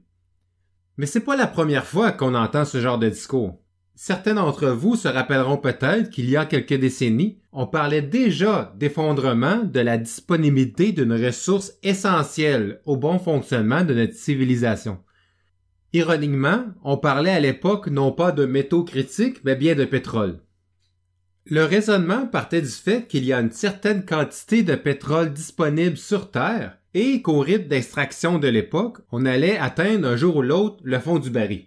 Mais 0.97 1.05
c'est 1.05 1.21
pas 1.21 1.37
la 1.37 1.47
première 1.47 1.85
fois 1.85 2.11
qu'on 2.11 2.35
entend 2.35 2.65
ce 2.65 2.81
genre 2.81 2.99
de 2.99 3.07
discours. 3.07 3.61
Certains 3.95 4.35
d'entre 4.35 4.67
vous 4.67 4.95
se 4.95 5.07
rappelleront 5.07 5.57
peut-être 5.57 6.09
qu'il 6.09 6.29
y 6.29 6.37
a 6.37 6.45
quelques 6.45 6.73
décennies, 6.73 7.39
on 7.51 7.67
parlait 7.67 8.01
déjà 8.01 8.73
d'effondrement 8.77 9.63
de 9.63 9.79
la 9.79 9.97
disponibilité 9.97 10.91
d'une 10.91 11.13
ressource 11.13 11.73
essentielle 11.83 12.81
au 12.85 12.97
bon 12.97 13.19
fonctionnement 13.19 13.83
de 13.83 13.93
notre 13.93 14.13
civilisation. 14.13 14.99
Ironiquement, 15.93 16.65
on 16.83 16.97
parlait 16.97 17.31
à 17.31 17.39
l'époque 17.39 17.87
non 17.87 18.11
pas 18.11 18.31
de 18.31 18.45
métaux 18.45 18.83
critiques, 18.83 19.43
mais 19.43 19.55
bien 19.55 19.75
de 19.75 19.85
pétrole. 19.85 20.39
Le 21.51 21.65
raisonnement 21.65 22.27
partait 22.27 22.61
du 22.61 22.67
fait 22.67 23.07
qu'il 23.07 23.25
y 23.25 23.33
a 23.33 23.39
une 23.39 23.49
certaine 23.49 24.05
quantité 24.05 24.61
de 24.61 24.75
pétrole 24.75 25.33
disponible 25.33 25.97
sur 25.97 26.29
Terre 26.29 26.77
et 26.93 27.23
qu'au 27.23 27.39
rythme 27.39 27.67
d'extraction 27.67 28.37
de 28.37 28.47
l'époque, 28.47 28.99
on 29.11 29.25
allait 29.25 29.57
atteindre 29.57 30.07
un 30.07 30.15
jour 30.15 30.35
ou 30.35 30.41
l'autre 30.43 30.77
le 30.83 30.99
fond 30.99 31.17
du 31.17 31.31
baril. 31.31 31.65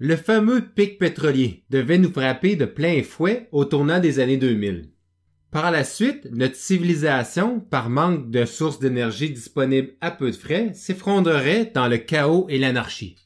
Le 0.00 0.16
fameux 0.16 0.62
pic 0.62 0.98
pétrolier 0.98 1.62
devait 1.70 1.98
nous 1.98 2.10
frapper 2.10 2.56
de 2.56 2.64
plein 2.64 3.04
fouet 3.04 3.48
au 3.52 3.64
tournant 3.64 4.00
des 4.00 4.18
années 4.18 4.36
2000. 4.36 4.90
Par 5.52 5.70
la 5.70 5.84
suite, 5.84 6.26
notre 6.32 6.56
civilisation, 6.56 7.60
par 7.60 7.90
manque 7.90 8.32
de 8.32 8.44
sources 8.44 8.80
d'énergie 8.80 9.30
disponibles 9.30 9.92
à 10.00 10.10
peu 10.10 10.32
de 10.32 10.36
frais, 10.36 10.72
s'effondrerait 10.74 11.70
dans 11.72 11.86
le 11.86 11.98
chaos 11.98 12.46
et 12.48 12.58
l'anarchie. 12.58 13.23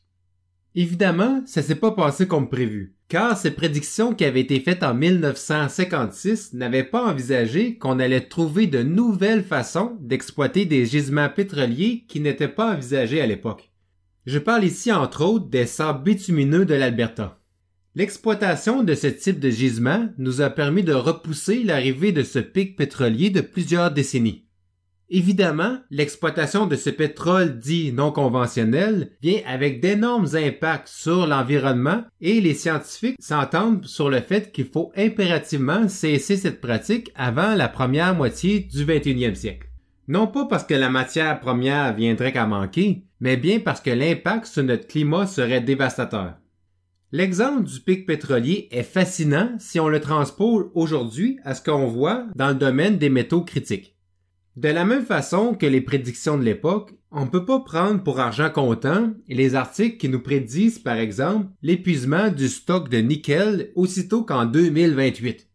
Évidemment, 0.80 1.42
ça 1.44 1.60
s'est 1.60 1.74
pas 1.74 1.90
passé 1.90 2.28
comme 2.28 2.48
prévu, 2.48 2.94
car 3.08 3.36
ces 3.36 3.50
prédictions 3.50 4.14
qui 4.14 4.24
avaient 4.24 4.42
été 4.42 4.60
faites 4.60 4.84
en 4.84 4.94
1956 4.94 6.52
n'avaient 6.52 6.84
pas 6.84 7.04
envisagé 7.04 7.78
qu'on 7.78 7.98
allait 7.98 8.28
trouver 8.28 8.68
de 8.68 8.84
nouvelles 8.84 9.42
façons 9.42 9.96
d'exploiter 10.00 10.66
des 10.66 10.86
gisements 10.86 11.30
pétroliers 11.30 12.04
qui 12.06 12.20
n'étaient 12.20 12.46
pas 12.46 12.74
envisagés 12.74 13.20
à 13.20 13.26
l'époque. 13.26 13.72
Je 14.24 14.38
parle 14.38 14.62
ici 14.62 14.92
entre 14.92 15.24
autres 15.24 15.48
des 15.48 15.66
sables 15.66 16.04
bitumineux 16.04 16.64
de 16.64 16.74
l'Alberta. 16.74 17.40
L'exploitation 17.96 18.84
de 18.84 18.94
ce 18.94 19.08
type 19.08 19.40
de 19.40 19.50
gisement 19.50 20.08
nous 20.16 20.42
a 20.42 20.48
permis 20.48 20.84
de 20.84 20.94
repousser 20.94 21.64
l'arrivée 21.64 22.12
de 22.12 22.22
ce 22.22 22.38
pic 22.38 22.76
pétrolier 22.76 23.30
de 23.30 23.40
plusieurs 23.40 23.90
décennies. 23.90 24.44
Évidemment, 25.10 25.78
l'exploitation 25.90 26.66
de 26.66 26.76
ce 26.76 26.90
pétrole 26.90 27.58
dit 27.58 27.92
non 27.92 28.12
conventionnel 28.12 29.12
vient 29.22 29.40
avec 29.46 29.80
d'énormes 29.80 30.28
impacts 30.34 30.88
sur 30.88 31.26
l'environnement 31.26 32.04
et 32.20 32.42
les 32.42 32.52
scientifiques 32.52 33.16
s'entendent 33.18 33.86
sur 33.86 34.10
le 34.10 34.20
fait 34.20 34.52
qu'il 34.52 34.66
faut 34.66 34.92
impérativement 34.96 35.88
cesser 35.88 36.36
cette 36.36 36.60
pratique 36.60 37.10
avant 37.14 37.54
la 37.54 37.68
première 37.68 38.14
moitié 38.14 38.60
du 38.60 38.84
21e 38.84 39.34
siècle. 39.34 39.68
Non 40.08 40.26
pas 40.26 40.44
parce 40.44 40.64
que 40.64 40.74
la 40.74 40.90
matière 40.90 41.40
première 41.40 41.94
viendrait 41.94 42.32
qu'à 42.32 42.46
manquer, 42.46 43.04
mais 43.20 43.38
bien 43.38 43.60
parce 43.60 43.80
que 43.80 43.90
l'impact 43.90 44.46
sur 44.46 44.62
notre 44.62 44.86
climat 44.86 45.26
serait 45.26 45.62
dévastateur. 45.62 46.34
L'exemple 47.12 47.64
du 47.64 47.80
pic 47.80 48.04
pétrolier 48.04 48.68
est 48.70 48.82
fascinant 48.82 49.52
si 49.58 49.80
on 49.80 49.88
le 49.88 50.00
transpose 50.00 50.66
aujourd'hui 50.74 51.38
à 51.44 51.54
ce 51.54 51.62
qu'on 51.62 51.86
voit 51.86 52.26
dans 52.34 52.48
le 52.48 52.54
domaine 52.54 52.98
des 52.98 53.08
métaux 53.08 53.42
critiques. 53.42 53.97
De 54.58 54.70
la 54.70 54.84
même 54.84 55.04
façon 55.04 55.54
que 55.54 55.66
les 55.66 55.80
prédictions 55.80 56.36
de 56.36 56.42
l'époque, 56.42 56.92
on 57.12 57.26
ne 57.26 57.30
peut 57.30 57.44
pas 57.44 57.60
prendre 57.60 58.02
pour 58.02 58.18
argent 58.18 58.50
comptant 58.50 59.12
les 59.28 59.54
articles 59.54 59.98
qui 59.98 60.08
nous 60.08 60.18
prédisent 60.18 60.80
par 60.80 60.96
exemple 60.96 61.46
l'épuisement 61.62 62.28
du 62.28 62.48
stock 62.48 62.88
de 62.88 62.98
nickel 62.98 63.70
aussitôt 63.76 64.24
qu'en 64.24 64.46
2028 64.46 65.46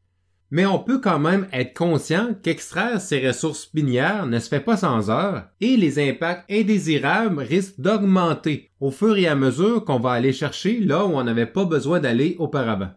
mais 0.51 0.67
on 0.67 0.77
peut 0.79 0.99
quand 0.99 1.17
même 1.17 1.47
être 1.51 1.73
conscient 1.73 2.35
qu'extraire 2.43 3.01
ces 3.01 3.27
ressources 3.27 3.73
minières 3.73 4.27
ne 4.27 4.39
se 4.39 4.47
fait 4.47 4.61
pas 4.61 4.77
sans 4.77 5.09
heure 5.09 5.47
et 5.59 5.75
les 5.75 5.99
impacts 5.99 6.49
indésirables 6.49 7.41
risquent 7.41 7.81
d'augmenter 7.81 8.69
au 8.79 8.91
fur 8.91 9.17
et 9.17 9.27
à 9.27 9.35
mesure 9.35 9.83
qu'on 9.83 9.99
va 9.99 10.11
aller 10.11 10.31
chercher 10.31 10.79
là 10.79 11.05
où 11.05 11.15
on 11.15 11.23
n'avait 11.23 11.47
pas 11.47 11.65
besoin 11.65 11.99
d'aller 11.99 12.35
auparavant. 12.37 12.91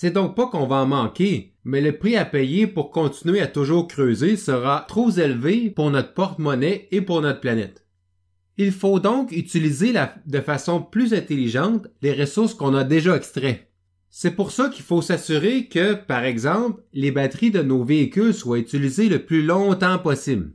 C'est 0.00 0.12
donc 0.12 0.36
pas 0.36 0.46
qu'on 0.46 0.68
va 0.68 0.76
en 0.76 0.86
manquer, 0.86 1.54
mais 1.64 1.80
le 1.80 1.98
prix 1.98 2.14
à 2.14 2.24
payer 2.24 2.68
pour 2.68 2.92
continuer 2.92 3.40
à 3.40 3.48
toujours 3.48 3.88
creuser 3.88 4.36
sera 4.36 4.84
trop 4.86 5.10
élevé 5.10 5.70
pour 5.70 5.90
notre 5.90 6.14
porte-monnaie 6.14 6.86
et 6.92 7.00
pour 7.00 7.20
notre 7.20 7.40
planète. 7.40 7.84
Il 8.58 8.70
faut 8.70 9.00
donc 9.00 9.32
utiliser 9.32 9.92
de 10.24 10.40
façon 10.40 10.80
plus 10.80 11.14
intelligente 11.14 11.88
les 12.00 12.12
ressources 12.12 12.54
qu'on 12.54 12.76
a 12.76 12.84
déjà 12.84 13.16
extraites 13.16 13.64
c'est 14.08 14.30
pour 14.30 14.52
ça 14.52 14.68
qu'il 14.68 14.84
faut 14.84 15.02
s'assurer 15.02 15.66
que, 15.66 15.94
par 15.94 16.22
exemple, 16.22 16.80
les 16.92 17.10
batteries 17.10 17.50
de 17.50 17.62
nos 17.62 17.82
véhicules 17.82 18.32
soient 18.32 18.58
utilisées 18.58 19.08
le 19.08 19.24
plus 19.24 19.42
longtemps 19.42 19.98
possible. 19.98 20.52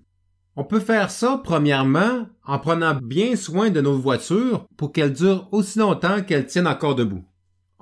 On 0.56 0.64
peut 0.64 0.80
faire 0.80 1.12
ça, 1.12 1.42
premièrement, 1.44 2.28
en 2.46 2.60
prenant 2.60 2.96
bien 2.96 3.36
soin 3.36 3.72
de 3.72 3.82
nos 3.82 3.98
voitures 3.98 4.66
pour 4.78 4.92
qu'elles 4.92 5.14
durent 5.14 5.50
aussi 5.52 5.80
longtemps 5.80 6.24
qu'elles 6.24 6.48
tiennent 6.48 6.68
encore 6.68 6.96
debout. 6.96 7.24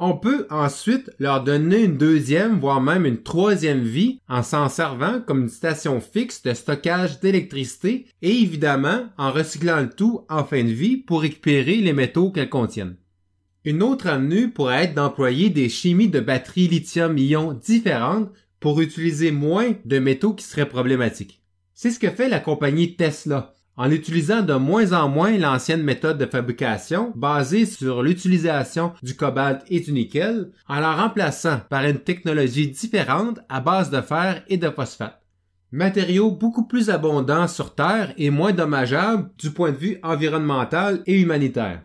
On 0.04 0.18
peut 0.18 0.48
ensuite 0.50 1.12
leur 1.20 1.44
donner 1.44 1.84
une 1.84 1.96
deuxième, 1.96 2.60
voire 2.60 2.82
même 2.82 3.06
une 3.06 3.22
troisième 3.22 3.84
vie 3.84 4.18
en 4.28 4.42
s'en 4.42 4.68
servant 4.68 5.22
comme 5.22 5.44
une 5.44 5.50
station 5.50 6.02
fixe 6.02 6.42
de 6.42 6.56
stockage 6.56 7.20
d'électricité 7.20 8.08
et 8.24 8.32
évidemment 8.32 9.04
en 9.20 9.32
recyclant 9.32 9.80
le 9.82 9.92
tout 9.92 10.26
en 10.28 10.44
fin 10.44 10.64
de 10.64 10.72
vie 10.72 10.98
pour 10.98 11.22
récupérer 11.22 11.76
les 11.76 11.94
métaux 11.94 12.32
qu'elles 12.32 12.50
contiennent. 12.50 12.96
Une 13.64 13.84
autre 13.84 14.08
avenue 14.08 14.50
pourrait 14.50 14.86
être 14.86 14.96
d'employer 14.96 15.52
des 15.52 15.70
chimies 15.70 16.10
de 16.10 16.20
batteries 16.20 16.68
lithium-ion 16.68 17.54
différentes 17.54 18.32
pour 18.60 18.82
utiliser 18.82 19.30
moins 19.30 19.76
de 19.86 20.00
métaux 20.00 20.34
qui 20.34 20.46
seraient 20.46 20.68
problématiques. 20.68 21.44
C'est 21.76 21.92
ce 21.92 22.00
que 22.00 22.10
fait 22.10 22.28
la 22.28 22.40
compagnie 22.40 22.96
Tesla 22.96 23.54
en 23.78 23.90
utilisant 23.90 24.42
de 24.42 24.54
moins 24.54 24.94
en 24.94 25.10
moins 25.10 25.38
l'ancienne 25.38 25.84
méthode 25.84 26.18
de 26.18 26.26
fabrication 26.26 27.12
basée 27.16 27.66
sur 27.66 28.04
l'utilisation 28.04 28.94
du 29.02 29.16
cobalt 29.16 29.64
et 29.70 29.80
du 29.80 29.92
nickel, 29.92 30.52
en 30.68 30.80
la 30.80 30.94
remplaçant 30.94 31.62
par 31.70 31.86
une 31.86 32.00
technologie 32.00 32.70
différente 32.70 33.40
à 33.50 33.62
base 33.62 33.90
de 33.90 34.02
fer 34.02 34.44
et 34.48 34.58
de 34.58 34.70
phosphate. 34.70 35.22
Matériaux 35.72 36.32
beaucoup 36.32 36.68
plus 36.68 36.90
abondants 36.90 37.48
sur 37.48 37.74
Terre 37.74 38.14
et 38.18 38.30
moins 38.30 38.52
dommageables 38.52 39.30
du 39.38 39.52
point 39.52 39.72
de 39.72 39.78
vue 39.78 39.98
environnemental 40.04 41.02
et 41.06 41.20
humanitaire. 41.20 41.82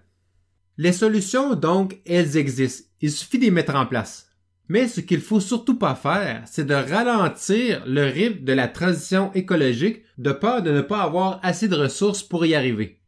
Les 0.76 0.92
solutions, 0.92 1.54
donc, 1.54 2.00
elles 2.04 2.36
existent. 2.36 2.84
Il 3.00 3.10
suffit 3.10 3.38
de 3.38 3.44
les 3.44 3.50
mettre 3.50 3.76
en 3.76 3.86
place. 3.86 4.25
Mais 4.68 4.88
ce 4.88 5.00
qu'il 5.00 5.20
faut 5.20 5.40
surtout 5.40 5.78
pas 5.78 5.94
faire, 5.94 6.42
c'est 6.46 6.66
de 6.66 6.74
ralentir 6.74 7.84
le 7.86 8.04
rythme 8.04 8.44
de 8.44 8.52
la 8.52 8.66
transition 8.66 9.32
écologique 9.34 10.02
de 10.18 10.32
peur 10.32 10.62
de 10.62 10.72
ne 10.72 10.80
pas 10.80 11.02
avoir 11.02 11.38
assez 11.42 11.68
de 11.68 11.76
ressources 11.76 12.22
pour 12.22 12.44
y 12.44 12.54
arriver. 12.54 13.00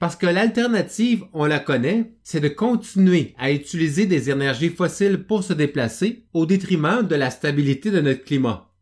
Parce 0.00 0.16
que 0.16 0.26
l'alternative, 0.26 1.24
on 1.34 1.44
la 1.44 1.58
connaît, 1.58 2.14
c'est 2.22 2.40
de 2.40 2.48
continuer 2.48 3.34
à 3.38 3.52
utiliser 3.52 4.06
des 4.06 4.30
énergies 4.30 4.70
fossiles 4.70 5.24
pour 5.24 5.44
se 5.44 5.52
déplacer 5.52 6.24
au 6.32 6.46
détriment 6.46 7.06
de 7.06 7.14
la 7.14 7.30
stabilité 7.30 7.90
de 7.90 8.00
notre 8.00 8.24
climat. 8.24 8.72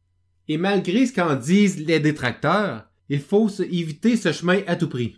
Et 0.47 0.57
malgré 0.57 1.07
ce 1.07 1.13
qu'en 1.13 1.35
disent 1.35 1.85
les 1.85 2.01
détracteurs, 2.01 2.85
il 3.09 3.21
faut 3.21 3.49
éviter 3.49 4.17
ce 4.17 4.33
chemin 4.33 4.61
à 4.67 4.77
tout 4.77 4.89
prix. 4.89 5.17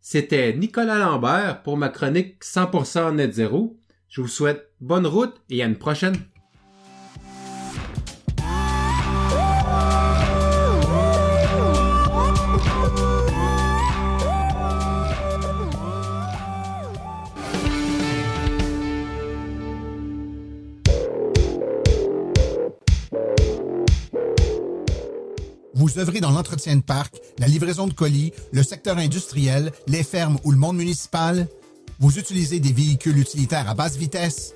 C'était 0.00 0.54
Nicolas 0.56 0.98
Lambert 0.98 1.64
pour 1.64 1.76
ma 1.76 1.88
chronique 1.88 2.36
100% 2.44 3.16
net 3.16 3.34
zéro. 3.34 3.80
Je 4.08 4.20
vous 4.20 4.28
souhaite 4.28 4.65
bonne 4.80 5.06
route 5.06 5.34
et 5.50 5.62
à 5.62 5.66
une 5.66 5.76
prochaine. 5.76 6.16
Vous 25.74 25.98
œuvrez 25.98 26.20
dans 26.20 26.30
l'entretien 26.30 26.76
de 26.76 26.82
parc, 26.82 27.20
la 27.38 27.46
livraison 27.46 27.86
de 27.86 27.92
colis, 27.92 28.32
le 28.50 28.62
secteur 28.62 28.98
industriel, 28.98 29.72
les 29.86 30.02
fermes 30.02 30.38
ou 30.42 30.50
le 30.50 30.58
monde 30.58 30.76
municipal? 30.76 31.48
Vous 32.00 32.18
utilisez 32.18 32.60
des 32.60 32.72
véhicules 32.72 33.18
utilitaires 33.18 33.68
à 33.68 33.74
basse 33.74 33.96
vitesse? 33.96 34.55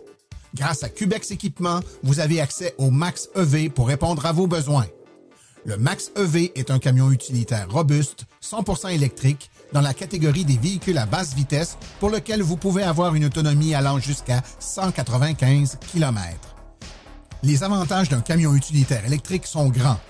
Grâce 0.55 0.83
à 0.83 0.89
Cubex 0.89 1.31
Équipement, 1.31 1.81
vous 2.03 2.21
avez 2.21 2.41
accès 2.41 2.75
au 2.79 2.91
Max 2.91 3.29
EV 3.37 3.71
pour 3.71 3.89
répondre 3.89 4.27
à 4.27 4.33
vos 4.33 4.47
besoins. 4.47 4.87
Le 5.65 5.77
Max 5.77 6.11
EV 6.17 6.53
est 6.55 6.71
un 6.71 6.79
camion 6.79 7.11
utilitaire 7.11 7.71
robuste, 7.71 8.25
100% 8.43 8.93
électrique, 8.93 9.51
dans 9.73 9.83
la 9.83 9.95
catégorie 9.95 10.45
des 10.45 10.57
véhicules 10.57 10.99
à 10.99 11.07
basse 11.07 11.35
vitesse 11.35 11.77
pour 12.01 12.11
lequel 12.11 12.43
vous 12.43 12.57
pouvez 12.57 12.83
avoir 12.83 13.15
une 13.15 13.27
autonomie 13.27 13.75
allant 13.75 13.99
jusqu'à 13.99 14.43
195 14.59 15.79
km. 15.93 16.57
Les 17.43 17.63
avantages 17.63 18.09
d'un 18.09 18.21
camion 18.21 18.55
utilitaire 18.55 19.05
électrique 19.05 19.47
sont 19.47 19.69
grands. 19.69 20.01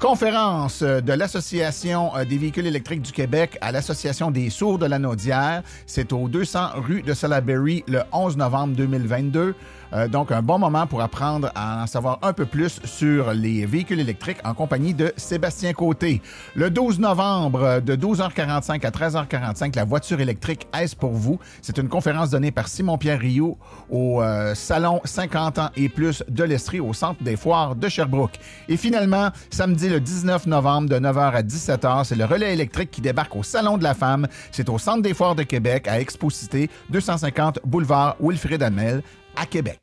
Conférence 0.00 0.82
de 0.82 1.12
l'Association 1.12 2.10
des 2.28 2.36
véhicules 2.36 2.66
électriques 2.66 3.00
du 3.02 3.12
Québec 3.12 3.56
à 3.60 3.70
l'Association 3.70 4.30
des 4.30 4.50
sourds 4.50 4.78
de 4.78 4.86
la 4.86 4.98
Naudière. 4.98 5.62
C'est 5.86 6.12
au 6.12 6.28
200 6.28 6.70
rue 6.74 7.02
de 7.02 7.14
Salaberry 7.14 7.84
le 7.86 8.02
11 8.12 8.36
novembre 8.36 8.74
2022. 8.76 9.54
Euh, 9.94 10.08
donc, 10.08 10.32
un 10.32 10.42
bon 10.42 10.58
moment 10.58 10.86
pour 10.86 11.00
apprendre 11.00 11.50
à 11.54 11.82
en 11.82 11.86
savoir 11.86 12.18
un 12.22 12.32
peu 12.32 12.46
plus 12.46 12.80
sur 12.84 13.32
les 13.32 13.64
véhicules 13.64 14.00
électriques 14.00 14.38
en 14.44 14.54
compagnie 14.54 14.92
de 14.92 15.12
Sébastien 15.16 15.72
Côté. 15.72 16.20
Le 16.54 16.70
12 16.70 16.98
novembre, 16.98 17.80
de 17.80 17.94
12h45 17.94 18.84
à 18.84 18.90
13h45, 18.90 19.76
la 19.76 19.84
voiture 19.84 20.20
électrique 20.20 20.66
Est 20.74 20.94
pour 20.94 21.12
vous. 21.12 21.38
C'est 21.62 21.78
une 21.78 21.88
conférence 21.88 22.30
donnée 22.30 22.50
par 22.50 22.68
Simon-Pierre 22.68 23.20
Rioux 23.20 23.56
au 23.90 24.20
euh, 24.22 24.54
Salon 24.54 25.00
50 25.04 25.58
ans 25.58 25.70
et 25.76 25.88
plus 25.88 26.24
de 26.28 26.42
l'Estrie 26.42 26.80
au 26.80 26.92
Centre 26.92 27.22
des 27.22 27.36
foires 27.36 27.76
de 27.76 27.88
Sherbrooke. 27.88 28.38
Et 28.68 28.76
finalement, 28.76 29.30
samedi 29.50 29.88
le 29.88 30.00
19 30.00 30.46
novembre, 30.46 30.88
de 30.88 30.96
9h 30.96 31.32
à 31.32 31.42
17h, 31.42 32.04
c'est 32.04 32.16
le 32.16 32.24
relais 32.24 32.52
électrique 32.52 32.90
qui 32.90 33.00
débarque 33.00 33.36
au 33.36 33.42
Salon 33.42 33.78
de 33.78 33.84
la 33.84 33.94
Femme. 33.94 34.26
C'est 34.50 34.68
au 34.68 34.78
Centre 34.78 35.02
des 35.02 35.14
foires 35.14 35.34
de 35.34 35.44
Québec 35.44 35.86
à 35.86 36.00
Exposité, 36.00 36.68
250 36.90 37.60
boulevard 37.64 38.16
Wilfrid 38.20 38.62
Amel 38.62 39.02
à 39.36 39.46
Québec. 39.46 39.78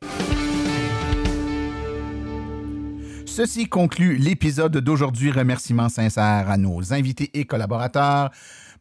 Ceci 3.26 3.66
conclut 3.66 4.16
l'épisode 4.16 4.76
d'aujourd'hui. 4.76 5.30
Remerciements 5.30 5.88
sincères 5.88 6.50
à 6.50 6.56
nos 6.58 6.92
invités 6.92 7.30
et 7.32 7.46
collaborateurs. 7.46 8.30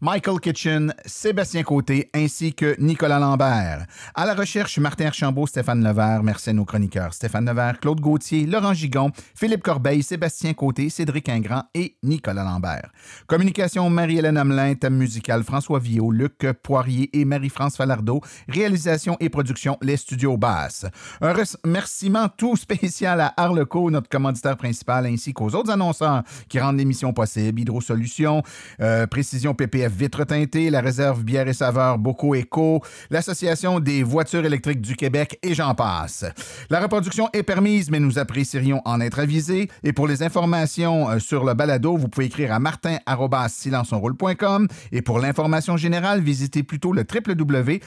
Michael 0.04 0.40
Kitchen, 0.40 0.96
Sébastien 1.06 1.62
Côté 1.62 2.10
ainsi 2.16 2.56
que 2.56 2.76
Nicolas 2.80 3.20
Lambert. 3.20 3.86
À 4.16 4.26
la 4.26 4.34
recherche, 4.34 4.80
Martin 4.80 5.06
Archambault, 5.06 5.46
Stéphane 5.46 5.84
Levert, 5.84 6.24
merci 6.24 6.50
à 6.50 6.54
nos 6.54 6.66
chroniqueurs 6.66 7.14
Stéphane 7.14 7.46
Levert, 7.46 7.80
Claude 7.80 8.02
Gauthier, 8.02 8.48
Laurent 8.48 8.74
Gigon, 8.74 9.12
Philippe 9.36 9.62
Corbeil, 9.62 10.02
Sébastien 10.02 10.56
Côté, 10.56 10.90
Cédric 10.90 11.30
Ingrand 11.30 11.66
et 11.76 11.98
Nicolas 12.02 12.44
Lambert. 12.44 12.90
Communication 13.28 13.92
Marie-Hélène 13.92 14.38
Hamelin, 14.38 14.74
thème 14.74 14.98
musical 14.98 15.44
François 15.44 15.78
Villot, 15.78 16.10
Luc 16.10 16.52
Poirier 16.64 17.12
et 17.14 17.24
Marie-France 17.24 17.78
Falardeau. 17.78 18.22
Réalisation 18.50 19.18
et 19.20 19.30
production 19.30 19.78
Les 19.84 19.98
Studios 19.98 20.36
Basses. 20.36 20.88
Un 21.22 21.34
remerciement 21.34 22.28
tout 22.28 22.56
spécial 22.56 23.22
à 23.22 23.36
Arleco, 23.38 23.92
notre 23.92 24.10
commanditaire 24.10 24.58
principal, 24.58 25.06
ainsi 25.06 25.32
qu'aux 25.32 25.54
autres 25.54 25.70
annonceurs 25.70 26.24
qui 26.50 26.60
rendent 26.60 26.78
l'émission 26.78 27.14
possible. 27.14 27.60
Hydro 27.60 27.82
Solutions, 27.82 28.42
euh, 28.82 29.06
Précision 29.06 29.54
PPF 29.54 29.91
Vitre 29.92 30.24
Teintée, 30.24 30.70
la 30.70 30.80
réserve 30.82 31.24
Bière 31.24 31.48
et 31.48 31.54
Saveur 31.54 31.98
Boco 31.98 32.36
Eco, 32.36 32.84
l'Association 33.10 33.80
des 33.80 34.04
voitures 34.04 34.46
électriques 34.46 34.82
du 34.82 34.96
Québec 34.96 35.40
et 35.44 35.54
j'en 35.54 35.76
passe. 35.76 36.26
La 36.70 36.80
reproduction 36.80 37.28
est 37.34 37.44
permise, 37.44 37.92
mais 37.92 38.00
nous 38.00 38.18
apprécierions 38.20 38.82
en 38.86 39.02
être 39.02 39.20
avisés. 39.20 39.70
Et 39.84 39.92
pour 39.94 40.08
les 40.08 40.24
informations 40.24 41.10
euh, 41.10 41.20
sur 41.20 41.44
le 41.44 41.54
balado, 41.54 41.98
vous 41.98 42.08
pouvez 42.08 42.28
écrire 42.28 42.54
à 42.54 42.60
martin.silenceonroule.com 42.60 44.68
et 44.92 45.02
pour 45.02 45.18
l'information 45.20 45.76
générale, 45.78 46.22
visitez 46.22 46.62
plutôt 46.64 46.94
le 46.94 47.04
www.aveq.ca. 47.04 47.82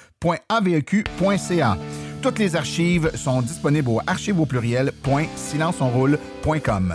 Toutes 2.23 2.39
les 2.39 2.57
archives 2.57 3.15
sont 3.17 3.43
disponibles 3.43 3.91
au 3.91 4.01
archives 4.07 4.41
au 4.41 4.47
pluriel.silenceonroule.com. 4.47 6.95